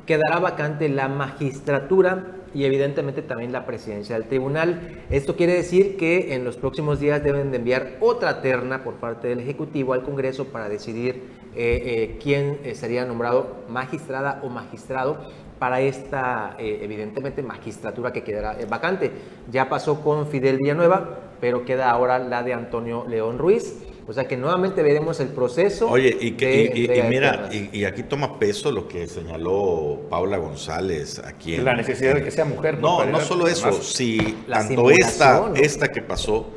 quedará 0.08 0.40
vacante 0.40 0.90
la 0.90 1.08
magistratura 1.08 2.41
y 2.54 2.66
evidentemente 2.66 3.22
también 3.22 3.52
la 3.52 3.66
presidencia 3.66 4.16
del 4.16 4.28
tribunal. 4.28 5.04
Esto 5.10 5.36
quiere 5.36 5.54
decir 5.54 5.98
que 5.98 6.34
en 6.34 6.44
los 6.44 6.58
próximos 6.58 7.00
días 7.00 7.24
deben 7.24 7.52
de 7.52 7.58
enviar 7.58 7.98
otra 8.00 8.42
terna 8.42 8.84
por 8.84 8.96
parte 8.96 9.28
del 9.28 9.40
Ejecutivo 9.40 9.94
al 9.94 10.04
Congreso 10.04 10.46
para 10.46 10.70
decidir 10.70 11.42
eh, 11.56 11.82
eh, 11.86 12.20
quién 12.22 12.60
eh, 12.64 12.76
sería 12.76 13.06
nombrado 13.06 13.64
magistrada 13.68 14.40
o 14.44 14.50
magistrado 14.50 15.18
para 15.60 15.80
esta, 15.80 16.56
evidentemente, 16.58 17.44
magistratura 17.44 18.12
que 18.12 18.24
quedará 18.24 18.58
vacante. 18.68 19.12
Ya 19.52 19.70
pasó 19.70 20.02
con 20.02 20.26
Fidel 20.26 20.58
Villanueva, 20.58 21.20
pero 21.40 21.66
queda 21.66 21.92
ahora 21.92 22.18
la 22.18 22.42
de 22.42 22.54
Antonio 22.54 23.06
León 23.08 23.38
Ruiz. 23.38 23.91
O 24.08 24.14
sea 24.14 24.28
que 24.28 24.36
nuevamente 24.36 24.82
veremos 24.82 25.20
el 25.20 25.30
proceso. 25.30 25.90
Oye, 25.90 26.18
y, 26.20 26.32
que, 26.32 27.06
mira, 27.08 27.50
y, 27.52 27.86
aquí 27.86 28.04
toma 28.04 28.40
peso 28.40 28.72
lo 28.72 28.88
que 28.88 29.08
señaló 29.08 30.08
Paula 30.10 30.38
González 30.38 31.20
aquí. 31.20 31.56
En, 31.56 31.66
la 31.66 31.76
necesidad 31.76 32.16
de 32.16 32.24
que 32.24 32.32
sea 32.32 32.46
mujer. 32.46 32.80
No, 32.80 33.06
no 33.06 33.20
solo 33.22 33.48
eso. 33.48 33.72
Si 33.82 34.18
tanto 34.50 34.90
esta, 34.90 35.52
esta 35.56 35.90
que 35.90 36.02
pasó, 36.02 36.50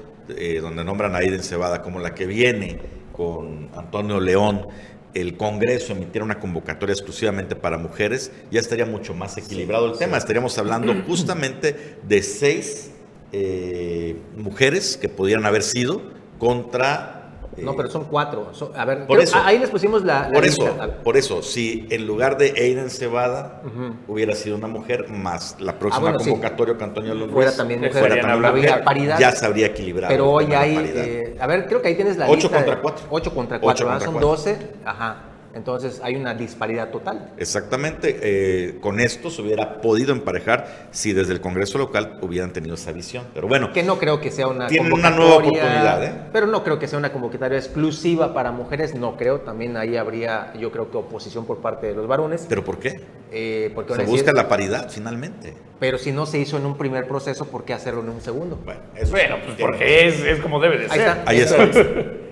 donde 0.60 0.84
nombran 0.84 1.14
a 1.14 1.18
Aiden 1.18 1.42
Cebada, 1.42 1.82
como 1.82 2.00
la 2.00 2.14
que 2.14 2.26
viene 2.26 2.78
con 3.12 3.68
Antonio 3.76 4.18
León, 4.20 4.66
el 5.14 5.36
Congreso 5.36 5.92
emitiera 5.92 6.24
una 6.24 6.40
convocatoria 6.40 6.92
exclusivamente 6.92 7.54
para 7.54 7.78
mujeres, 7.78 8.32
ya 8.50 8.60
estaría 8.60 8.84
mucho 8.84 9.14
más 9.14 9.38
equilibrado 9.38 9.92
el 9.92 9.98
tema. 9.98 10.16
Estaríamos 10.16 10.58
hablando 10.58 10.94
justamente 11.06 11.98
de 12.02 12.22
seis 12.22 12.90
eh, 13.32 14.16
mujeres 14.36 14.96
que 14.96 15.08
pudieran 15.08 15.46
haber 15.46 15.62
sido 15.62 16.02
contra 16.38 17.23
no, 17.58 17.76
pero 17.76 17.90
son 17.90 18.04
cuatro. 18.04 18.50
a 18.74 18.84
ver, 18.84 19.06
por 19.06 19.20
eso, 19.20 19.38
ahí 19.42 19.58
les 19.58 19.70
pusimos 19.70 20.04
la. 20.04 20.30
por 20.32 20.44
eso, 20.44 20.76
por 21.02 21.16
eso, 21.16 21.42
si 21.42 21.86
en 21.90 22.06
lugar 22.06 22.36
de 22.38 22.54
Aiden 22.56 22.90
Cebada 22.90 23.62
hubiera 24.08 24.34
sido 24.34 24.56
una 24.56 24.68
mujer, 24.68 25.08
más 25.08 25.56
la 25.60 25.78
próxima 25.78 26.10
ah, 26.10 26.14
convocatoria 26.14 26.76
que 26.76 26.84
Antonio 26.84 27.14
López 27.14 27.34
fuera 27.34 27.56
también 27.56 27.80
mujer, 27.80 27.98
fuera 27.98 28.20
también 28.20 28.84
paridad, 28.84 29.18
ya 29.18 29.32
se 29.32 29.46
habría 29.46 29.66
equilibrado. 29.66 30.12
Pero 30.12 30.30
hoy 30.30 30.52
hay. 30.52 30.92
Eh, 30.94 31.36
a 31.40 31.46
ver, 31.46 31.66
creo 31.66 31.82
que 31.82 31.88
ahí 31.88 31.94
tienes 31.94 32.16
la 32.16 32.28
8 32.28 32.50
contra 32.50 32.80
4. 32.80 33.06
8 33.10 33.34
contra 33.34 33.60
4, 33.60 34.00
son 34.00 34.20
12. 34.20 34.58
Ajá. 34.84 35.33
Entonces 35.54 36.00
hay 36.02 36.16
una 36.16 36.34
disparidad 36.34 36.90
total. 36.90 37.30
Exactamente. 37.36 38.18
Eh, 38.22 38.78
con 38.80 39.00
esto 39.00 39.30
se 39.30 39.42
hubiera 39.42 39.80
podido 39.80 40.12
emparejar 40.12 40.88
si 40.90 41.12
desde 41.12 41.32
el 41.32 41.40
Congreso 41.40 41.78
local 41.78 42.18
hubieran 42.22 42.52
tenido 42.52 42.74
esa 42.74 42.92
visión. 42.92 43.24
Pero 43.34 43.48
bueno. 43.48 43.72
Que 43.72 43.82
no 43.82 43.98
creo 43.98 44.20
que 44.20 44.30
sea 44.30 44.48
una 44.48 44.66
tienen 44.66 44.92
una 44.92 45.10
nueva 45.10 45.36
oportunidad. 45.36 46.04
¿eh? 46.04 46.12
Pero 46.32 46.46
no 46.46 46.64
creo 46.64 46.78
que 46.78 46.88
sea 46.88 46.98
una 46.98 47.12
convocatoria 47.12 47.58
exclusiva 47.58 48.34
para 48.34 48.50
mujeres. 48.50 48.94
No 48.94 49.16
creo. 49.16 49.40
También 49.40 49.76
ahí 49.76 49.96
habría, 49.96 50.52
yo 50.58 50.72
creo 50.72 50.90
que 50.90 50.96
oposición 50.96 51.46
por 51.46 51.58
parte 51.58 51.88
de 51.88 51.94
los 51.94 52.06
varones. 52.06 52.46
¿Pero 52.48 52.64
por 52.64 52.78
qué? 52.78 53.00
Eh, 53.30 53.72
porque 53.74 53.94
se 53.94 54.04
busca 54.04 54.32
la 54.32 54.48
paridad 54.48 54.90
finalmente. 54.90 55.54
Pero 55.80 55.98
si 55.98 56.12
no 56.12 56.24
se 56.24 56.38
hizo 56.38 56.56
en 56.56 56.66
un 56.66 56.78
primer 56.78 57.06
proceso, 57.06 57.46
¿por 57.46 57.64
qué 57.64 57.74
hacerlo 57.74 58.00
en 58.00 58.08
un 58.08 58.20
segundo? 58.20 58.60
Bueno, 58.64 58.80
bueno 59.10 59.36
pues 59.44 59.56
porque 59.58 60.06
es, 60.06 60.20
es, 60.20 60.40
como 60.40 60.60
debe 60.60 60.78
de 60.78 60.88
ser. 60.88 61.00
Ahí 61.26 61.40
está. 61.40 61.58
Ahí 61.60 61.68
está, 61.68 61.80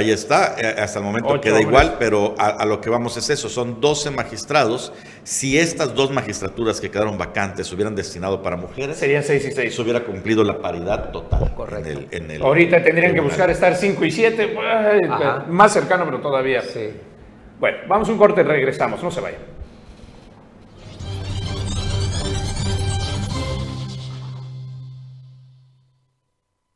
eh, 0.00 0.74
hasta 0.78 0.98
el 0.98 1.04
momento 1.04 1.38
queda 1.40 1.60
igual, 1.60 1.96
pero 1.98 2.34
a, 2.38 2.64
lo 2.64 2.80
que 2.80 2.88
vamos 2.88 3.16
es 3.18 3.28
eso, 3.28 3.48
son 3.50 3.80
12 3.80 4.10
magistrados. 4.10 4.92
Si 5.22 5.58
estas 5.58 5.94
dos 5.94 6.10
magistraturas 6.10 6.80
que 6.80 6.90
quedaron 6.90 7.18
vacantes 7.18 7.66
se 7.66 7.74
hubieran 7.74 7.94
destinado 7.94 8.42
para 8.42 8.56
mujeres, 8.56 8.96
serían 8.96 9.22
6 9.22 9.48
y 9.48 9.52
6. 9.52 9.74
Se 9.74 9.82
hubiera 9.82 10.00
cumplido 10.00 10.44
la 10.44 10.58
paridad 10.58 11.10
total. 11.10 11.54
Correcto. 11.54 12.06
En 12.10 12.30
el, 12.30 12.42
Ahorita 12.42 12.82
tendrían 12.82 13.14
que 13.14 13.20
buscar 13.20 13.50
estar 13.50 13.74
5 13.74 14.04
y 14.04 14.10
7, 14.10 14.56
más 15.48 15.72
cercano, 15.72 16.06
pero 16.06 16.20
todavía. 16.20 16.62
Sí. 16.62 16.90
Bueno, 17.60 17.78
vamos 17.86 18.08
a 18.08 18.12
un 18.12 18.18
corte 18.18 18.40
y 18.40 18.44
regresamos, 18.44 19.02
no 19.02 19.10
se 19.10 19.20
vayan. 19.20 19.51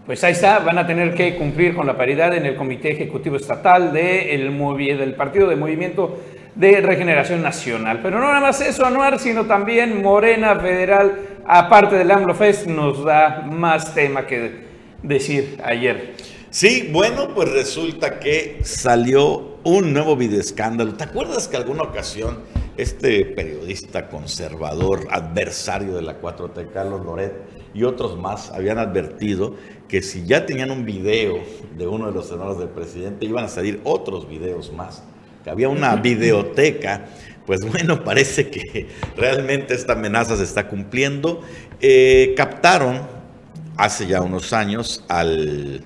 Pues 0.06 0.24
ahí 0.24 0.32
está, 0.32 0.58
van 0.58 0.78
a 0.78 0.86
tener 0.86 1.14
que 1.14 1.36
cumplir 1.36 1.76
con 1.76 1.86
la 1.86 1.96
paridad 1.96 2.34
en 2.34 2.44
el 2.44 2.56
Comité 2.56 2.90
Ejecutivo 2.90 3.36
Estatal 3.36 3.92
del 3.92 5.14
Partido 5.16 5.48
de 5.48 5.54
Movimiento 5.54 6.18
de 6.54 6.80
Regeneración 6.80 7.40
Nacional. 7.40 8.00
Pero 8.02 8.18
no 8.18 8.26
nada 8.26 8.40
más 8.40 8.60
eso, 8.60 8.84
Anuar, 8.84 9.18
sino 9.18 9.44
también 9.46 10.02
Morena 10.02 10.56
Federal, 10.56 11.12
aparte 11.46 11.96
del 11.96 12.10
AMLO 12.10 12.34
Fest, 12.34 12.66
nos 12.66 13.04
da 13.04 13.42
más 13.48 13.94
tema 13.94 14.26
que 14.26 14.66
decir 15.02 15.58
ayer. 15.64 16.14
Sí, 16.50 16.90
bueno, 16.92 17.28
pues 17.34 17.50
resulta 17.50 18.18
que 18.18 18.58
salió 18.62 19.58
un 19.64 19.92
nuevo 19.92 20.16
videoescándalo. 20.16 20.94
¿Te 20.94 21.04
acuerdas 21.04 21.48
que 21.48 21.56
alguna 21.56 21.84
ocasión 21.84 22.40
este 22.76 23.24
periodista 23.26 24.08
conservador, 24.08 25.06
adversario 25.10 25.94
de 25.94 26.02
la 26.02 26.20
4T, 26.20 26.70
Carlos 26.72 27.04
Loret, 27.04 27.34
y 27.74 27.84
otros 27.84 28.18
más 28.18 28.50
habían 28.50 28.78
advertido 28.78 29.56
que 29.88 30.02
si 30.02 30.24
ya 30.26 30.46
tenían 30.46 30.70
un 30.70 30.84
video 30.84 31.38
de 31.76 31.86
uno 31.86 32.06
de 32.06 32.12
los 32.12 32.28
senadores 32.28 32.58
del 32.58 32.68
presidente, 32.68 33.26
iban 33.26 33.44
a 33.44 33.48
salir 33.48 33.80
otros 33.84 34.28
videos 34.28 34.72
más, 34.72 35.02
que 35.44 35.50
había 35.50 35.68
una 35.68 35.96
videoteca. 35.96 37.06
Pues 37.46 37.60
bueno, 37.66 38.04
parece 38.04 38.50
que 38.50 38.88
realmente 39.16 39.74
esta 39.74 39.94
amenaza 39.94 40.36
se 40.36 40.44
está 40.44 40.68
cumpliendo. 40.68 41.40
Eh, 41.80 42.34
captaron 42.36 43.00
hace 43.76 44.06
ya 44.06 44.20
unos 44.20 44.52
años 44.52 45.04
al 45.08 45.84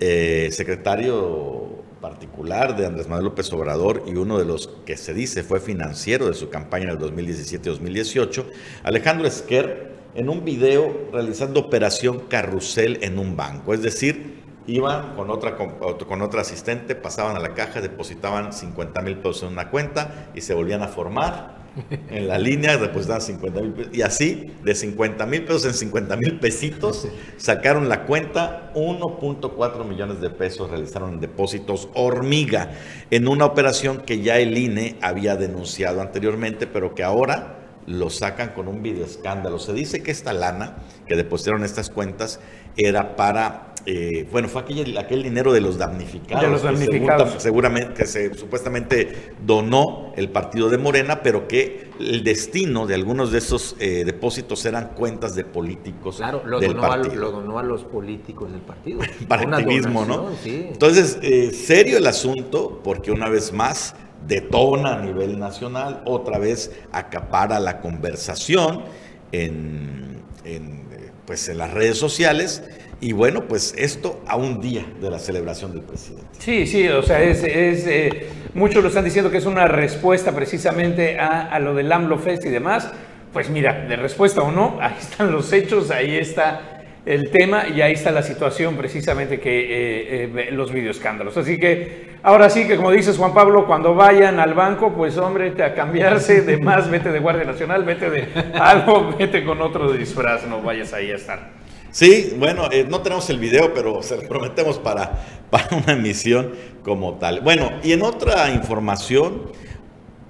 eh, 0.00 0.48
secretario 0.52 1.75
particular 2.00 2.76
de 2.76 2.86
Andrés 2.86 3.08
Manuel 3.08 3.26
López 3.26 3.52
Obrador 3.52 4.02
y 4.06 4.14
uno 4.14 4.38
de 4.38 4.44
los 4.44 4.68
que 4.84 4.96
se 4.96 5.14
dice 5.14 5.42
fue 5.42 5.60
financiero 5.60 6.26
de 6.26 6.34
su 6.34 6.50
campaña 6.50 6.84
en 6.84 6.90
el 6.90 6.98
2017-2018, 6.98 8.44
Alejandro 8.82 9.26
Esquer, 9.26 9.96
en 10.14 10.28
un 10.28 10.44
video 10.44 11.08
realizando 11.12 11.60
operación 11.60 12.20
carrusel 12.28 12.98
en 13.02 13.18
un 13.18 13.36
banco. 13.36 13.74
Es 13.74 13.82
decir, 13.82 14.45
iban 14.66 15.14
con 15.14 15.30
otra, 15.30 15.56
con 15.56 16.22
otra 16.22 16.40
asistente, 16.40 16.94
pasaban 16.94 17.36
a 17.36 17.40
la 17.40 17.54
caja, 17.54 17.80
depositaban 17.80 18.52
50 18.52 19.00
mil 19.02 19.18
pesos 19.18 19.44
en 19.44 19.48
una 19.50 19.70
cuenta 19.70 20.30
y 20.34 20.40
se 20.40 20.54
volvían 20.54 20.82
a 20.82 20.88
formar 20.88 21.66
en 22.08 22.26
la 22.26 22.38
línea 22.38 22.76
depositaban 22.78 23.20
50 23.20 23.60
mil 23.60 23.72
pesos. 23.72 23.94
Y 23.94 24.02
así, 24.02 24.52
de 24.62 24.74
50 24.74 25.26
mil 25.26 25.44
pesos 25.44 25.66
en 25.66 25.74
50 25.74 26.16
mil 26.16 26.38
pesitos, 26.38 27.08
sacaron 27.36 27.88
la 27.88 28.04
cuenta, 28.04 28.72
1.4 28.74 29.84
millones 29.84 30.20
de 30.20 30.30
pesos 30.30 30.70
realizaron 30.70 31.20
depósitos 31.20 31.88
hormiga 31.94 32.72
en 33.10 33.28
una 33.28 33.44
operación 33.44 33.98
que 33.98 34.20
ya 34.20 34.38
el 34.38 34.56
INE 34.56 34.96
había 35.02 35.36
denunciado 35.36 36.00
anteriormente, 36.00 36.66
pero 36.66 36.94
que 36.94 37.02
ahora 37.02 37.58
lo 37.86 38.10
sacan 38.10 38.48
con 38.48 38.68
un 38.68 38.82
video 38.82 39.04
escándalo. 39.04 39.58
Se 39.58 39.72
dice 39.72 40.02
que 40.02 40.10
esta 40.10 40.32
lana 40.32 40.78
que 41.06 41.14
depositaron 41.14 41.62
estas 41.62 41.90
cuentas 41.90 42.40
era 42.76 43.16
para 43.16 43.74
eh, 43.88 44.26
bueno, 44.32 44.48
fue 44.48 44.62
aquel, 44.62 44.98
aquel 44.98 45.22
dinero 45.22 45.52
de 45.52 45.60
los 45.60 45.78
damnificados. 45.78 46.42
De 46.42 46.50
los 46.50 46.62
damnificados. 46.62 47.40
seguramente, 47.40 47.94
que 47.94 48.06
se 48.06 48.34
supuestamente 48.34 49.34
donó 49.46 50.12
el 50.16 50.28
partido 50.30 50.68
de 50.68 50.76
Morena, 50.76 51.22
pero 51.22 51.46
que 51.46 51.90
el 52.00 52.24
destino 52.24 52.88
de 52.88 52.94
algunos 52.94 53.30
de 53.30 53.38
esos 53.38 53.76
eh, 53.78 54.02
depósitos 54.04 54.64
eran 54.66 54.88
cuentas 54.96 55.36
de 55.36 55.44
políticos 55.44 56.16
claro, 56.16 56.42
lo 56.44 56.58
del 56.58 56.74
donó 56.74 56.82
partido. 56.82 57.12
A, 57.12 57.16
lo 57.16 57.30
donó 57.30 57.58
a 57.60 57.62
los 57.62 57.84
políticos 57.84 58.50
del 58.50 58.60
partido. 58.60 59.00
Para 59.28 59.42
activismo, 59.42 60.04
¿no? 60.04 60.30
Entonces, 60.44 61.18
eh, 61.22 61.52
serio 61.52 61.98
el 61.98 62.08
asunto, 62.08 62.80
porque 62.82 63.12
una 63.12 63.28
vez 63.28 63.52
más 63.52 63.94
detona 64.26 64.94
a 64.94 65.02
nivel 65.02 65.38
nacional, 65.38 66.02
otra 66.06 66.38
vez 66.38 66.72
acapara 66.90 67.60
la 67.60 67.80
conversación 67.80 68.82
en, 69.30 70.22
en 70.44 70.86
pues, 71.26 71.48
en 71.48 71.58
las 71.58 71.72
redes 71.72 71.98
sociales 71.98 72.62
y 73.00 73.12
bueno, 73.12 73.42
pues 73.46 73.74
esto 73.76 74.22
a 74.26 74.36
un 74.36 74.60
día 74.60 74.86
de 75.00 75.10
la 75.10 75.18
celebración 75.18 75.72
del 75.72 75.82
presidente. 75.82 76.26
Sí, 76.38 76.66
sí, 76.66 76.88
o 76.88 77.02
sea, 77.02 77.22
es, 77.22 77.44
eh, 77.44 78.28
muchos 78.54 78.82
lo 78.82 78.88
están 78.88 79.04
diciendo 79.04 79.30
que 79.30 79.36
es 79.36 79.44
una 79.44 79.66
respuesta 79.66 80.32
precisamente 80.32 81.18
a, 81.18 81.58
lo 81.58 81.74
del 81.74 81.92
AMLO 81.92 82.18
Fest 82.18 82.46
y 82.46 82.48
demás. 82.48 82.90
Pues 83.34 83.50
mira, 83.50 83.84
de 83.86 83.96
respuesta 83.96 84.40
o 84.40 84.50
no, 84.50 84.78
ahí 84.80 84.94
están 84.98 85.30
los 85.30 85.52
hechos, 85.52 85.90
ahí 85.90 86.16
está 86.16 86.72
el 87.04 87.30
tema 87.30 87.68
y 87.68 87.82
ahí 87.82 87.92
está 87.92 88.10
la 88.10 88.22
situación 88.22 88.76
precisamente 88.76 89.38
que 89.38 89.60
eh, 89.60 90.30
eh, 90.34 90.48
los 90.50 90.72
videoescándalos. 90.72 91.36
Así 91.36 91.58
que 91.60 92.16
ahora 92.22 92.48
sí 92.48 92.66
que 92.66 92.76
como 92.76 92.90
dices 92.92 93.18
Juan 93.18 93.34
Pablo, 93.34 93.66
cuando 93.66 93.94
vayan 93.94 94.40
al 94.40 94.54
banco, 94.54 94.94
pues 94.94 95.18
hombre, 95.18 95.52
a 95.62 95.74
cambiarse 95.74 96.40
de 96.40 96.56
más, 96.56 96.90
vete 96.90 97.12
de 97.12 97.20
Guardia 97.20 97.44
Nacional, 97.44 97.84
vete 97.84 98.08
de 98.08 98.26
algo, 98.58 99.14
vete 99.18 99.44
con 99.44 99.60
otro 99.60 99.92
disfraz, 99.92 100.46
no 100.46 100.62
vayas 100.62 100.94
ahí 100.94 101.12
a 101.12 101.16
estar. 101.16 101.65
Sí, 101.90 102.34
bueno, 102.38 102.68
eh, 102.70 102.86
no 102.88 103.00
tenemos 103.00 103.28
el 103.30 103.38
video, 103.38 103.72
pero 103.72 104.02
se 104.02 104.16
lo 104.16 104.28
prometemos 104.28 104.78
para, 104.78 105.24
para 105.50 105.76
una 105.76 105.92
emisión 105.92 106.52
como 106.82 107.14
tal. 107.14 107.40
Bueno, 107.40 107.70
y 107.82 107.92
en 107.92 108.02
otra 108.02 108.50
información, 108.50 109.50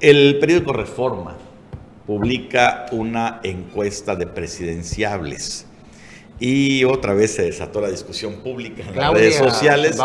el 0.01 0.39
periódico 0.39 0.73
Reforma 0.73 1.37
publica 2.07 2.87
una 2.93 3.41
encuesta 3.43 4.15
de 4.15 4.27
presidenciables 4.27 5.67
y 6.39 6.85
otra 6.85 7.15
vez 7.15 7.35
se 7.35 7.43
desató 7.43 7.81
la 7.81 7.89
discusión 7.89 8.37
pública 8.37 8.83
en 8.87 8.97
las 8.97 9.13
redes 9.13 9.37
sociales. 9.37 9.97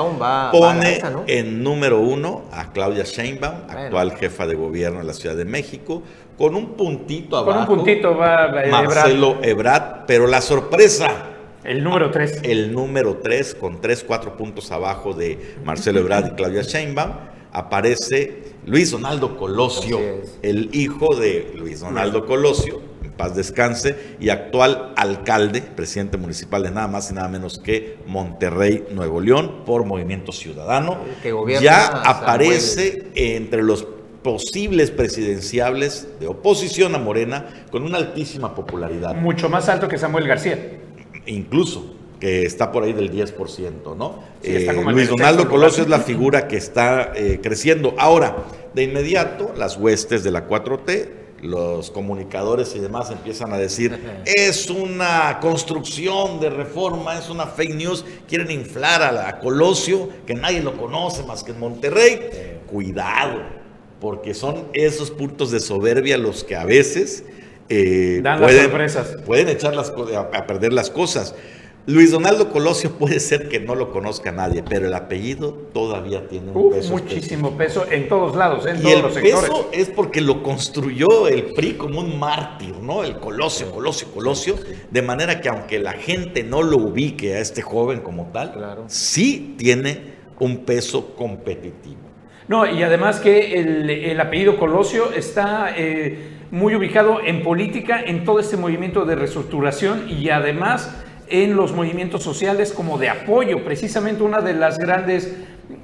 pone 0.51 1.01
en 1.27 1.61
número 1.61 1.99
uno 1.99 2.43
a 2.51 2.71
Claudia 2.71 3.03
Sheinbaum, 3.03 3.69
actual 3.69 4.15
jefa 4.15 4.47
de 4.47 4.55
gobierno 4.55 4.99
de 4.99 5.05
la 5.05 5.13
Ciudad 5.13 5.35
de 5.35 5.45
México, 5.45 6.01
con 6.37 6.55
un 6.55 6.73
puntito 6.73 7.37
abajo. 7.37 7.67
Con 7.67 7.79
un 7.79 7.83
puntito 7.83 8.15
va 8.15 8.49
Marcelo 8.69 9.39
Ebrard, 9.41 10.05
pero 10.07 10.25
la 10.25 10.41
sorpresa. 10.41 11.27
El 11.63 11.83
número 11.83 12.11
tres. 12.11 12.39
El 12.43 12.73
número 12.73 13.17
tres, 13.17 13.55
con 13.55 13.81
tres, 13.81 14.03
cuatro 14.05 14.35
puntos 14.35 14.71
abajo 14.71 15.13
de 15.13 15.55
Marcelo 15.63 15.99
Ebrard 15.99 16.33
y 16.33 16.35
Claudia 16.35 16.63
Sheinbaum, 16.63 17.11
aparece 17.51 18.53
Luis 18.65 18.91
Donaldo 18.91 19.37
Colosio, 19.37 19.99
el 20.41 20.69
hijo 20.73 21.15
de 21.15 21.53
Luis 21.55 21.81
Donaldo 21.81 22.25
Colosio, 22.25 22.81
paz 23.21 23.35
descanse, 23.35 24.15
y 24.19 24.29
actual 24.29 24.93
alcalde, 24.95 25.61
presidente 25.61 26.17
municipal 26.17 26.63
de 26.63 26.71
nada 26.71 26.87
más 26.87 27.11
y 27.11 27.13
nada 27.13 27.27
menos 27.27 27.59
que 27.59 27.99
Monterrey, 28.07 28.85
Nuevo 28.91 29.21
León, 29.21 29.63
por 29.65 29.85
Movimiento 29.85 30.31
Ciudadano. 30.31 30.97
ya 31.61 31.85
aparece 31.87 33.11
entre 33.15 33.61
los 33.61 33.85
posibles 34.23 34.91
presidenciables 34.91 36.07
de 36.19 36.27
oposición 36.27 36.95
a 36.95 36.99
Morena 36.99 37.65
con 37.71 37.83
una 37.83 37.97
altísima 37.97 38.55
popularidad. 38.55 39.15
Mucho 39.15 39.49
más 39.49 39.67
alto 39.69 39.87
que 39.87 39.97
Samuel 39.97 40.27
García. 40.27 40.57
Incluso 41.25 41.95
que 42.19 42.45
está 42.45 42.71
por 42.71 42.83
ahí 42.83 42.93
del 42.93 43.11
10%, 43.11 43.97
¿no? 43.97 44.23
Eh, 44.43 44.71
Luis 44.91 45.09
Donaldo 45.09 45.49
Colosio 45.49 45.83
es 45.83 45.89
la 45.89 45.99
figura 45.99 46.47
que 46.47 46.55
está 46.55 47.13
eh, 47.15 47.39
creciendo. 47.41 47.95
Ahora, 47.97 48.37
de 48.75 48.83
inmediato, 48.83 49.53
las 49.57 49.75
huestes 49.77 50.23
de 50.23 50.31
la 50.31 50.47
4T 50.47 51.21
los 51.41 51.89
comunicadores 51.89 52.75
y 52.75 52.79
demás 52.79 53.09
empiezan 53.09 53.51
a 53.51 53.57
decir, 53.57 53.99
es 54.25 54.69
una 54.69 55.39
construcción 55.41 56.39
de 56.39 56.49
reforma, 56.49 57.17
es 57.17 57.29
una 57.29 57.47
fake 57.47 57.75
news, 57.75 58.05
quieren 58.27 58.51
inflar 58.51 59.01
a, 59.01 59.11
la, 59.11 59.39
Colosio, 59.39 60.09
que 60.25 60.35
nadie 60.35 60.61
lo 60.61 60.77
conoce 60.77 61.23
más 61.23 61.43
que 61.43 61.51
en 61.51 61.59
Monterrey. 61.59 62.61
Cuidado, 62.67 63.41
porque 63.99 64.33
son 64.33 64.67
esos 64.73 65.11
puntos 65.11 65.51
de 65.51 65.59
soberbia 65.59 66.17
los 66.17 66.43
que 66.43 66.55
a 66.55 66.63
veces 66.63 67.23
eh, 67.73 68.21
pueden, 68.39 68.69
pueden 69.25 69.47
echar 69.47 69.73
a 69.77 70.45
perder 70.45 70.73
las 70.73 70.89
cosas. 70.89 71.33
Luis 71.87 72.11
Donaldo 72.11 72.51
Colosio 72.51 72.91
puede 72.99 73.19
ser 73.19 73.47
que 73.47 73.59
no 73.59 73.75
lo 73.75 73.91
conozca 73.91 74.31
nadie, 74.31 74.61
pero 74.61 74.87
el 74.87 74.93
apellido 74.93 75.53
todavía 75.73 76.27
tiene 76.27 76.51
un 76.51 76.71
peso. 76.71 76.91
Muchísimo 76.91 77.57
peso 77.57 77.85
en 77.89 78.09
todos 78.09 78.35
lados, 78.35 78.65
en 78.65 78.77
y 78.77 78.81
todos 78.81 78.95
el 78.95 79.01
los 79.01 79.13
peso 79.13 79.69
es 79.71 79.89
porque 79.89 80.19
lo 80.19 80.43
construyó 80.43 81.29
el 81.29 81.53
PRI 81.53 81.73
como 81.73 82.01
un 82.01 82.19
mártir, 82.19 82.75
¿no? 82.75 83.05
El 83.05 83.17
Colosio, 83.17 83.71
Colosio, 83.71 84.09
Colosio, 84.13 84.55
de 84.89 85.01
manera 85.01 85.39
que 85.39 85.47
aunque 85.47 85.79
la 85.79 85.93
gente 85.93 86.43
no 86.43 86.61
lo 86.61 86.77
ubique 86.77 87.35
a 87.35 87.39
este 87.39 87.61
joven 87.61 88.01
como 88.01 88.31
tal, 88.33 88.83
sí 88.87 89.55
tiene 89.57 90.19
un 90.39 90.65
peso 90.65 91.15
competitivo. 91.15 92.11
No, 92.47 92.69
y 92.69 92.83
además 92.83 93.21
que 93.21 93.53
el, 94.11 94.19
apellido 94.19 94.57
Colosio 94.57 95.13
está 95.13 95.73
eh, 95.77 96.40
muy 96.51 96.75
ubicado 96.75 97.19
en 97.23 97.43
política, 97.43 98.01
en 98.05 98.25
todo 98.25 98.39
este 98.39 98.57
movimiento 98.57 99.05
de 99.05 99.15
reestructuración 99.15 100.09
y 100.09 100.29
además 100.29 100.93
en 101.29 101.55
los 101.55 101.71
movimientos 101.73 102.23
sociales 102.23 102.73
como 102.73 102.97
de 102.97 103.09
apoyo, 103.09 103.63
precisamente 103.63 104.21
una 104.21 104.41
de 104.41 104.53
las 104.53 104.77
grandes 104.77 105.33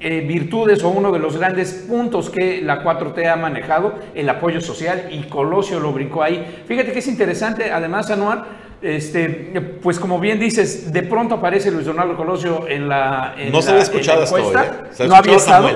eh, 0.00 0.20
virtudes 0.20 0.84
o 0.84 0.90
uno 0.90 1.10
de 1.10 1.18
los 1.18 1.38
grandes 1.38 1.86
puntos 1.88 2.28
que 2.28 2.60
la 2.60 2.84
4T 2.84 3.26
ha 3.26 3.36
manejado, 3.36 3.94
el 4.14 4.28
apoyo 4.28 4.60
social, 4.60 5.08
y 5.10 5.22
Colosio 5.22 5.80
lo 5.80 5.92
brincó 5.92 6.22
ahí. 6.22 6.62
Fíjate 6.66 6.92
que 6.92 6.98
es 6.98 7.08
interesante, 7.08 7.72
además, 7.72 8.10
Anuar, 8.10 8.44
este, 8.82 9.78
pues 9.82 9.98
como 9.98 10.20
bien 10.20 10.38
dices, 10.38 10.92
de 10.92 11.02
pronto 11.02 11.36
aparece 11.36 11.70
Luis 11.70 11.86
Donaldo 11.86 12.16
Colosio 12.16 12.68
en 12.68 12.88
la, 12.88 13.34
no 13.50 13.62
se 13.62 13.70
había 13.70 13.82
escuchado 13.82 14.22
encuesta, 14.22 14.90
¿eh? 14.98 15.08
no 15.08 15.16
había 15.16 15.36
estado, 15.36 15.68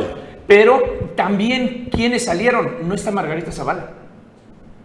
pero 0.47 0.81
también 1.17 1.89
quienes 1.91 2.27
salieron, 2.27 2.87
no 2.87 2.95
está 2.95 3.11
Margarita 3.11 3.51
Zavala, 3.51 4.02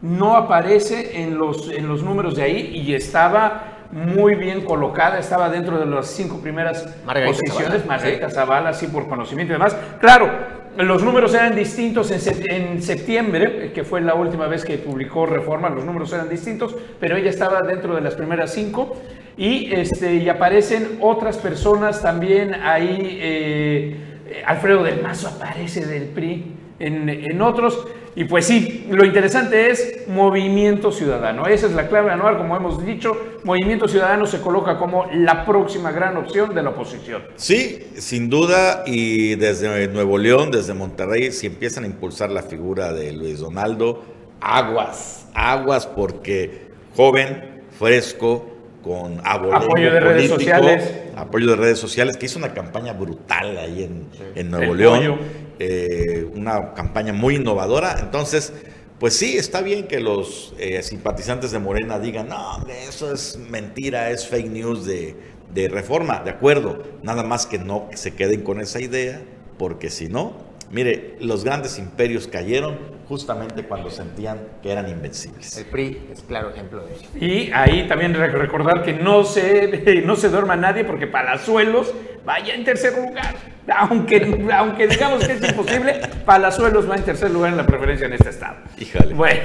no 0.02 0.36
aparece 0.36 1.22
en 1.24 1.38
los, 1.38 1.70
en 1.70 1.88
los 1.88 2.04
números 2.04 2.36
de 2.36 2.44
ahí 2.44 2.72
y 2.74 2.94
estaba 2.94 3.78
muy 3.92 4.36
bien 4.36 4.62
colocada, 4.62 5.18
estaba 5.18 5.50
dentro 5.50 5.80
de 5.80 5.86
las 5.86 6.08
cinco 6.08 6.40
primeras 6.40 6.84
posiciones, 7.26 7.86
Margarita 7.86 8.30
Zavala, 8.30 8.74
sí, 8.74 8.88
por 8.88 9.08
conocimiento 9.08 9.54
y 9.54 9.56
demás. 9.56 9.76
Claro, 10.00 10.30
los 10.78 11.04
números 11.04 11.34
eran 11.34 11.56
distintos 11.56 12.12
en, 12.12 12.82
septiembre, 12.82 13.72
que 13.74 13.84
fue 13.84 14.02
la 14.02 14.14
última 14.14 14.48
vez 14.48 14.64
que 14.64 14.78
publicó 14.78 15.26
Reforma, 15.26 15.70
los 15.70 15.86
números 15.86 16.12
eran 16.14 16.30
distintos, 16.30 16.76
pero 17.00 17.16
ella 17.16 17.30
estaba 17.30 17.62
dentro 17.62 17.96
de 17.96 18.02
las 18.02 18.16
primeras 18.16 18.54
cinco 18.54 18.98
y, 19.38 19.74
este, 19.74 20.16
y 20.16 20.30
aparecen 20.30 21.00
otras 21.02 21.38
personas 21.38 22.02
también 22.02 22.54
ahí, 22.54 23.18
eh, 23.22 24.44
Alfredo 24.46 24.84
del 24.84 25.02
Mazo 25.02 25.30
aparece 25.30 25.86
del 25.86 26.10
PRI 26.10 26.58
en, 26.80 27.10
en 27.10 27.42
otros. 27.42 27.88
Y 28.16 28.24
pues 28.24 28.48
sí, 28.48 28.88
lo 28.90 29.06
interesante 29.06 29.70
es 29.70 30.08
movimiento 30.08 30.92
ciudadano. 30.92 31.46
Esa 31.46 31.68
es 31.68 31.74
la 31.74 31.88
clave 31.88 32.10
anual, 32.10 32.38
como 32.38 32.58
hemos 32.58 32.84
dicho. 32.84 33.16
Movimiento 33.44 33.88
ciudadano 33.88 34.26
se 34.26 34.42
coloca 34.42 34.80
como 34.80 35.06
la 35.14 35.46
próxima 35.46 35.92
gran 35.92 36.18
opción 36.18 36.56
de 36.56 36.64
la 36.64 36.72
oposición. 36.72 37.22
Sí, 37.36 37.88
sin 37.96 38.28
duda. 38.28 38.84
Y 38.88 39.36
desde 39.36 39.88
Nuevo 39.90 40.18
León, 40.18 40.50
desde 40.50 40.74
Monterrey, 40.74 41.32
si 41.32 41.46
empiezan 41.46 41.84
a 41.84 41.88
impulsar 41.88 42.32
la 42.32 42.42
figura 42.42 42.92
de 42.92 43.14
Luis 43.14 43.40
Donaldo, 43.40 44.04
aguas, 44.42 45.28
aguas, 45.36 45.86
porque 45.86 46.70
joven, 46.96 47.62
fresco, 47.78 48.50
con 48.84 49.22
apoyo 49.24 49.94
de 49.94 50.00
redes 50.00 50.30
sociales. 50.30 50.92
Apoyo 51.16 51.52
de 51.52 51.56
redes 51.56 51.78
sociales, 51.78 52.18
que 52.18 52.26
hizo 52.26 52.40
una 52.40 52.54
campaña 52.54 52.94
brutal 52.94 53.58
ahí 53.58 53.84
en, 53.84 54.08
en 54.34 54.50
Nuevo 54.50 54.74
León. 54.74 55.20
Eh, 55.60 56.30
una 56.36 56.74
campaña 56.74 57.14
muy 57.14 57.36
innovadora. 57.36 57.98
Entonces, 58.00 58.54
pues 59.00 59.16
sí, 59.16 59.38
está 59.38 59.62
bien 59.62 59.88
que 59.88 60.00
los 60.00 60.54
eh, 60.58 60.82
simpatizantes 60.84 61.52
de 61.52 61.60
Morena 61.60 62.00
digan, 62.00 62.30
no, 62.30 62.66
eso 62.88 63.14
es 63.14 63.38
mentira, 63.50 64.12
es 64.12 64.28
fake 64.28 64.50
news 64.50 64.86
de, 64.86 65.16
de 65.54 65.68
reforma, 65.68 66.22
de 66.24 66.32
acuerdo. 66.32 66.84
Nada 67.04 67.24
más 67.24 67.46
que 67.46 67.60
no 67.60 67.90
se 67.94 68.14
queden 68.14 68.42
con 68.42 68.60
esa 68.60 68.82
idea, 68.82 69.22
porque 69.58 69.90
si 69.90 70.08
no, 70.08 70.47
Mire, 70.70 71.16
los 71.20 71.44
grandes 71.44 71.80
imperios 71.80 72.28
cayeron 72.28 72.78
justamente 73.08 73.64
cuando 73.64 73.90
sentían 73.90 74.40
que 74.62 74.72
eran 74.72 74.90
invencibles. 74.90 75.58
El 75.58 75.66
PRI 75.66 76.10
es 76.12 76.22
claro 76.24 76.50
ejemplo 76.50 76.86
de 76.86 76.94
eso. 76.94 77.06
Y 77.20 77.52
ahí 77.54 77.88
también 77.88 78.14
recordar 78.14 78.84
que 78.84 78.94
no 78.94 79.24
se, 79.24 80.02
no 80.06 80.16
se 80.16 80.30
duerma 80.30 80.56
nadie 80.56 80.84
porque 80.84 81.08
Palazuelos 81.08 81.94
vaya 82.26 82.54
en 82.54 82.66
tercer 82.66 82.98
lugar. 82.98 83.36
Aunque, 83.74 84.48
aunque 84.54 84.88
digamos 84.88 85.26
que 85.26 85.34
es 85.34 85.50
imposible, 85.50 86.02
Palazuelos 86.26 86.90
va 86.90 86.96
en 86.96 87.04
tercer 87.04 87.32
lugar 87.32 87.52
en 87.52 87.58
la 87.58 87.66
preferencia 87.66 88.08
en 88.08 88.14
este 88.14 88.30
estado. 88.30 88.58
Híjole. 88.78 89.14
Bueno, 89.14 89.42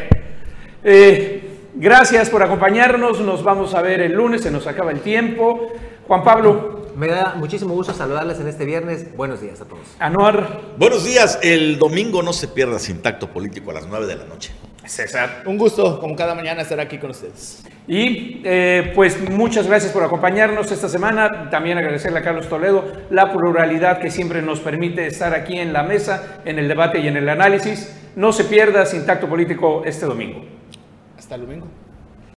eh, 0.85 1.52
gracias 1.75 2.31
por 2.31 2.43
acompañarnos. 2.43 3.21
Nos 3.21 3.43
vamos 3.43 3.75
a 3.75 3.83
ver 3.83 4.01
el 4.01 4.13
lunes, 4.13 4.43
se 4.43 4.51
nos 4.51 4.67
acaba 4.67 4.91
el 4.91 5.01
tiempo. 5.01 5.73
Juan 6.07 6.25
Pablo, 6.25 6.83
me 6.97 7.09
da 7.09 7.35
muchísimo 7.37 7.75
gusto 7.75 7.95
saludarles 7.95 8.39
en 8.41 8.49
este 8.49 8.65
viernes. 8.65 9.17
Buenos 9.17 9.41
días 9.41 9.61
a 9.61 9.65
todos. 9.65 9.87
Anuar. 9.99 10.61
Buenos 10.77 11.05
días. 11.05 11.39
El 11.43 11.79
domingo 11.79 12.23
no 12.23 12.33
se 12.33 12.49
pierda 12.49 12.79
sin 12.79 13.01
tacto 13.01 13.29
político 13.29 13.71
a 13.71 13.75
las 13.75 13.87
9 13.87 14.07
de 14.07 14.17
la 14.17 14.25
noche. 14.25 14.53
César. 14.85 15.45
Un 15.47 15.59
gusto, 15.59 16.01
como 16.01 16.17
cada 16.17 16.35
mañana, 16.35 16.63
estar 16.63 16.81
aquí 16.81 16.99
con 16.99 17.11
ustedes. 17.11 17.63
Y 17.87 18.43
eh, 18.45 18.93
pues 18.95 19.31
muchas 19.31 19.67
gracias 19.67 19.93
por 19.93 20.03
acompañarnos 20.03 20.71
esta 20.73 20.89
semana. 20.89 21.51
También 21.51 21.79
agradecerle 21.79 22.19
a 22.19 22.23
Carlos 22.23 22.49
Toledo 22.49 22.85
la 23.11 23.33
pluralidad 23.33 24.01
que 24.01 24.11
siempre 24.11 24.43
nos 24.43 24.61
permite 24.61 25.07
estar 25.07 25.35
aquí 25.35 25.59
en 25.59 25.73
la 25.73 25.85
mesa, 25.85 26.41
en 26.45 26.59
el 26.59 26.69
debate 26.69 26.99
y 26.99 27.09
en 27.09 27.17
el 27.17 27.29
análisis. 27.29 27.97
No 28.17 28.33
se 28.33 28.45
pierda 28.45 28.85
sin 28.85 29.07
tacto 29.07 29.29
político 29.29 29.83
este 29.87 30.05
domingo. 30.05 30.45
Hasta 31.23 31.37
el 31.37 31.43
domingo. 31.43 31.82